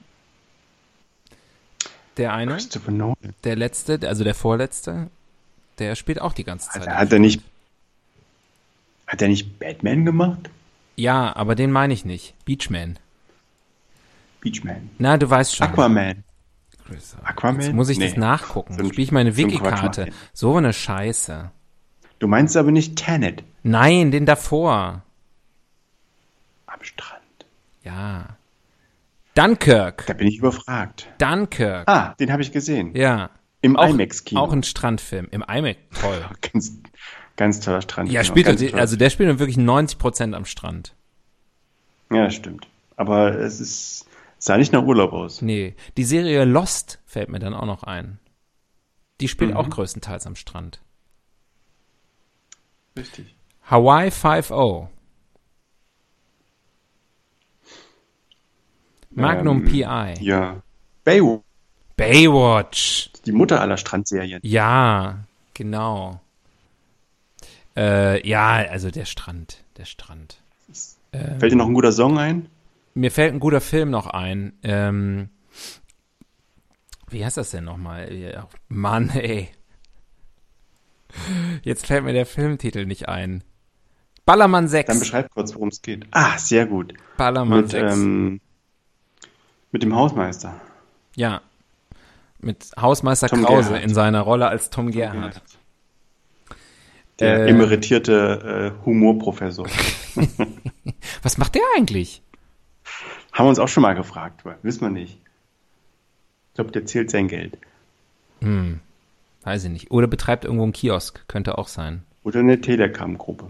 Der 2.18 2.34
eine, 2.34 2.54
Christopher 2.54 2.92
Nolan. 2.92 3.36
der 3.44 3.56
letzte, 3.56 4.00
also 4.08 4.24
der 4.24 4.36
vorletzte, 4.36 5.10
der 5.80 5.96
spielt 5.96 6.22
auch 6.22 6.34
die 6.34 6.44
ganze 6.44 6.70
Zeit. 6.70 6.88
Hat, 6.88 6.96
hat 6.96 7.14
er 7.14 7.20
nicht. 7.20 7.42
Hat 9.08 9.22
er 9.22 9.28
nicht 9.28 9.60
Batman 9.60 10.06
gemacht? 10.06 10.50
Ja, 10.96 11.36
aber 11.36 11.56
den 11.56 11.72
meine 11.72 11.94
ich 11.94 12.06
nicht. 12.06 12.36
Beachman. 12.46 13.00
Beachman. 14.42 14.90
Na, 15.00 15.18
du 15.18 15.30
weißt 15.30 15.56
schon. 15.56 15.68
Aquaman. 15.68 16.24
Aquaman? 17.24 17.62
Jetzt 17.62 17.74
muss 17.74 17.90
ich 17.90 17.98
Nee. 17.98 18.10
das 18.10 18.18
nachgucken. 18.18 18.74
So 18.76 18.84
ein- 18.84 18.90
Spiel 18.92 19.04
ich 19.06 19.12
meine 19.12 19.36
Wiki-Karte. 19.38 20.12
So 20.34 20.58
eine 20.58 20.74
Scheiße. 20.74 21.52
Du 22.20 22.28
meinst 22.28 22.56
aber 22.58 22.72
nicht 22.72 22.96
Tenet 22.98 23.44
Nein, 23.64 24.12
den 24.12 24.26
davor. 24.26 25.02
am 26.68 26.84
Strand. 26.84 27.22
Ja. 27.84 28.38
Dunkirk. 29.36 30.06
Da 30.08 30.14
bin 30.14 30.28
ich 30.28 30.38
überfragt. 30.38 31.08
Dunkirk. 31.18 31.88
Ah, 31.90 32.14
den 32.20 32.32
habe 32.32 32.42
ich 32.42 32.52
gesehen. 32.52 32.96
Ja. 32.96 33.30
Im 33.62 33.76
IMAX-Kino. 33.78 34.42
auch 34.42 34.52
ein 34.52 34.64
Strandfilm. 34.64 35.28
Im 35.32 35.42
IMAX. 35.48 35.80
Toll. 36.00 36.24
Ganz, 36.54 36.78
ganz 37.36 37.60
toller 37.60 37.82
Strand. 37.82 38.12
Ja, 38.12 38.22
Genau, 38.22 38.32
spielt 38.32 38.46
ganz 38.46 38.62
er, 38.62 38.72
toll. 38.72 38.80
also 38.80 38.96
der 38.96 39.10
spielt 39.10 39.40
wirklich 39.40 39.58
90 39.58 39.98
Prozent 39.98 40.36
am 40.36 40.46
Strand. 40.46 40.94
Ja, 42.12 42.26
das 42.26 42.36
stimmt. 42.36 42.68
Aber 42.96 43.36
es 43.40 43.60
ist, 43.60 44.06
sah 44.38 44.58
nicht 44.58 44.72
nach 44.74 44.84
Urlaub 44.84 45.14
aus. 45.14 45.42
Nee, 45.42 45.76
die 45.98 46.04
Serie 46.04 46.46
Lost 46.46 47.00
fällt 47.06 47.30
mir 47.30 47.40
dann 47.40 47.54
auch 47.54 47.66
noch 47.66 47.84
ein. 47.84 48.20
Die 49.22 49.28
spielt 49.28 49.52
Mhm. 49.52 49.58
auch 49.58 49.70
größtenteils 49.70 50.28
am 50.28 50.36
Strand. 50.36 50.82
Richtig. 52.98 53.34
Hawaii 53.70 54.10
5-0. 54.12 54.90
Magnum 59.12 59.60
Ähm, 59.60 59.66
PI. 59.66 60.14
Ja. 60.24 60.62
Baywatch. 61.04 61.44
Baywatch. 61.96 63.10
Die 63.26 63.32
Mutter 63.32 63.62
aller 63.62 63.78
Strandserien. 63.78 64.40
Ja, 64.44 65.26
genau. 65.54 66.20
Äh, 67.76 68.28
ja, 68.28 68.54
also 68.70 68.92
der 68.92 69.06
Strand, 69.06 69.64
der 69.78 69.86
Strand. 69.86 70.42
Ähm, 71.12 71.40
Fällt 71.40 71.52
dir 71.52 71.56
noch 71.58 71.68
ein 71.68 71.74
guter 71.74 71.92
Song 71.92 72.18
ein? 72.18 72.48
Mir 72.94 73.12
fällt 73.12 73.34
ein 73.34 73.40
guter 73.40 73.62
Film 73.62 73.90
noch 73.90 74.08
ein. 74.08 74.54
Ähm, 74.64 75.30
wie 77.10 77.24
heißt 77.26 77.38
das 77.38 77.52
denn 77.52 77.64
nochmal? 77.64 78.12
Ja, 78.14 78.48
Mann, 78.68 79.10
ey. 79.10 79.50
Jetzt 81.64 81.86
fällt 81.88 82.04
mir 82.04 82.14
der 82.14 82.26
Filmtitel 82.26 82.86
nicht 82.86 83.08
ein. 83.08 83.44
Ballermann 84.26 84.68
6. 84.68 84.88
Dann 84.88 85.00
beschreib 85.00 85.30
kurz, 85.32 85.54
worum 85.54 85.68
es 85.68 85.82
geht. 85.82 86.08
Ah, 86.12 86.38
sehr 86.38 86.66
gut. 86.66 86.94
Ballermann 87.18 87.62
Mit, 87.62 87.72
6. 87.72 87.94
ähm, 87.94 88.42
mit 89.72 89.84
dem 89.84 89.96
Hausmeister. 89.96 90.60
ja. 91.16 91.42
Mit 92.40 92.72
Hausmeister 92.78 93.30
Tom 93.30 93.44
Krause 93.46 93.70
Gerhardt. 93.70 93.86
in 93.86 93.94
seiner 93.94 94.20
Rolle 94.20 94.48
als 94.50 94.70
Tom 94.70 94.92
Gerhardt. 94.92 95.42
Der 97.20 97.46
Äh, 97.46 97.50
emeritierte 97.50 98.74
äh, 98.82 98.86
Humorprofessor. 98.86 99.68
Was 101.22 101.38
macht 101.38 101.56
der 101.56 101.62
eigentlich? 101.78 102.22
Haben 103.32 103.46
wir 103.46 103.50
uns 103.50 103.60
auch 103.60 103.68
schon 103.68 103.84
mal 103.84 103.94
gefragt, 103.94 104.46
weil 104.46 104.58
wissen 104.64 104.82
wir 104.82 104.90
nicht. 104.90 105.18
Ich 106.50 106.56
glaube, 106.56 106.72
der 106.72 106.86
zählt 106.86 107.10
sein 107.12 107.28
Geld. 107.28 107.58
Hm, 108.42 108.80
weiß 109.44 109.64
ich 109.66 109.70
nicht. 109.72 109.92
Oder 109.92 110.08
betreibt 110.08 110.46
irgendwo 110.46 110.64
einen 110.64 110.74
Kiosk. 110.74 111.28
Könnte 111.28 111.58
auch 111.58 111.68
sein. 111.68 112.04
Oder 112.24 112.40
eine 112.40 112.60
Telegram-Gruppe. 112.62 113.48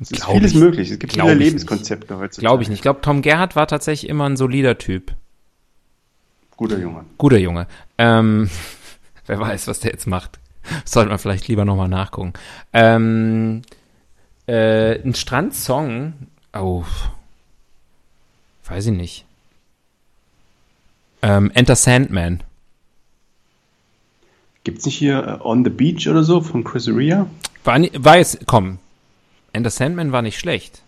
Es 0.00 0.10
ist 0.10 0.22
Glaub 0.22 0.32
vieles 0.36 0.52
ich- 0.52 0.58
möglich. 0.58 0.90
Es 0.90 0.98
gibt 0.98 1.12
viele 1.12 1.34
Lebenskonzepte 1.34 2.16
heutzutage. 2.18 2.40
Glaube 2.46 2.62
ich 2.62 2.68
nicht. 2.68 2.78
Ich 2.78 2.82
glaube, 2.82 3.00
Tom 3.02 3.22
Gerhardt 3.22 3.54
war 3.56 3.66
tatsächlich 3.66 4.08
immer 4.10 4.28
ein 4.28 4.36
solider 4.36 4.76
Typ. 4.78 5.14
Guter 6.56 6.78
Junge. 6.78 7.04
Guter 7.18 7.38
Junge. 7.38 7.66
Ähm, 7.98 8.50
wer 9.26 9.38
weiß, 9.40 9.68
was 9.68 9.80
der 9.80 9.92
jetzt 9.92 10.06
macht. 10.06 10.38
Sollte 10.84 11.10
man 11.10 11.18
vielleicht 11.18 11.48
lieber 11.48 11.64
nochmal 11.64 11.88
nachgucken. 11.88 12.32
Ähm, 12.72 13.62
äh, 14.46 15.00
ein 15.02 15.14
Strandsong. 15.14 16.14
Oh. 16.54 16.84
Weiß 18.66 18.86
ich 18.86 18.92
nicht. 18.92 19.24
Ähm, 21.22 21.50
Enter 21.54 21.76
Sandman. 21.76 22.42
Gibt's 24.64 24.84
nicht 24.84 24.96
hier 24.96 25.40
äh, 25.40 25.44
On 25.46 25.64
the 25.64 25.70
Beach 25.70 26.08
oder 26.08 26.22
so 26.22 26.40
von 26.40 26.62
Chris 26.64 26.88
Rea? 26.88 27.26
War, 27.64 27.78
ni- 27.78 27.90
war 27.94 28.18
jetzt, 28.18 28.46
komm. 28.46 28.78
Enter 29.52 29.70
Sandman 29.70 30.12
war 30.12 30.22
nicht 30.22 30.38
schlecht. 30.38 30.82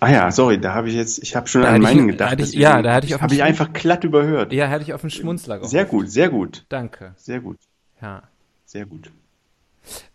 Ah 0.00 0.10
ja, 0.10 0.30
sorry, 0.30 0.60
da 0.60 0.74
habe 0.74 0.88
ich 0.88 0.94
jetzt, 0.94 1.18
ich 1.22 1.34
habe 1.34 1.48
schon 1.48 1.62
Da 1.62 1.68
an 1.68 1.74
hatte 1.74 1.82
ich- 1.84 1.96
meinen 1.96 2.06
da 2.08 2.12
gedacht. 2.12 2.30
hatte 2.32 2.42
ich- 2.44 2.52
ja, 2.52 2.82
da 2.82 2.94
hatte 2.94 3.06
ich 3.06 3.14
auf 3.14 3.22
Habe 3.22 3.34
ich 3.34 3.42
einfach 3.42 3.72
glatt 3.72 4.04
überhört. 4.04 4.52
Ja, 4.52 4.66
hätte 4.66 4.82
ich 4.84 4.92
auf 4.94 5.00
den 5.00 5.10
Schmunzler 5.10 5.56
gehofft. 5.56 5.70
Sehr 5.70 5.84
gut, 5.86 6.10
sehr 6.10 6.28
gut, 6.28 6.64
Danke. 6.68 7.14
sehr 7.16 7.40
gut, 7.40 7.56
Ja. 8.00 8.22
sehr 8.64 8.86
gut. 8.86 9.10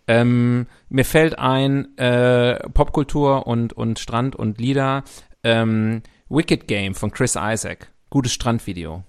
Ähm, 0.08 0.68
mir 0.90 1.06
fällt 1.06 1.40
ein, 1.40 1.98
äh, 1.98 2.68
Popkultur 2.70 3.48
und, 3.48 3.74
und 3.74 4.00
Strand 4.00 4.36
und 4.36 4.60
Lieder. 4.60 5.04
Ähm, 5.44 6.02
Wicked 6.30 6.68
Game 6.68 6.96
von 6.96 7.12
Chris 7.12 7.36
Isaac. 7.40 7.90
Gutes 8.10 8.34
Strandvideo. 8.34 9.04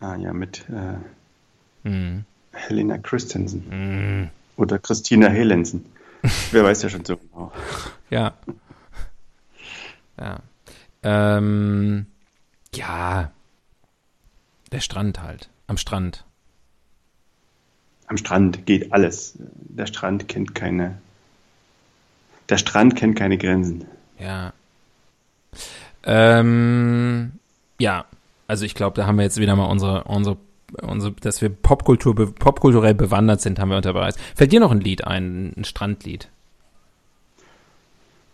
Ah 0.00 0.16
ja, 0.16 0.32
mit 0.32 0.64
äh, 0.68 0.98
Mhm. 1.88 2.24
Helena 2.52 2.98
Christensen 2.98 3.68
Mhm. 3.68 4.30
oder 4.56 4.78
Christina 4.78 5.28
Helensen. 5.28 5.86
Wer 6.50 6.64
weiß 6.64 6.82
ja 6.82 6.88
schon 6.88 7.04
so 7.04 7.16
genau. 7.16 7.52
Ja. 8.10 8.34
Ja. 10.18 10.40
Ähm, 11.02 12.06
ja. 12.74 13.30
Der 14.72 14.80
Strand 14.80 15.22
halt. 15.22 15.48
Am 15.68 15.76
Strand. 15.76 16.24
Am 18.06 18.16
Strand 18.16 18.66
geht 18.66 18.92
alles. 18.92 19.34
Der 19.38 19.86
Strand 19.86 20.28
kennt 20.28 20.54
keine. 20.54 20.98
Der 22.48 22.58
Strand 22.58 22.96
kennt 22.96 23.16
keine 23.16 23.38
Grenzen. 23.38 23.84
Ja. 24.18 24.52
Ähm, 26.04 27.32
ja. 27.78 28.04
Also 28.46 28.64
ich 28.64 28.74
glaube, 28.74 28.94
da 28.94 29.06
haben 29.06 29.16
wir 29.16 29.24
jetzt 29.24 29.38
wieder 29.38 29.56
mal 29.56 29.64
unsere, 29.64 30.04
unsere, 30.04 30.36
unsere, 30.82 31.12
dass 31.12 31.42
wir 31.42 31.48
Popkultur, 31.48 32.14
popkulturell 32.32 32.94
bewandert 32.94 33.40
sind, 33.40 33.58
haben 33.58 33.70
wir 33.70 33.76
unter 33.76 33.92
Beweis. 33.92 34.14
Fällt 34.36 34.52
dir 34.52 34.60
noch 34.60 34.70
ein 34.70 34.80
Lied 34.80 35.04
ein, 35.04 35.52
ein 35.56 35.64
Strandlied? 35.64 36.28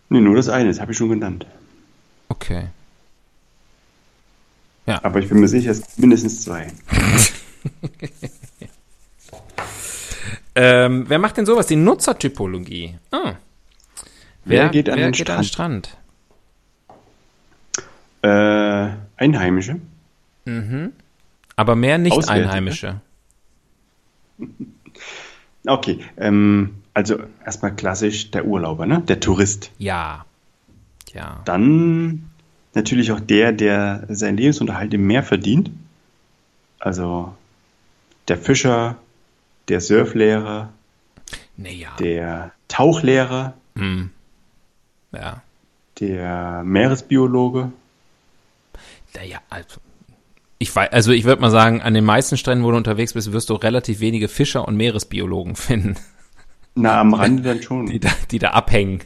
Nee, 0.09 0.21
nur 0.21 0.35
das 0.35 0.49
eine, 0.49 0.69
das 0.69 0.79
habe 0.79 0.91
ich 0.91 0.97
schon 0.97 1.09
genannt. 1.09 1.47
Okay. 2.29 2.67
Aber 4.85 5.19
ich 5.19 5.29
bin 5.29 5.39
mir 5.39 5.47
sicher, 5.47 5.71
es 5.71 5.81
gibt 5.81 5.99
mindestens 5.99 6.41
zwei. 6.41 6.67
Ähm, 10.55 11.05
wer 11.07 11.19
macht 11.19 11.37
denn 11.37 11.45
sowas? 11.45 11.67
Die 11.67 11.75
Nutzertypologie. 11.75 12.95
Ah. 13.11 13.33
Wer 14.45 14.69
geht 14.69 14.89
an 14.89 14.97
wer 14.97 15.07
den 15.07 15.13
geht 15.13 15.29
an 15.29 15.37
den 15.37 15.45
Strand? 15.45 15.97
Äh, 18.21 18.89
Einheimische. 19.17 19.79
Aber 21.55 21.75
mehr? 21.75 21.97
Nicht-Einheimische. 21.97 23.01
Okay, 25.65 25.99
ähm, 26.17 26.75
also 26.93 27.19
erstmal 27.45 27.73
klassisch 27.73 28.31
der 28.31 28.45
Urlauber, 28.45 28.85
ne? 28.85 29.01
Der 29.07 29.19
Tourist. 29.19 29.71
Ja. 29.77 30.25
Ja. 31.13 31.41
Dann 31.45 32.29
natürlich 32.73 33.11
auch 33.11 33.19
der, 33.19 33.51
der 33.53 34.05
seinen 34.09 34.37
Lebensunterhalt 34.37 34.93
im 34.93 35.07
Meer 35.07 35.23
verdient. 35.23 35.71
Also 36.79 37.33
der 38.27 38.37
Fischer, 38.37 38.97
der 39.69 39.79
Surflehrer, 39.81 40.69
Naja. 41.57 41.89
der 41.99 42.51
Tauchlehrer, 42.67 43.53
Hm. 43.75 44.09
Ja. 45.11 45.41
der 45.99 46.63
Meeresbiologe. 46.63 47.71
Naja, 49.15 49.39
also. 49.49 49.79
Ich 50.59 50.75
weiß, 50.75 50.91
also 50.91 51.11
ich 51.11 51.23
würde 51.25 51.41
mal 51.41 51.51
sagen, 51.51 51.81
an 51.81 51.93
den 51.93 52.05
meisten 52.05 52.37
Stränden, 52.37 52.63
wo 52.65 52.71
du 52.71 52.77
unterwegs 52.77 53.13
bist, 53.13 53.31
wirst 53.33 53.49
du 53.49 53.55
relativ 53.55 53.99
wenige 53.99 54.27
Fischer 54.27 54.67
und 54.67 54.75
Meeresbiologen 54.77 55.55
finden, 55.57 55.95
Na, 56.75 56.99
am 56.99 57.13
Rande 57.13 57.43
dann 57.43 57.61
schon. 57.61 57.85
die 57.87 57.99
da, 57.99 58.09
die 58.31 58.39
da 58.39 58.51
abhängen. 58.51 59.01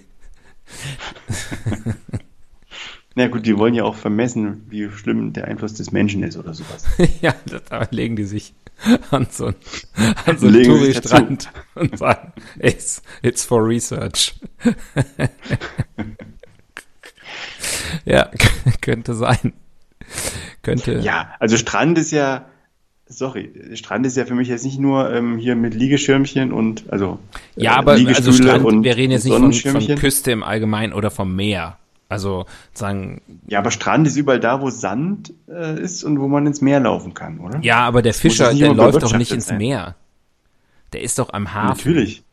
Na 3.15 3.27
gut, 3.27 3.45
die 3.45 3.57
wollen 3.57 3.73
ja 3.73 3.83
auch 3.83 3.95
vermessen, 3.95 4.65
wie 4.69 4.89
schlimm 4.91 5.33
der 5.33 5.45
Einfluss 5.45 5.73
des 5.73 5.91
Menschen 5.91 6.21
ist 6.23 6.37
oder 6.37 6.53
sowas. 6.53 6.85
ja, 7.21 7.33
da 7.47 7.59
da 7.67 7.87
legen 7.89 8.15
die 8.15 8.25
sich 8.25 8.53
an 9.11 9.27
so, 9.31 9.47
ein- 9.47 9.55
an 10.25 10.37
so 10.37 10.47
einen 10.47 10.63
Touri-Strand 10.63 11.49
und 11.75 11.97
sagen, 11.97 12.33
it's, 12.59 13.01
it's 13.21 13.43
for 13.43 13.65
research. 13.67 14.35
ja, 18.05 18.29
könnte 18.81 19.13
sein. 19.13 19.53
Könnte. 20.61 20.99
Ja, 20.99 21.33
also 21.39 21.57
Strand 21.57 21.97
ist 21.97 22.11
ja 22.11 22.45
sorry, 23.09 23.51
Strand 23.75 24.05
ist 24.05 24.17
ja 24.17 24.25
für 24.25 24.35
mich 24.35 24.49
jetzt 24.49 24.65
nicht 24.65 24.79
nur 24.79 25.13
ähm, 25.13 25.37
hier 25.37 25.55
mit 25.55 25.73
Liegeschirmchen 25.73 26.51
und 26.51 26.91
also 26.91 27.19
äh, 27.55 27.63
ja, 27.63 27.77
aber 27.77 27.93
also 27.93 28.31
Strand, 28.31 28.83
wir 28.83 28.97
reden 28.97 29.11
jetzt 29.11 29.23
nicht 29.23 29.33
von, 29.33 29.53
von 29.53 29.95
Küste 29.95 30.31
im 30.31 30.43
Allgemeinen 30.43 30.93
oder 30.93 31.09
vom 31.09 31.35
Meer. 31.35 31.77
Also 32.09 32.45
sagen. 32.73 33.21
Ja, 33.47 33.59
aber 33.59 33.71
Strand 33.71 34.07
ist 34.07 34.15
überall 34.15 34.39
da, 34.39 34.61
wo 34.61 34.69
Sand 34.69 35.33
äh, 35.49 35.79
ist 35.81 36.03
und 36.03 36.19
wo 36.19 36.27
man 36.27 36.47
ins 36.47 36.61
Meer 36.61 36.79
laufen 36.79 37.13
kann, 37.13 37.39
oder? 37.39 37.59
Ja, 37.61 37.79
aber 37.79 38.01
der 38.01 38.13
Fischer, 38.13 38.53
der 38.53 38.73
läuft 38.73 39.03
doch 39.03 39.17
nicht 39.17 39.31
ins 39.31 39.51
Meer. 39.51 39.95
Der 40.93 41.01
ist 41.01 41.19
doch 41.19 41.33
am 41.33 41.53
Hafen. 41.53 41.77
Natürlich. 41.77 42.23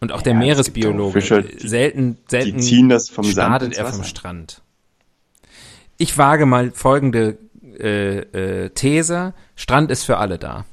Und 0.00 0.12
auch 0.12 0.18
ja, 0.18 0.24
der 0.24 0.34
Meeresbiologe. 0.34 1.12
Fischer, 1.12 1.42
die, 1.42 1.66
selten, 1.66 2.18
selten 2.26 2.56
die 2.56 2.62
ziehen 2.62 2.88
das 2.88 3.10
vom 3.10 3.24
Sand 3.24 3.76
er 3.76 3.86
vom 3.86 4.04
Strand. 4.04 4.62
Ich 5.98 6.16
wage 6.18 6.46
mal 6.46 6.70
folgende 6.72 7.38
äh, 7.78 8.18
äh, 8.64 8.70
These. 8.70 9.34
Strand 9.56 9.90
ist 9.90 10.04
für 10.04 10.16
alle 10.18 10.38
da. 10.38 10.64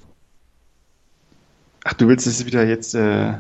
Ach, 1.83 1.93
du 1.93 2.07
willst 2.07 2.27
es 2.27 2.45
wieder 2.45 2.65
jetzt 2.65 2.93
äh, 2.95 3.33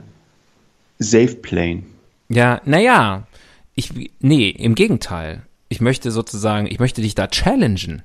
safe 0.99 1.35
playen. 1.35 1.85
Ja, 2.29 2.61
naja, 2.65 3.27
ich, 3.75 4.11
nee, 4.19 4.49
im 4.49 4.75
Gegenteil. 4.75 5.43
Ich 5.69 5.81
möchte 5.81 6.11
sozusagen, 6.11 6.67
ich 6.67 6.79
möchte 6.79 7.01
dich 7.01 7.15
da 7.15 7.27
challengen. 7.27 8.01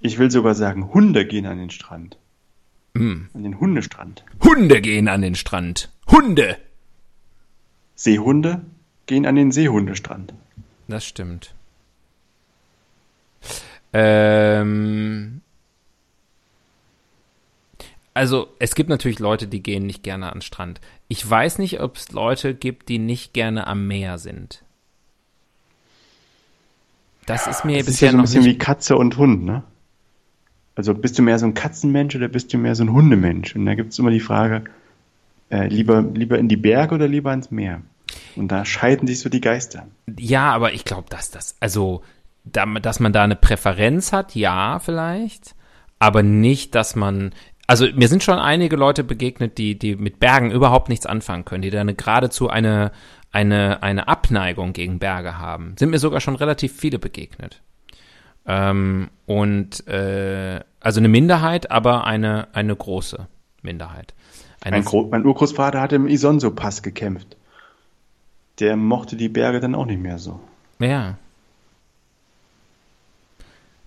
Ich 0.00 0.18
will 0.18 0.30
sogar 0.30 0.54
sagen, 0.54 0.92
Hunde 0.92 1.26
gehen 1.26 1.46
an 1.46 1.58
den 1.58 1.70
Strand. 1.70 2.18
Mm. 2.94 3.22
An 3.32 3.42
den 3.42 3.60
Hundestrand. 3.60 4.24
Hunde 4.42 4.80
gehen 4.80 5.08
an 5.08 5.22
den 5.22 5.34
Strand. 5.34 5.90
Hunde! 6.10 6.56
Seehunde 7.94 8.62
gehen 9.06 9.26
an 9.26 9.36
den 9.36 9.52
Seehundestrand. 9.52 10.32
Das 10.88 11.04
stimmt. 11.04 11.54
Ähm, 13.92 15.40
also 18.20 18.48
es 18.58 18.74
gibt 18.74 18.90
natürlich 18.90 19.18
Leute, 19.18 19.46
die 19.46 19.62
gehen 19.62 19.86
nicht 19.86 20.02
gerne 20.02 20.26
an 20.26 20.34
den 20.34 20.42
Strand. 20.42 20.82
Ich 21.08 21.28
weiß 21.28 21.58
nicht, 21.58 21.80
ob 21.80 21.96
es 21.96 22.12
Leute 22.12 22.54
gibt, 22.54 22.90
die 22.90 22.98
nicht 22.98 23.32
gerne 23.32 23.66
am 23.66 23.86
Meer 23.86 24.18
sind. 24.18 24.62
Das 27.24 27.46
ist 27.46 27.64
mir 27.64 27.78
das 27.78 27.86
bisher 27.86 27.92
ist 27.94 28.00
ja 28.00 28.10
so 28.10 28.18
ein 28.18 28.22
bisschen 28.22 28.42
nicht 28.42 28.54
wie 28.56 28.58
Katze 28.58 28.98
und 28.98 29.16
Hund, 29.16 29.44
ne? 29.46 29.62
Also 30.74 30.92
bist 30.92 31.18
du 31.18 31.22
mehr 31.22 31.38
so 31.38 31.46
ein 31.46 31.54
Katzenmensch 31.54 32.14
oder 32.14 32.28
bist 32.28 32.52
du 32.52 32.58
mehr 32.58 32.74
so 32.74 32.84
ein 32.84 32.92
Hundemensch? 32.92 33.56
Und 33.56 33.64
da 33.64 33.74
gibt 33.74 33.94
es 33.94 33.98
immer 33.98 34.10
die 34.10 34.20
Frage, 34.20 34.64
äh, 35.48 35.68
lieber, 35.68 36.02
lieber 36.02 36.38
in 36.38 36.48
die 36.48 36.58
Berge 36.58 36.96
oder 36.96 37.08
lieber 37.08 37.32
ins 37.32 37.50
Meer? 37.50 37.80
Und 38.36 38.48
da 38.52 38.66
scheiden 38.66 39.06
sich 39.06 39.20
so 39.20 39.30
die 39.30 39.40
Geister. 39.40 39.86
Ja, 40.18 40.52
aber 40.52 40.74
ich 40.74 40.84
glaube, 40.84 41.08
dass 41.08 41.30
das, 41.30 41.56
also, 41.60 42.02
da, 42.44 42.66
dass 42.66 43.00
man 43.00 43.14
da 43.14 43.24
eine 43.24 43.36
Präferenz 43.36 44.12
hat, 44.12 44.34
ja, 44.34 44.78
vielleicht, 44.78 45.54
aber 46.00 46.22
nicht, 46.22 46.74
dass 46.74 46.96
man, 46.96 47.32
also 47.70 47.86
mir 47.94 48.08
sind 48.08 48.24
schon 48.24 48.40
einige 48.40 48.74
Leute 48.74 49.04
begegnet, 49.04 49.56
die, 49.56 49.78
die 49.78 49.94
mit 49.94 50.18
Bergen 50.18 50.50
überhaupt 50.50 50.88
nichts 50.88 51.06
anfangen 51.06 51.44
können, 51.44 51.62
die 51.62 51.70
da 51.70 51.80
eine, 51.80 51.94
geradezu 51.94 52.48
eine, 52.48 52.90
eine, 53.30 53.84
eine 53.84 54.08
Abneigung 54.08 54.72
gegen 54.72 54.98
Berge 54.98 55.38
haben. 55.38 55.76
Sind 55.78 55.90
mir 55.90 56.00
sogar 56.00 56.20
schon 56.20 56.34
relativ 56.34 56.72
viele 56.72 56.98
begegnet. 56.98 57.62
Ähm, 58.44 59.10
und 59.24 59.86
äh, 59.86 60.58
also 60.80 60.98
eine 60.98 61.06
Minderheit, 61.06 61.70
aber 61.70 62.08
eine, 62.08 62.48
eine 62.54 62.74
große 62.74 63.28
Minderheit. 63.62 64.14
Eine 64.60 64.78
mein, 64.78 64.84
Gro 64.84 65.06
mein 65.08 65.24
Urgroßvater 65.24 65.80
hat 65.80 65.92
im 65.92 66.08
Isonso-Pass 66.08 66.82
gekämpft. 66.82 67.36
Der 68.58 68.74
mochte 68.74 69.14
die 69.14 69.28
Berge 69.28 69.60
dann 69.60 69.76
auch 69.76 69.86
nicht 69.86 70.02
mehr 70.02 70.18
so. 70.18 70.40
Ja. 70.80 71.18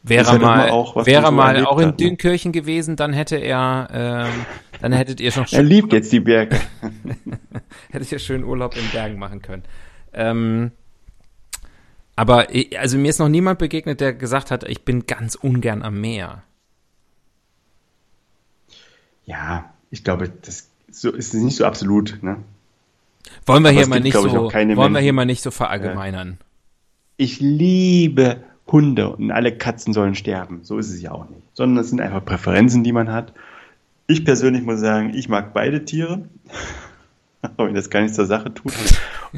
Wäre 0.06 0.38
mal, 0.38 0.70
auch, 0.70 1.06
wäre 1.06 1.32
mal 1.32 1.66
auch 1.66 1.80
in 1.80 1.88
hat, 1.88 2.00
ne? 2.00 2.08
Dünkirchen 2.08 2.52
ne? 2.52 2.60
gewesen, 2.60 2.98
dann 2.98 3.14
hätte 3.14 3.38
er, 3.38 3.88
ähm, 3.94 4.46
dann 4.82 4.92
hättet 4.92 5.22
ihr 5.22 5.32
schon. 5.32 5.46
er 5.52 5.64
liebt 5.64 5.94
jetzt 5.94 6.12
die 6.12 6.20
Berge. 6.20 6.60
hättet 7.90 8.12
ihr 8.12 8.20
schön 8.20 8.44
Urlaub 8.44 8.76
in 8.76 8.84
Bergen 8.92 9.18
machen 9.18 9.42
können. 9.42 9.64
Ähm, 10.12 10.72
aber 12.18 12.48
also 12.78 12.98
mir 12.98 13.10
ist 13.10 13.20
noch 13.20 13.30
niemand 13.30 13.60
begegnet, 13.60 14.02
der 14.02 14.14
gesagt 14.14 14.52
hat, 14.52 14.68
ich 14.68 14.84
bin 14.84 15.06
ganz 15.08 15.36
ungern 15.36 15.82
am 15.82 16.02
Meer. 16.02 16.44
Ja, 19.26 19.74
ich 19.90 20.04
glaube, 20.04 20.30
das 20.30 20.70
so, 20.92 21.12
ist 21.12 21.34
nicht 21.34 21.56
so 21.56 21.66
absolut. 21.66 22.20
Ne? 22.22 22.44
Wollen 23.46 23.64
wir 23.64 23.72
hier 23.72 23.88
mal 23.88 24.02
gibt, 24.02 24.06
nicht 24.06 24.14
so, 24.16 24.32
wollen 24.32 24.68
Menschen. 24.68 24.94
wir 24.94 25.00
hier 25.00 25.14
mal 25.14 25.26
nicht 25.26 25.42
so 25.42 25.50
verallgemeinern? 25.50 26.40
Ich 27.16 27.40
liebe 27.40 28.44
Hunde 28.68 29.10
und 29.10 29.32
alle 29.32 29.56
Katzen 29.56 29.94
sollen 29.94 30.16
sterben. 30.16 30.62
So 30.64 30.78
ist 30.78 30.90
es 30.90 31.02
ja 31.02 31.12
auch 31.12 31.30
nicht. 31.30 31.42
Sondern 31.54 31.82
es 31.84 31.90
sind 31.90 32.02
einfach 32.02 32.24
Präferenzen, 32.24 32.84
die 32.84 32.92
man 32.92 33.12
hat. 33.12 33.34
Ich 34.08 34.26
persönlich 34.26 34.64
muss 34.64 34.80
sagen, 34.80 35.14
ich 35.14 35.30
mag 35.30 35.54
beide 35.54 35.86
Tiere, 35.86 36.28
auch 37.42 37.66
wenn 37.66 37.76
das 37.76 37.90
gar 37.90 38.02
nichts 38.02 38.16
zur 38.16 38.26
Sache 38.26 38.54
tut. 38.54 38.74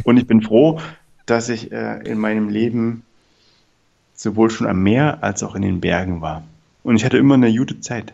Und 0.03 0.17
ich 0.17 0.27
bin 0.27 0.41
froh, 0.41 0.79
dass 1.25 1.49
ich 1.49 1.71
äh, 1.71 1.99
in 2.03 2.17
meinem 2.19 2.49
Leben 2.49 3.03
sowohl 4.13 4.49
schon 4.49 4.67
am 4.67 4.81
Meer 4.81 5.23
als 5.23 5.43
auch 5.43 5.55
in 5.55 5.61
den 5.61 5.81
Bergen 5.81 6.21
war. 6.21 6.43
Und 6.83 6.95
ich 6.95 7.05
hatte 7.05 7.17
immer 7.17 7.35
eine 7.35 7.55
gute 7.55 7.79
Zeit. 7.79 8.13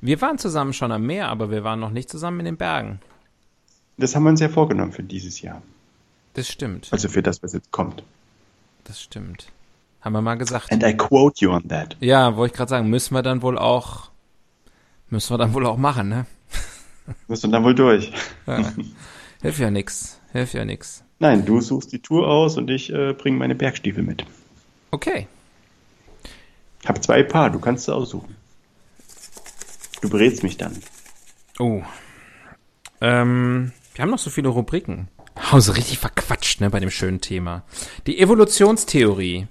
Wir 0.00 0.20
waren 0.20 0.38
zusammen 0.38 0.72
schon 0.72 0.92
am 0.92 1.06
Meer, 1.06 1.28
aber 1.28 1.50
wir 1.50 1.62
waren 1.62 1.78
noch 1.78 1.90
nicht 1.90 2.08
zusammen 2.08 2.40
in 2.40 2.46
den 2.46 2.56
Bergen. 2.56 3.00
Das 3.98 4.16
haben 4.16 4.22
wir 4.24 4.30
uns 4.30 4.40
ja 4.40 4.48
vorgenommen 4.48 4.92
für 4.92 5.02
dieses 5.02 5.42
Jahr. 5.42 5.62
Das 6.34 6.48
stimmt. 6.48 6.88
Also 6.90 7.08
für 7.08 7.22
das, 7.22 7.42
was 7.42 7.52
jetzt 7.52 7.70
kommt. 7.70 8.02
Das 8.90 9.00
stimmt. 9.00 9.46
Haben 10.00 10.14
wir 10.14 10.20
mal 10.20 10.34
gesagt. 10.34 10.72
And 10.72 10.82
I 10.82 10.96
quote 10.96 11.44
you 11.44 11.52
on 11.52 11.68
that. 11.68 11.96
Ja, 12.00 12.34
wollte 12.34 12.52
ich 12.52 12.56
gerade 12.56 12.70
sagen, 12.70 12.90
müssen 12.90 13.14
wir 13.14 13.22
dann 13.22 13.40
wohl 13.40 13.56
auch, 13.56 14.10
müssen 15.10 15.32
wir 15.32 15.38
dann 15.38 15.54
wohl 15.54 15.64
auch 15.64 15.76
machen, 15.76 16.08
ne? 16.08 16.26
Müssen 17.28 17.50
wir 17.50 17.52
dann 17.52 17.62
wohl 17.62 17.76
durch. 17.76 18.10
Ja. 18.48 18.72
Hilft 19.42 19.60
ja 19.60 19.70
nix. 19.70 20.18
Hilft 20.32 20.54
ja 20.54 20.64
nix. 20.64 21.04
Nein, 21.20 21.44
du 21.44 21.60
suchst 21.60 21.92
die 21.92 22.00
Tour 22.00 22.26
aus 22.26 22.56
und 22.56 22.68
ich 22.68 22.92
äh, 22.92 23.12
bringe 23.12 23.36
meine 23.36 23.54
Bergstiefel 23.54 24.02
mit. 24.02 24.24
Okay. 24.90 25.28
Ich 26.82 26.88
habe 26.88 27.00
zwei 27.00 27.22
Paar, 27.22 27.50
du 27.50 27.60
kannst 27.60 27.84
sie 27.84 27.94
aussuchen. 27.94 28.34
Du 30.00 30.10
berätst 30.10 30.42
mich 30.42 30.56
dann. 30.56 30.76
Oh. 31.60 31.82
Ähm, 33.00 33.70
wir 33.94 34.02
haben 34.02 34.10
noch 34.10 34.18
so 34.18 34.30
viele 34.30 34.48
Rubriken. 34.48 35.06
Haben 35.40 35.60
so 35.60 35.72
richtig 35.72 35.98
verquatscht, 35.98 36.60
ne, 36.60 36.70
bei 36.70 36.80
dem 36.80 36.90
schönen 36.90 37.20
Thema. 37.20 37.62
Die 38.06 38.18
Evolutionstheorie. 38.20 39.46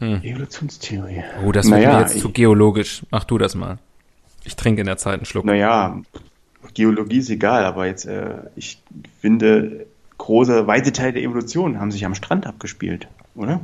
Hm. 0.00 0.22
Evolutionstheorie. 0.22 1.24
Oh, 1.44 1.52
das 1.52 1.66
naja, 1.66 1.88
wird 1.88 1.94
mir 1.94 2.00
jetzt 2.02 2.16
ich, 2.16 2.22
zu 2.22 2.30
geologisch. 2.30 3.02
Mach 3.10 3.24
du 3.24 3.38
das 3.38 3.54
mal. 3.54 3.78
Ich 4.44 4.56
trinke 4.56 4.80
in 4.80 4.86
der 4.86 4.96
Zeit 4.96 5.14
einen 5.14 5.26
Schluck. 5.26 5.44
Naja, 5.44 6.00
Geologie 6.74 7.18
ist 7.18 7.30
egal, 7.30 7.64
aber 7.64 7.86
jetzt, 7.86 8.06
äh, 8.06 8.34
ich 8.56 8.80
finde, 9.20 9.86
große, 10.18 10.66
weite 10.66 10.92
Teile 10.92 11.14
der 11.14 11.22
Evolution 11.22 11.80
haben 11.80 11.90
sich 11.90 12.04
am 12.04 12.14
Strand 12.14 12.46
abgespielt, 12.46 13.08
oder? 13.34 13.60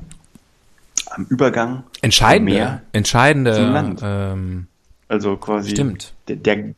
Am 1.11 1.27
Übergang. 1.29 1.85
Entscheidende, 2.01 2.53
Meer 2.53 2.83
entscheidende. 2.93 3.55
Zum 3.55 3.73
Land. 3.73 4.01
Ähm, 4.03 4.67
also 5.09 5.37
quasi. 5.37 5.71
Stimmt. 5.71 6.15
Der, 6.29 6.37
der, 6.37 6.75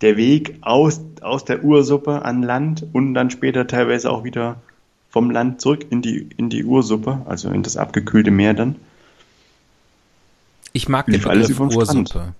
der 0.00 0.16
Weg 0.16 0.58
aus, 0.62 1.00
aus 1.20 1.44
der 1.44 1.62
Ursuppe 1.62 2.24
an 2.24 2.42
Land 2.42 2.86
und 2.92 3.14
dann 3.14 3.30
später 3.30 3.66
teilweise 3.66 4.10
auch 4.10 4.24
wieder 4.24 4.60
vom 5.10 5.30
Land 5.30 5.60
zurück 5.60 5.86
in 5.90 6.02
die, 6.02 6.28
in 6.36 6.50
die 6.50 6.64
Ursuppe, 6.64 7.22
also 7.26 7.50
in 7.50 7.62
das 7.62 7.76
abgekühlte 7.76 8.30
Meer 8.30 8.54
dann. 8.54 8.76
Ich 10.72 10.88
mag 10.88 11.06
den 11.06 11.20
Begriff 11.20 11.58
Ursuppe. 11.58 12.34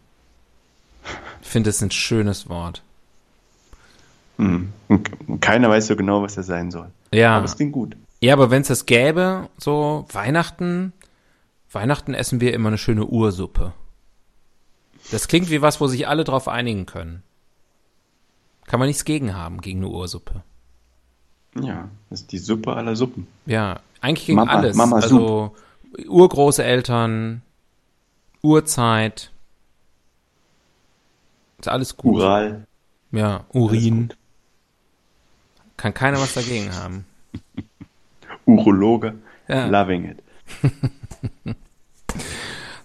Ich 1.43 1.49
finde, 1.49 1.71
es 1.71 1.83
ein 1.83 1.91
schönes 1.91 2.49
Wort. 2.49 2.83
Hm. 4.39 4.73
Und 4.89 5.41
keiner 5.41 5.69
weiß 5.69 5.89
so 5.89 5.97
genau, 5.97 6.23
was 6.23 6.37
er 6.37 6.45
sein 6.45 6.71
soll. 6.71 6.89
Ja. 7.13 7.37
Aber 7.37 7.45
es 7.45 7.57
klingt 7.57 7.73
gut. 7.73 7.97
Ja, 8.21 8.35
aber 8.35 8.51
wenn 8.51 8.63
es 8.63 8.69
das 8.69 8.87
gäbe, 8.87 9.49
so 9.59 10.07
Weihnachten, 10.13 10.93
Weihnachten 11.73 12.15
essen 12.15 12.41
wir 12.41 12.55
immer 12.55 12.69
eine 12.69 12.79
schöne 12.79 13.07
Ursuppe. 13.07 13.73
Das 15.11 15.27
klingt 15.27 15.51
wie 15.51 15.63
was, 15.63 15.81
wo 15.81 15.89
sich 15.89 16.07
alle 16.07 16.25
drauf 16.25 16.47
einigen 16.47 16.87
können. 16.87 17.23
Kann 18.71 18.79
man 18.79 18.87
nichts 18.87 19.05
gegen 19.05 19.35
haben, 19.35 19.61
gegen 19.63 19.81
eine 19.81 19.89
Ursuppe. 19.89 20.45
Ja, 21.61 21.89
das 22.09 22.21
ist 22.21 22.31
die 22.31 22.39
Suppe 22.39 22.73
aller 22.77 22.95
Suppen. 22.95 23.27
Ja, 23.45 23.81
eigentlich 24.01 24.27
gegen 24.27 24.37
Mama, 24.37 24.53
alles. 24.53 24.77
Mama 24.77 24.95
also 24.95 25.57
Urgroßeltern, 26.07 27.43
Urzeit. 28.43 29.33
Ist 31.59 31.67
alles 31.67 31.97
gut. 31.97 32.15
Ural. 32.15 32.65
Ja, 33.11 33.45
Urin. 33.53 34.13
Kann 35.77 35.93
keiner 35.93 36.21
was 36.21 36.35
dagegen 36.35 36.73
haben. 36.73 37.07
Urologe. 38.45 39.19
Ja. 39.49 39.67
Loving 39.67 40.11
it. 40.11 40.23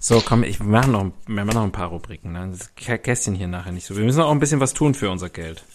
So, 0.07 0.21
komm, 0.23 0.43
ich 0.43 0.59
mache 0.59 0.91
noch, 0.91 1.11
wir 1.25 1.45
machen 1.45 1.55
noch 1.55 1.63
ein 1.63 1.71
paar 1.71 1.87
Rubriken. 1.87 2.33
Ne? 2.33 2.51
Das 2.51 2.75
Kästchen 2.75 3.33
hier 3.33 3.47
nachher 3.47 3.71
nicht 3.71 3.87
so. 3.87 3.97
Wir 3.97 4.05
müssen 4.05 4.21
auch 4.21 4.29
ein 4.29 4.39
bisschen 4.39 4.59
was 4.59 4.75
tun 4.75 4.93
für 4.93 5.09
unser 5.09 5.29
Geld. 5.29 5.65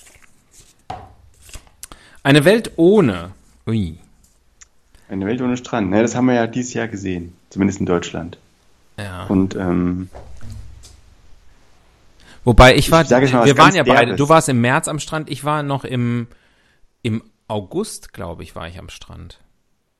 Eine 2.22 2.44
Welt 2.44 2.72
ohne. 2.76 3.32
Ui. 3.66 3.98
Eine 5.08 5.26
Welt 5.26 5.40
ohne 5.40 5.56
Strand. 5.56 5.90
Ne, 5.90 6.02
das 6.02 6.14
haben 6.14 6.26
wir 6.26 6.34
ja 6.34 6.46
dieses 6.46 6.74
Jahr 6.74 6.88
gesehen. 6.88 7.34
Zumindest 7.50 7.80
in 7.80 7.86
Deutschland. 7.86 8.38
Ja. 8.98 9.24
Und 9.26 9.56
ähm, 9.56 10.08
Wobei 12.44 12.74
ich 12.74 12.90
war, 12.90 13.02
Ich 13.02 13.10
mal 13.10 13.22
was 13.40 13.46
wir 13.46 13.58
waren 13.58 13.74
ja 13.74 13.82
beide. 13.82 14.16
Du 14.16 14.28
warst 14.28 14.48
im 14.48 14.60
März 14.60 14.88
am 14.88 14.98
Strand, 14.98 15.28
ich 15.30 15.44
war 15.44 15.62
noch 15.62 15.84
im, 15.84 16.26
im 17.02 17.22
August, 17.48 18.12
glaube 18.12 18.42
ich, 18.42 18.54
war 18.56 18.66
ich 18.66 18.78
am 18.78 18.88
Strand. 18.88 19.38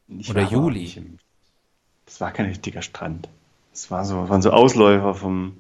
ich 0.09 0.31
Oder 0.31 0.43
Juli. 0.43 0.91
im- 0.97 1.19
Das 2.07 2.21
war 2.21 2.31
kein 2.33 2.47
richtiger 2.47 2.83
Strand. 2.83 3.29
Das 3.73 3.91
war 3.91 4.05
so, 4.05 4.29
waren 4.29 4.43
so 4.43 4.51
Ausläufer 4.51 5.15
vom, 5.15 5.59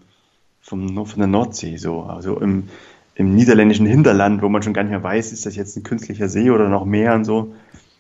vom, 0.62 1.06
von 1.06 1.18
der 1.18 1.28
Nordsee, 1.28 1.76
so. 1.76 2.02
Also 2.02 2.40
im, 2.40 2.68
im 3.20 3.34
niederländischen 3.34 3.84
Hinterland, 3.84 4.40
wo 4.40 4.48
man 4.48 4.62
schon 4.62 4.72
gar 4.72 4.82
nicht 4.82 4.92
mehr 4.92 5.02
weiß, 5.02 5.32
ist 5.32 5.44
das 5.44 5.54
jetzt 5.54 5.76
ein 5.76 5.82
künstlicher 5.82 6.30
See 6.30 6.50
oder 6.50 6.70
noch 6.70 6.86
Meer 6.86 7.14
und 7.14 7.26
so. 7.26 7.54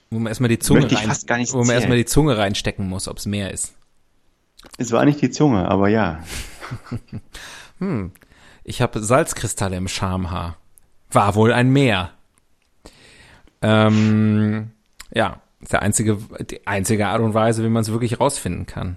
Wo 0.08 0.18
man 0.18 0.28
erstmal 0.28 0.48
die 0.48 0.58
Zunge 0.58 0.90
rein, 0.90 1.12
wo 1.52 1.58
man 1.58 1.76
erstmal 1.76 1.98
die 1.98 2.06
Zunge 2.06 2.38
reinstecken 2.38 2.88
muss, 2.88 3.06
ob 3.06 3.18
es 3.18 3.26
mehr 3.26 3.52
ist. 3.52 3.74
Es 4.78 4.92
war 4.92 5.04
nicht 5.04 5.20
die 5.20 5.30
Zunge, 5.30 5.68
aber 5.68 5.88
ja. 5.88 6.20
Ich 8.64 8.82
habe 8.82 9.02
Salzkristalle 9.02 9.76
im 9.76 9.88
Schamhaar. 9.88 10.56
War 11.10 11.34
wohl 11.34 11.52
ein 11.52 11.70
Meer. 11.70 12.10
Ähm, 13.62 14.70
ja, 15.12 15.40
ist 15.60 15.72
der 15.72 15.82
einzige, 15.82 16.18
die 16.50 16.66
einzige 16.66 17.08
Art 17.08 17.20
und 17.20 17.34
Weise, 17.34 17.62
wie 17.62 17.68
man 17.68 17.82
es 17.82 17.92
wirklich 17.92 18.20
rausfinden 18.20 18.66
kann. 18.66 18.96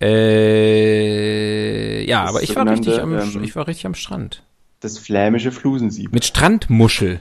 Äh, 0.00 2.04
ja, 2.04 2.22
Das 2.22 2.30
aber 2.30 2.42
ich 2.42 2.54
war 2.54 2.68
richtig 2.68 3.00
am, 3.00 3.16
ähm, 3.16 3.42
ich 3.42 3.56
war 3.56 3.66
richtig 3.66 3.86
am 3.86 3.94
Strand. 3.94 4.44
Das 4.84 4.98
flämische 4.98 5.50
Flusensieb. 5.50 6.12
Mit 6.12 6.26
Strandmuschel. 6.26 7.20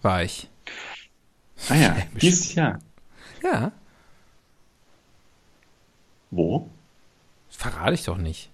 War 0.00 0.22
ich. 0.22 0.48
Ah 1.68 1.74
ja, 1.74 1.96
dieses 2.20 2.54
Jahr. 2.54 2.78
Ja, 3.42 3.72
Wo? 6.30 6.70
verrate 7.50 7.94
ich 7.94 8.04
doch 8.04 8.16
nicht. 8.16 8.50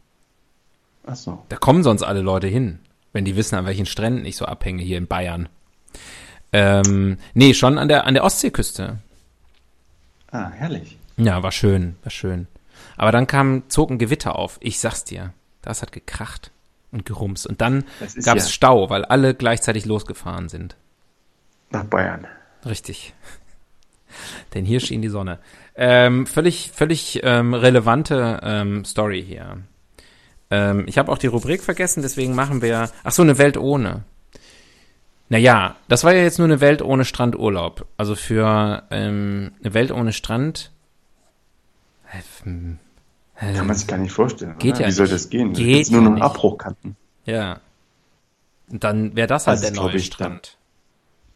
Ach 1.07 1.17
so. 1.17 1.45
Da 1.51 1.57
kommen 1.57 1.83
sonst 1.83 2.03
alle 2.03 2.23
Leute 2.23 2.47
hin, 2.47 2.79
wenn 3.13 3.27
die 3.27 3.37
wissen, 3.37 3.57
an 3.57 3.67
welchen 3.67 3.85
Stränden 3.85 4.25
ich 4.25 4.39
so 4.39 4.47
abhänge 4.47 4.83
hier 4.83 4.97
in 4.97 5.07
Bayern. 5.07 5.51
Ähm, 6.55 7.19
nee, 7.35 7.53
schon 7.53 7.77
an 7.77 7.89
der, 7.89 8.07
an 8.07 8.15
der 8.15 8.25
Ostseeküste. 8.25 9.01
Ah, 10.31 10.49
herrlich. 10.49 10.97
Ja, 11.19 11.43
war 11.43 11.53
schön, 11.53 11.97
war 12.05 12.11
schön. 12.11 12.47
Aber 12.97 13.13
dann 13.13 13.27
kam, 13.27 13.65
zog 13.69 13.91
ein 13.91 13.99
Gewitter 13.99 14.37
auf. 14.39 14.57
Ich 14.63 14.79
sag's 14.79 15.05
dir. 15.05 15.35
Das 15.61 15.83
hat 15.83 15.93
gekracht 15.93 16.53
und 16.95 17.05
gerumst. 17.05 17.47
Und 17.47 17.61
dann 17.61 17.85
ist 18.01 18.25
gab's 18.25 18.45
ja- 18.47 18.51
Stau, 18.51 18.89
weil 18.89 19.05
alle 19.05 19.35
gleichzeitig 19.35 19.85
losgefahren 19.85 20.49
sind. 20.49 20.77
Nach 21.71 21.85
Bayern. 21.85 22.27
Richtig. 22.65 23.13
Denn 24.55 24.65
hier 24.65 24.81
schien 24.81 25.03
die 25.03 25.09
Sonne. 25.09 25.39
Ähm, 25.75 26.27
völlig, 26.27 26.71
völlig 26.73 27.21
ähm, 27.25 27.53
relevante 27.53 28.41
ähm, 28.43 28.85
Story 28.85 29.23
hier. 29.27 29.59
Ähm, 30.51 30.85
ich 30.87 30.99
habe 30.99 31.11
auch 31.11 31.19
die 31.19 31.27
Rubrik 31.27 31.63
vergessen, 31.63 32.03
deswegen 32.03 32.35
machen 32.35 32.63
wir. 32.63 32.91
Ach 33.03 33.13
so, 33.13 33.23
eine 33.23 33.39
Welt 33.39 33.57
ohne. 33.57 34.05
Naja, 35.29 35.77
das 35.89 36.05
war 36.05 36.15
ja 36.15 36.23
jetzt 36.23 36.39
nur 36.39 36.47
eine 36.47 36.61
Welt 36.61 36.81
ohne 36.81 37.05
Strandurlaub. 37.05 37.87
Also 37.97 38.15
für 38.15 38.85
ähm, 38.91 39.53
eine 39.63 39.75
Welt 39.75 39.91
ohne 39.91 40.13
Strand. 40.13 40.71
Äh, 42.13 42.77
Kann 43.37 43.67
man 43.67 43.77
sich 43.77 43.87
gar 43.87 43.99
nicht 43.99 44.13
vorstellen. 44.13 44.57
Geht 44.59 44.75
oder? 44.77 44.83
ja 44.83 44.87
Wie 44.89 44.93
soll 44.93 45.05
nicht. 45.07 45.15
das 45.15 45.29
gehen? 45.31 45.53
Da 45.53 45.59
Geht 45.61 45.75
gibt's 45.75 45.91
nur 45.91 46.03
ja 46.03 46.09
noch. 46.11 46.21
Abbruchkanten. 46.21 46.97
Ja. 47.27 47.61
Und 48.71 48.85
dann 48.85 49.15
wäre 49.17 49.27
das 49.27 49.47
halt 49.47 49.63
Das 49.63 49.73
der 49.73 49.81
neue 49.83 49.97
ich, 49.97 50.11
dann- 50.11 50.17
Strand. 50.39 50.57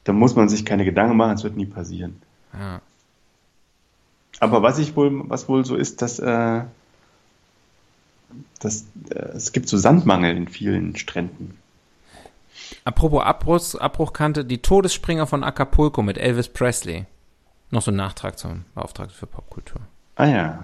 Da 0.05 0.12
muss 0.14 0.34
man 0.36 0.49
sich 0.49 0.64
keine 0.64 0.84
Gedanken 0.86 1.16
machen, 1.16 1.32
es 1.34 1.44
wird 1.44 1.57
nie 1.57 1.66
passieren. 1.66 2.22
Ja. 2.55 2.80
Aber 4.40 4.62
was 4.62 4.78
ich 4.78 4.96
wohl, 4.96 5.28
was 5.28 5.49
wohl 5.49 5.64
so 5.66 5.74
ist, 5.76 6.01
dass, 6.01 6.18
äh, 6.18 6.62
dass 8.61 8.84
äh, 9.11 9.18
es 9.34 9.53
gibt 9.53 9.68
so 9.68 9.76
Sandmangel 9.76 10.36
in 10.36 10.49
vielen 10.49 10.96
Stränden. 10.96 11.59
Apropos 12.84 13.22
Abbruch, 13.22 13.74
Abbruchkante, 13.74 14.44
die 14.44 14.59
Todesspringer 14.62 15.26
von 15.26 15.42
Acapulco 15.44 16.03
mit 16.03 16.16
Elvis 16.18 16.49
Presley. 16.49 17.07
Noch 17.70 17.82
so 17.82 17.90
ein 17.90 17.96
Nachtrag 17.96 18.38
zum 18.38 18.64
Beauftragten 18.74 19.14
für 19.14 19.26
Popkultur. 19.26 19.80
Ah 20.16 20.26
ja, 20.26 20.62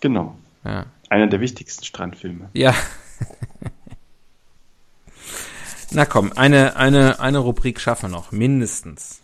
genau. 0.00 0.36
Ja. 0.64 0.86
Einer 1.08 1.26
der 1.26 1.40
wichtigsten 1.40 1.84
Strandfilme. 1.84 2.50
Ja. 2.52 2.74
Na 5.90 6.04
komm, 6.04 6.32
eine, 6.34 6.76
eine, 6.76 7.18
eine 7.20 7.38
Rubrik 7.38 7.80
schaffen 7.80 8.10
wir 8.10 8.16
noch, 8.16 8.30
mindestens. 8.30 9.20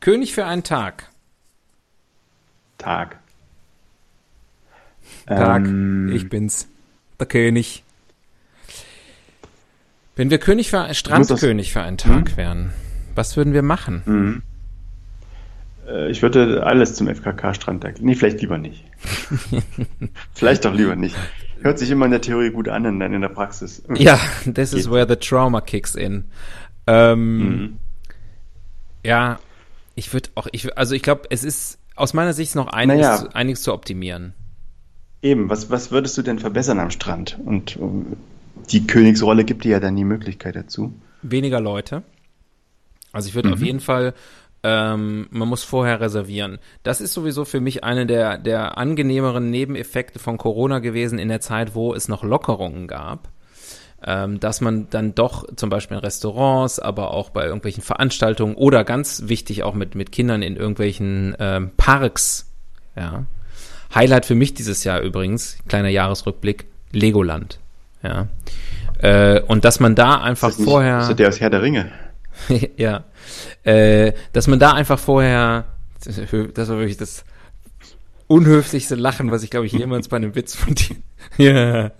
König 0.00 0.34
für 0.34 0.46
einen 0.46 0.62
Tag. 0.62 1.10
Tag. 2.78 3.18
Tag, 5.26 5.66
Ähm, 5.66 6.10
ich 6.14 6.28
bin's. 6.30 6.68
Der 7.18 7.26
König. 7.26 7.84
Wenn 10.16 10.30
wir 10.30 10.38
König 10.38 10.70
für 10.70 10.92
Strandkönig 10.94 11.72
für 11.72 11.82
einen 11.82 11.98
Tag 11.98 12.36
wären, 12.38 12.72
was 13.14 13.36
würden 13.36 13.52
wir 13.52 13.62
machen? 13.62 14.02
Mhm. 14.06 14.42
Äh, 15.90 16.10
ich 16.10 16.22
würde 16.22 16.64
alles 16.64 16.94
zum 16.94 17.08
FKK-Strand 17.08 17.84
erklären. 17.84 18.06
Nee, 18.06 18.14
vielleicht 18.14 18.40
lieber 18.40 18.58
nicht. 18.58 18.84
vielleicht 20.34 20.64
doch 20.64 20.74
lieber 20.74 20.96
nicht. 20.96 21.16
Hört 21.62 21.78
sich 21.78 21.90
immer 21.90 22.06
in 22.06 22.10
der 22.10 22.20
Theorie 22.22 22.50
gut 22.50 22.68
an 22.68 22.86
und 22.86 23.00
dann 23.00 23.12
in 23.12 23.20
der 23.20 23.28
Praxis. 23.28 23.82
Ja, 23.96 24.18
this 24.52 24.72
is 24.72 24.90
where 24.90 25.06
the 25.08 25.16
trauma 25.16 25.60
kicks 25.60 25.94
in. 25.94 26.24
Ähm, 26.86 27.38
Mhm. 27.38 27.76
Ja, 29.02 29.38
ich 29.94 30.12
würde 30.12 30.28
auch, 30.34 30.46
ich, 30.52 30.76
also 30.76 30.94
ich 30.94 31.02
glaube, 31.02 31.22
es 31.30 31.42
ist 31.44 31.78
aus 31.96 32.12
meiner 32.14 32.32
Sicht 32.32 32.54
noch 32.54 32.68
einiges, 32.68 33.06
Naja. 33.06 33.28
einiges 33.32 33.62
zu 33.62 33.72
optimieren. 33.72 34.34
Eben, 35.22 35.50
was, 35.50 35.70
was 35.70 35.90
würdest 35.90 36.16
du 36.18 36.22
denn 36.22 36.38
verbessern 36.38 36.78
am 36.80 36.90
Strand? 36.90 37.38
Und 37.44 37.76
ähm, 37.76 38.16
die 38.70 38.86
Königsrolle 38.86 39.44
gibt 39.44 39.64
dir 39.64 39.72
ja 39.72 39.80
dann 39.80 39.96
die 39.96 40.04
Möglichkeit 40.04 40.56
dazu. 40.56 40.94
Weniger 41.22 41.60
Leute. 41.60 42.02
Also 43.12 43.28
ich 43.28 43.34
würde 43.34 43.52
auf 43.52 43.60
jeden 43.60 43.80
Fall, 43.80 44.14
ähm, 44.62 45.26
man 45.30 45.48
muss 45.48 45.64
vorher 45.64 46.00
reservieren. 46.00 46.58
Das 46.82 47.00
ist 47.00 47.14
sowieso 47.14 47.44
für 47.44 47.60
mich 47.60 47.82
eine 47.84 48.06
der, 48.06 48.36
der 48.38 48.76
angenehmeren 48.78 49.50
Nebeneffekte 49.50 50.18
von 50.18 50.36
Corona 50.38 50.80
gewesen 50.80 51.18
in 51.18 51.28
der 51.28 51.40
Zeit, 51.40 51.74
wo 51.74 51.94
es 51.94 52.08
noch 52.08 52.22
Lockerungen 52.22 52.86
gab. 52.86 53.28
Ähm, 54.02 54.40
dass 54.40 54.62
man 54.62 54.88
dann 54.88 55.14
doch 55.14 55.44
zum 55.56 55.68
Beispiel 55.68 55.98
in 55.98 56.02
Restaurants, 56.02 56.78
aber 56.78 57.10
auch 57.12 57.28
bei 57.28 57.44
irgendwelchen 57.44 57.82
Veranstaltungen 57.82 58.54
oder 58.54 58.82
ganz 58.82 59.24
wichtig 59.26 59.62
auch 59.62 59.74
mit, 59.74 59.94
mit 59.94 60.10
Kindern 60.10 60.40
in 60.40 60.56
irgendwelchen 60.56 61.36
ähm, 61.38 61.70
Parks, 61.76 62.50
ja. 62.96 63.26
Highlight 63.94 64.24
für 64.24 64.34
mich 64.34 64.54
dieses 64.54 64.84
Jahr 64.84 65.00
übrigens, 65.00 65.58
kleiner 65.68 65.88
Jahresrückblick, 65.90 66.64
Legoland. 66.92 67.58
Ja. 68.02 68.28
Äh, 69.02 69.40
und 69.42 69.64
dass 69.66 69.80
man 69.80 69.94
da 69.94 70.20
einfach 70.22 70.48
Ist 70.48 70.60
nicht- 70.60 70.68
vorher. 70.70 71.00
Ist 71.00 71.18
der 71.18 71.28
aus 71.28 71.40
Herr 71.40 71.50
der 71.50 71.60
Ringe? 71.60 71.90
ja. 72.78 73.04
Äh, 73.64 74.12
dass 74.32 74.46
man 74.46 74.58
da 74.58 74.72
einfach 74.72 74.98
vorher, 74.98 75.66
das 76.04 76.18
war 76.68 76.78
wirklich 76.78 76.96
das 76.96 77.24
unhöflichste 78.26 78.94
Lachen, 78.94 79.30
was 79.30 79.42
ich 79.42 79.50
glaube 79.50 79.66
ich 79.66 79.72
jemals 79.72 80.08
bei 80.08 80.16
einem 80.16 80.34
Witz 80.34 80.54
von 80.54 80.74
dir. 80.74 80.96
ja. 81.36 81.90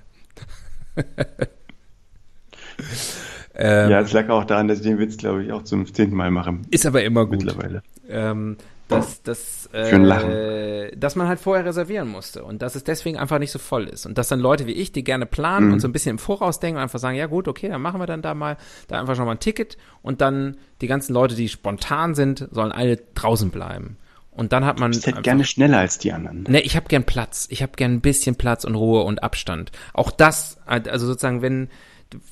ähm, 3.54 3.90
Ja, 3.90 4.00
es 4.00 4.12
lag 4.12 4.28
auch 4.28 4.44
daran, 4.44 4.68
dass 4.68 4.78
ich 4.78 4.84
den 4.84 4.98
Witz, 4.98 5.16
glaube 5.16 5.44
ich, 5.44 5.52
auch 5.52 5.64
zum 5.64 5.92
zehnten 5.92 6.16
Mal 6.16 6.30
mache. 6.30 6.58
Ist 6.70 6.86
aber 6.86 7.02
immer 7.02 7.26
gut. 7.26 7.42
Mittlerweile. 7.42 7.82
Ähm, 8.08 8.56
dass, 8.90 9.22
dass, 9.22 9.66
äh, 9.72 10.96
dass 10.96 11.16
man 11.16 11.28
halt 11.28 11.40
vorher 11.40 11.64
reservieren 11.64 12.08
musste 12.08 12.44
und 12.44 12.60
dass 12.62 12.74
es 12.74 12.84
deswegen 12.84 13.16
einfach 13.18 13.38
nicht 13.38 13.50
so 13.52 13.58
voll 13.58 13.84
ist. 13.84 14.06
Und 14.06 14.18
dass 14.18 14.28
dann 14.28 14.40
Leute 14.40 14.66
wie 14.66 14.72
ich, 14.72 14.92
die 14.92 15.04
gerne 15.04 15.26
planen 15.26 15.68
Mhm. 15.68 15.72
und 15.74 15.80
so 15.80 15.88
ein 15.88 15.92
bisschen 15.92 16.10
im 16.12 16.18
Voraus 16.18 16.60
denken 16.60 16.76
und 16.76 16.82
einfach 16.82 16.98
sagen, 16.98 17.16
ja 17.16 17.26
gut, 17.26 17.48
okay, 17.48 17.68
dann 17.68 17.80
machen 17.82 18.00
wir 18.00 18.06
dann 18.06 18.22
da 18.22 18.34
mal, 18.34 18.56
da 18.88 19.00
einfach 19.00 19.16
schon 19.16 19.24
mal 19.26 19.32
ein 19.32 19.40
Ticket 19.40 19.76
und 20.02 20.20
dann 20.20 20.56
die 20.80 20.86
ganzen 20.86 21.12
Leute, 21.14 21.34
die 21.34 21.48
spontan 21.48 22.14
sind, 22.14 22.48
sollen 22.50 22.72
alle 22.72 22.96
draußen 23.14 23.50
bleiben. 23.50 23.96
Und 24.32 24.52
dann 24.52 24.64
hat 24.64 24.78
man. 24.78 24.92
Du 24.92 24.96
bist 24.96 25.06
halt 25.06 25.16
einfach- 25.16 25.24
gerne 25.24 25.44
schneller 25.44 25.78
als 25.78 25.98
die 25.98 26.12
anderen. 26.12 26.44
Ne, 26.44 26.60
ich 26.60 26.76
habe 26.76 26.86
gern 26.88 27.04
Platz. 27.04 27.46
Ich 27.50 27.62
habe 27.62 27.72
gern 27.76 27.94
ein 27.94 28.00
bisschen 28.00 28.36
Platz 28.36 28.64
und 28.64 28.74
Ruhe 28.76 29.02
und 29.02 29.22
Abstand. 29.22 29.72
Auch 29.92 30.10
das, 30.10 30.58
also 30.66 31.06
sozusagen, 31.06 31.42
wenn 31.42 31.68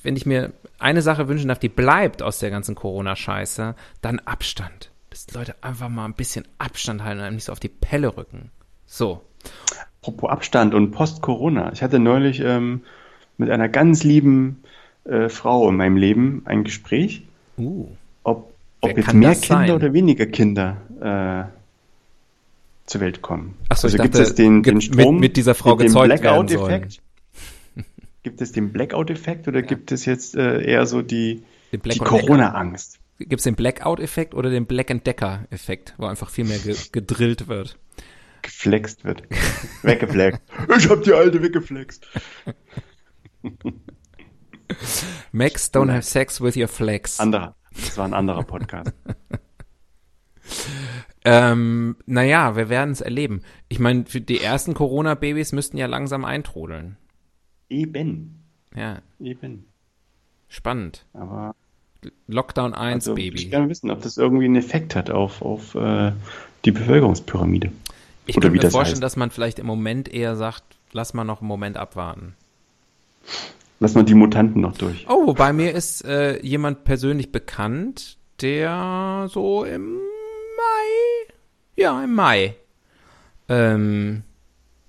wenn 0.03 0.15
ich 0.17 0.25
mir 0.25 0.51
eine 0.79 1.01
Sache 1.01 1.27
wünschen 1.29 1.47
darf, 1.47 1.59
die 1.59 1.69
bleibt 1.69 2.21
aus 2.21 2.39
der 2.39 2.49
ganzen 2.49 2.75
Corona-Scheiße, 2.75 3.75
dann 4.01 4.19
Abstand. 4.19 4.91
Dass 5.09 5.31
Leute 5.33 5.55
einfach 5.61 5.89
mal 5.89 6.05
ein 6.05 6.13
bisschen 6.13 6.45
Abstand 6.59 7.03
halten 7.03 7.19
und 7.19 7.25
einem 7.25 7.35
nicht 7.35 7.45
so 7.45 7.51
auf 7.51 7.59
die 7.59 7.69
Pelle 7.69 8.15
rücken. 8.15 8.51
So. 8.85 9.21
Apropos 10.01 10.29
Abstand 10.29 10.73
und 10.73 10.91
Post-Corona. 10.91 11.71
Ich 11.73 11.81
hatte 11.81 11.99
neulich 11.99 12.39
ähm, 12.41 12.83
mit 13.37 13.49
einer 13.49 13.69
ganz 13.69 14.03
lieben 14.03 14.63
äh, 15.05 15.29
Frau 15.29 15.67
in 15.69 15.77
meinem 15.77 15.97
Leben 15.97 16.43
ein 16.45 16.63
Gespräch, 16.63 17.23
Uh. 17.57 17.87
ob, 18.23 18.53
ob 18.81 18.97
jetzt 18.97 19.13
mehr 19.13 19.33
Kinder 19.35 19.35
sein? 19.35 19.71
oder 19.71 19.93
weniger 19.93 20.25
Kinder 20.27 20.77
äh, 21.49 21.51
zur 22.85 23.01
Welt 23.01 23.21
kommen. 23.21 23.55
Ach 23.69 23.77
so, 23.77 23.87
ich 23.87 23.93
also 23.99 24.03
gibt 24.03 24.15
es 24.15 24.35
den, 24.35 24.63
den 24.63 24.75
mit- 24.75 24.83
Strom, 24.83 25.19
mit 25.19 25.37
dieser 25.37 25.55
Frau 25.55 25.75
den 25.75 25.87
gezeugt 25.87 26.09
werden 26.21 26.45
Blackout-Effekt? 26.45 27.01
Gibt 28.23 28.41
es 28.41 28.51
den 28.51 28.71
Blackout-Effekt 28.71 29.47
oder 29.47 29.61
gibt 29.61 29.91
es 29.91 30.05
jetzt 30.05 30.35
äh, 30.35 30.61
eher 30.61 30.85
so 30.85 31.01
die, 31.01 31.43
die. 31.71 31.99
Corona-Angst? 31.99 32.98
Gibt's 33.19 33.43
den 33.43 33.55
Blackout-Effekt 33.55 34.33
oder 34.33 34.49
den 34.49 34.65
Black 34.65 34.89
and 34.91 35.05
Decker-Effekt, 35.05 35.93
wo 35.97 36.05
einfach 36.05 36.29
viel 36.29 36.45
mehr 36.45 36.59
ge 36.59 36.75
gedrillt 36.91 37.47
wird? 37.47 37.77
Geflext 38.41 39.03
wird. 39.03 39.23
Weggeflext. 39.83 40.41
ich 40.77 40.89
hab 40.89 41.03
die 41.03 41.11
alte 41.11 41.41
weggeflext. 41.41 42.07
Max, 45.33 45.73
don't 45.73 45.91
have 45.91 46.03
sex 46.03 46.39
with 46.39 46.55
your 46.55 46.69
flex. 46.69 47.19
Anderer. 47.19 47.55
Das 47.73 47.97
war 47.97 48.05
ein 48.05 48.13
anderer 48.13 48.43
Podcast. 48.43 48.93
ähm, 51.25 51.97
naja, 52.05 52.55
wir 52.55 52.69
werden 52.69 52.91
es 52.91 53.01
erleben. 53.01 53.41
Ich 53.67 53.79
meine, 53.79 54.03
die 54.03 54.39
ersten 54.39 54.73
Corona-Babys 54.73 55.51
müssten 55.51 55.77
ja 55.77 55.87
langsam 55.87 56.23
eintrudeln. 56.23 56.97
Eben. 57.67 58.43
Ja. 58.75 59.01
Eben. 59.19 59.65
Spannend. 60.47 61.05
Aber 61.13 61.55
Lockdown 62.27 62.73
1 62.73 63.07
also, 63.07 63.15
Baby. 63.15 63.37
Ich 63.37 63.51
gerne 63.51 63.69
wissen, 63.69 63.91
ob 63.91 64.01
das 64.01 64.17
irgendwie 64.17 64.45
einen 64.45 64.55
Effekt 64.55 64.95
hat 64.95 65.09
auf, 65.09 65.41
auf 65.41 65.75
äh, 65.75 66.11
die 66.65 66.71
Bevölkerungspyramide. 66.71 67.71
Ich 68.25 68.37
Oder 68.37 68.47
kann 68.47 68.53
mir 68.53 68.59
das 68.59 68.73
vorstellen, 68.73 68.95
heißt. 68.95 69.03
dass 69.03 69.15
man 69.15 69.31
vielleicht 69.31 69.59
im 69.59 69.65
Moment 69.65 70.07
eher 70.13 70.35
sagt, 70.35 70.63
lass 70.91 71.13
mal 71.13 71.23
noch 71.23 71.41
einen 71.41 71.47
Moment 71.47 71.77
abwarten. 71.77 72.35
Lass 73.79 73.95
mal 73.95 74.03
die 74.03 74.13
Mutanten 74.13 74.61
noch 74.61 74.77
durch. 74.77 75.05
Oh, 75.09 75.33
bei 75.33 75.53
mir 75.53 75.73
ist 75.73 76.03
äh, 76.05 76.39
jemand 76.45 76.83
persönlich 76.83 77.31
bekannt, 77.31 78.17
der 78.41 79.27
so 79.29 79.63
im 79.63 79.93
Mai, 79.93 81.33
ja, 81.75 82.03
im 82.03 82.13
Mai, 82.13 82.55
ähm, 83.47 84.23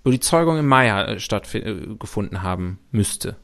wo 0.05 0.11
die 0.11 0.21
Zeugung 0.21 0.59
im 0.59 0.67
Mai 0.67 0.89
äh, 0.89 1.21
stattgefunden 1.21 2.43
haben 2.43 2.79
müsste. 2.91 3.37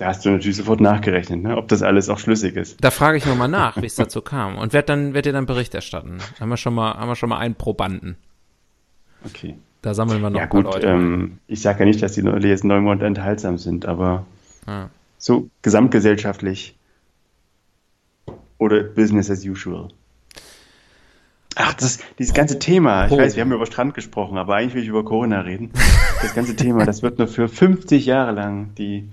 Da 0.00 0.06
hast 0.06 0.24
du 0.24 0.30
natürlich 0.30 0.56
sofort 0.56 0.80
nachgerechnet, 0.80 1.42
ne? 1.42 1.58
ob 1.58 1.68
das 1.68 1.82
alles 1.82 2.08
auch 2.08 2.18
schlüssig 2.18 2.56
ist. 2.56 2.82
Da 2.82 2.90
frage 2.90 3.18
ich 3.18 3.26
nochmal 3.26 3.48
nach, 3.48 3.76
wie 3.82 3.84
es 3.84 3.96
dazu 3.96 4.22
kam 4.22 4.56
und 4.56 4.72
werd 4.72 4.88
dann, 4.88 5.12
werd 5.12 5.26
dir 5.26 5.32
dann 5.34 5.44
Bericht 5.44 5.74
erstatten. 5.74 6.20
Haben 6.40 6.48
wir 6.48 6.56
schon 6.56 6.72
mal, 6.74 6.94
haben 6.94 7.08
wir 7.08 7.16
schon 7.16 7.28
mal 7.28 7.36
einen 7.38 7.54
Probanden. 7.54 8.16
Okay. 9.26 9.56
Da 9.82 9.92
sammeln 9.92 10.22
wir 10.22 10.30
noch 10.30 10.38
Ja 10.40 10.46
gut, 10.46 10.64
Leute. 10.64 10.86
ähm, 10.86 11.38
ich 11.46 11.60
sage 11.60 11.80
ja 11.80 11.84
nicht, 11.84 12.02
dass 12.02 12.12
die 12.12 12.22
Lesen 12.22 12.68
Neumond 12.68 13.02
enthaltsam 13.02 13.58
sind, 13.58 13.84
aber 13.84 14.24
Ja. 14.66 14.88
so 15.18 15.50
gesamtgesellschaftlich 15.60 16.76
oder 18.56 18.82
Business 18.82 19.30
as 19.30 19.44
usual. 19.44 19.88
Ach, 21.56 21.74
das, 21.74 21.98
dieses 22.18 22.32
ganze 22.32 22.58
Thema, 22.58 23.04
ich 23.06 23.12
Oh. 23.12 23.18
weiß, 23.18 23.36
wir 23.36 23.42
haben 23.42 23.52
über 23.52 23.66
Strand 23.66 23.92
gesprochen, 23.92 24.38
aber 24.38 24.54
eigentlich 24.54 24.74
will 24.74 24.82
ich 24.82 24.88
über 24.88 25.04
Corona 25.04 25.40
reden. 25.42 25.70
Das 26.22 26.34
ganze 26.34 26.54
Thema, 26.56 26.84
das 26.86 27.02
wird 27.02 27.18
nur 27.18 27.28
für 27.28 27.48
50 27.48 28.04
Jahre 28.06 28.32
lang 28.32 28.74
die, 28.76 29.08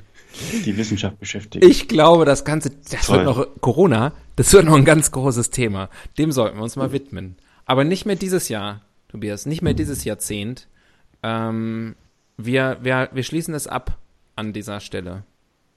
die 0.65 0.77
Wissenschaft 0.77 1.19
beschäftigen. 1.19 1.67
Ich 1.67 1.87
glaube, 1.87 2.25
das 2.25 2.45
Ganze, 2.45 2.71
das 2.89 3.07
Toll. 3.07 3.17
wird 3.17 3.25
noch, 3.25 3.47
Corona, 3.61 4.13
das 4.35 4.51
wird 4.53 4.65
noch 4.65 4.75
ein 4.75 4.85
ganz 4.85 5.11
großes 5.11 5.49
Thema. 5.49 5.89
Dem 6.17 6.31
sollten 6.31 6.57
wir 6.57 6.63
uns 6.63 6.75
mal 6.75 6.91
widmen. 6.91 7.37
Aber 7.65 7.83
nicht 7.83 8.05
mehr 8.05 8.15
dieses 8.15 8.49
Jahr, 8.49 8.81
Tobias, 9.09 9.45
nicht 9.45 9.61
mehr 9.61 9.73
dieses 9.73 10.03
Jahrzehnt. 10.03 10.67
Ähm, 11.23 11.95
wir, 12.37 12.77
wir, 12.81 13.09
wir 13.13 13.23
schließen 13.23 13.53
es 13.53 13.67
ab 13.67 13.97
an 14.35 14.53
dieser 14.53 14.79
Stelle. 14.79 15.23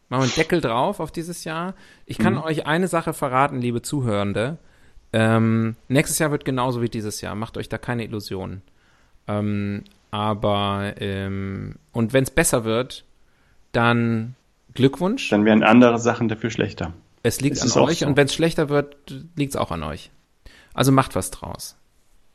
Machen 0.08 0.22
wir 0.22 0.24
einen 0.24 0.34
Deckel 0.34 0.60
drauf 0.60 1.00
auf 1.00 1.12
dieses 1.12 1.44
Jahr. 1.44 1.74
Ich 2.04 2.18
kann 2.18 2.36
euch 2.36 2.66
eine 2.66 2.88
Sache 2.88 3.12
verraten, 3.12 3.60
liebe 3.60 3.80
Zuhörende. 3.80 4.58
Ähm, 5.12 5.76
nächstes 5.88 6.18
Jahr 6.18 6.30
wird 6.30 6.44
genauso 6.44 6.82
wie 6.82 6.88
dieses 6.88 7.20
Jahr. 7.20 7.34
Macht 7.34 7.56
euch 7.56 7.68
da 7.68 7.78
keine 7.78 8.04
Illusionen. 8.04 8.62
Ähm, 9.26 9.84
aber, 10.10 10.94
ähm, 10.98 11.76
und 11.92 12.12
wenn 12.12 12.24
es 12.24 12.30
besser 12.30 12.64
wird, 12.64 13.04
dann 13.72 14.34
Glückwunsch. 14.74 15.28
Dann 15.30 15.44
werden 15.44 15.62
andere 15.62 15.98
Sachen 15.98 16.28
dafür 16.28 16.50
schlechter. 16.50 16.92
Es 17.22 17.40
liegt 17.40 17.56
Es 17.56 17.76
an 17.76 17.82
euch 17.82 17.98
so. 18.00 18.06
und 18.06 18.16
wenn 18.16 18.26
es 18.26 18.34
schlechter 18.34 18.68
wird, 18.68 18.96
liegt 19.36 19.54
es 19.54 19.56
auch 19.56 19.70
an 19.70 19.82
euch. 19.82 20.10
Also 20.74 20.92
macht 20.92 21.14
was 21.14 21.30
draus. 21.30 21.76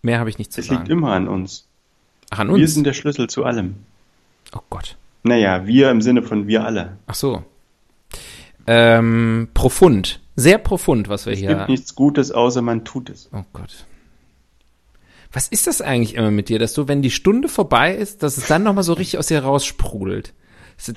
Mehr 0.01 0.19
habe 0.19 0.29
ich 0.29 0.37
nicht 0.37 0.51
zu 0.53 0.59
Es 0.61 0.69
liegt 0.69 0.81
sagen. 0.81 0.91
immer 0.91 1.13
an 1.13 1.27
uns. 1.27 1.67
Ach, 2.29 2.39
an 2.39 2.47
Wir 2.49 2.55
uns? 2.55 2.73
sind 2.73 2.83
der 2.85 2.93
Schlüssel 2.93 3.27
zu 3.29 3.45
allem. 3.45 3.75
oh 4.55 4.59
Gott. 4.69 4.97
Naja, 5.23 5.65
wir 5.65 5.89
im 5.89 6.01
Sinne 6.01 6.21
von 6.21 6.47
wir 6.47 6.63
alle. 6.65 6.97
Ach 7.07 7.15
so. 7.15 7.43
Ähm, 8.67 9.49
profund. 9.53 10.19
Sehr 10.35 10.57
profund, 10.57 11.07
was 11.09 11.25
wir 11.25 11.33
Es 11.33 11.39
hier. 11.39 11.49
gibt 11.55 11.69
nichts 11.69 11.95
Gutes, 11.95 12.31
außer 12.31 12.61
man 12.61 12.83
tut 12.83 13.09
es. 13.09 13.29
Oh 13.33 13.43
Gott. 13.53 13.85
Was 15.31 15.47
ist 15.47 15.67
das 15.67 15.81
eigentlich 15.81 16.15
immer 16.15 16.31
mit 16.31 16.49
dir, 16.49 16.59
dass 16.59 16.73
du, 16.73 16.87
wenn 16.87 17.01
die 17.01 17.11
Stunde 17.11 17.47
vorbei 17.47 17.95
ist, 17.95 18.23
dass 18.23 18.37
es 18.37 18.47
dann 18.47 18.63
nochmal 18.63 18.83
so 18.83 18.93
richtig 18.93 19.17
aus 19.17 19.27
dir 19.27 19.39
raussprudelt? 19.43 20.33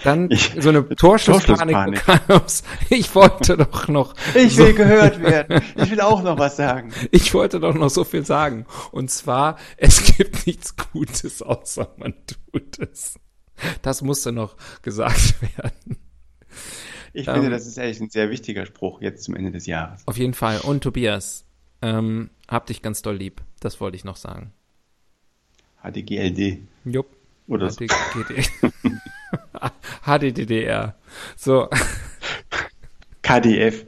Dann 0.02 0.30
Ich- 0.30 0.54
so 0.58 0.68
eine 0.70 0.86
Torschlusspanik. 0.88 2.04
bekommst. 2.04 2.64
Ich 2.90 3.14
wollte 3.14 3.56
doch 3.56 3.88
noch. 3.88 4.14
Ich 4.34 4.56
so, 4.56 4.64
will 4.66 4.74
gehört 4.74 5.20
werden. 5.22 5.62
Ich 5.76 5.90
will 5.90 6.00
auch 6.00 6.22
noch 6.22 6.38
was 6.38 6.56
sagen. 6.56 6.92
Ich 7.12 7.32
wollte 7.32 7.60
doch 7.60 7.74
noch 7.74 7.88
so 7.88 8.04
viel 8.04 8.24
sagen. 8.24 8.66
Und 8.90 9.10
zwar, 9.10 9.56
es 9.76 10.16
gibt 10.16 10.46
nichts 10.46 10.74
Gutes, 10.92 11.42
außer 11.42 11.92
man 11.96 12.14
tut 12.52 12.78
es. 12.80 13.18
Das 13.82 14.02
musste 14.02 14.32
noch 14.32 14.56
gesagt 14.82 15.34
werden. 15.56 15.96
Ich 17.12 17.26
Ähm. 17.28 17.34
finde, 17.34 17.50
das 17.50 17.66
ist 17.66 17.78
eigentlich 17.78 18.00
ein 18.00 18.10
sehr 18.10 18.30
wichtiger 18.30 18.66
Spruch 18.66 19.00
jetzt 19.00 19.24
zum 19.24 19.34
Ende 19.36 19.50
des 19.52 19.66
Jahres. 19.66 20.02
Auf 20.06 20.16
jeden 20.18 20.34
Fall. 20.34 20.60
Und 20.60 20.82
Tobias, 20.82 21.44
ähm, 21.82 22.30
hab 22.48 22.66
dich 22.66 22.82
ganz 22.82 23.02
doll 23.02 23.16
lieb. 23.16 23.40
Das 23.60 23.80
wollte 23.80 23.96
ich 23.96 24.04
noch 24.04 24.16
sagen. 24.16 24.52
HDGLD 25.82 26.58
Jupp. 26.84 27.16
oder 27.46 27.70
so. 27.70 27.78
HDDDR. 30.06 30.94
So, 31.36 31.68
KDF. 33.22 33.84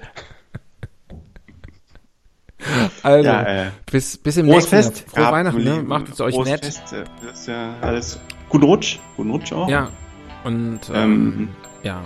also, 3.02 3.24
Ja, 3.28 3.42
äh, 3.42 3.70
bis, 3.90 4.18
bis 4.18 4.36
im 4.36 4.46
nächsten 4.46 4.74
Jahr. 4.74 4.82
Frohe 4.84 5.14
gehabt, 5.14 5.32
Weihnachten, 5.32 5.64
ne? 5.64 5.82
Macht 5.82 6.08
es 6.10 6.20
euch 6.20 6.36
nett. 6.44 6.64
Fest. 6.64 6.82
Das 7.22 7.40
ist 7.40 7.48
ja 7.48 7.74
alles. 7.80 8.20
Guten 8.48 8.64
Rutsch. 8.64 8.98
Guten 9.16 9.30
Rutsch 9.30 9.52
auch. 9.52 9.68
Ja. 9.68 9.88
Und, 10.44 10.80
ähm, 10.92 10.94
Ähm, 10.94 11.48
ja, 11.82 12.02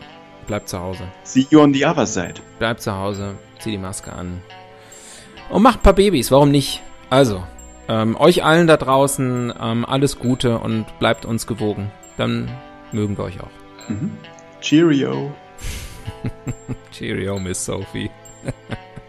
bleibt 0.47 0.69
zu 0.69 0.79
Hause. 0.79 1.05
see 1.25 1.47
you 1.51 1.61
on 1.61 1.73
the 1.75 1.85
other 1.87 2.07
side. 2.07 2.35
Bleibt 2.59 2.83
zu 2.83 2.95
Hause, 2.97 3.35
zieh 3.61 3.71
die 3.73 3.79
Maske 3.79 4.12
an. 4.12 4.41
Und 5.51 5.62
macht 5.62 5.81
ein 5.81 5.83
paar 5.83 5.93
Babys, 5.93 6.31
warum 6.31 6.51
nicht? 6.51 6.83
Also, 7.11 7.45
ähm, 7.89 8.17
euch 8.17 8.45
allen 8.45 8.67
da 8.67 8.77
draußen 8.77 9.53
ähm, 9.61 9.85
alles 9.85 10.19
Gute 10.19 10.59
und 10.59 10.87
bleibt 10.99 11.25
uns 11.27 11.47
gewogen. 11.47 11.91
Dann 12.17 12.51
mögen 12.95 13.17
wir 13.19 13.25
euch 13.25 13.41
auch. 13.41 13.89
Mhm. 13.89 14.17
Cheerio. 14.61 15.35
Cheerio, 16.93 17.39
Miss 17.39 17.65
Sophie. 17.65 18.11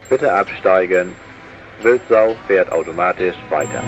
Bitte 0.10 0.32
absteigen. 0.32 1.14
Wildsau 1.82 2.36
fährt 2.48 2.72
automatisch 2.72 3.36
weiter. 3.50 3.84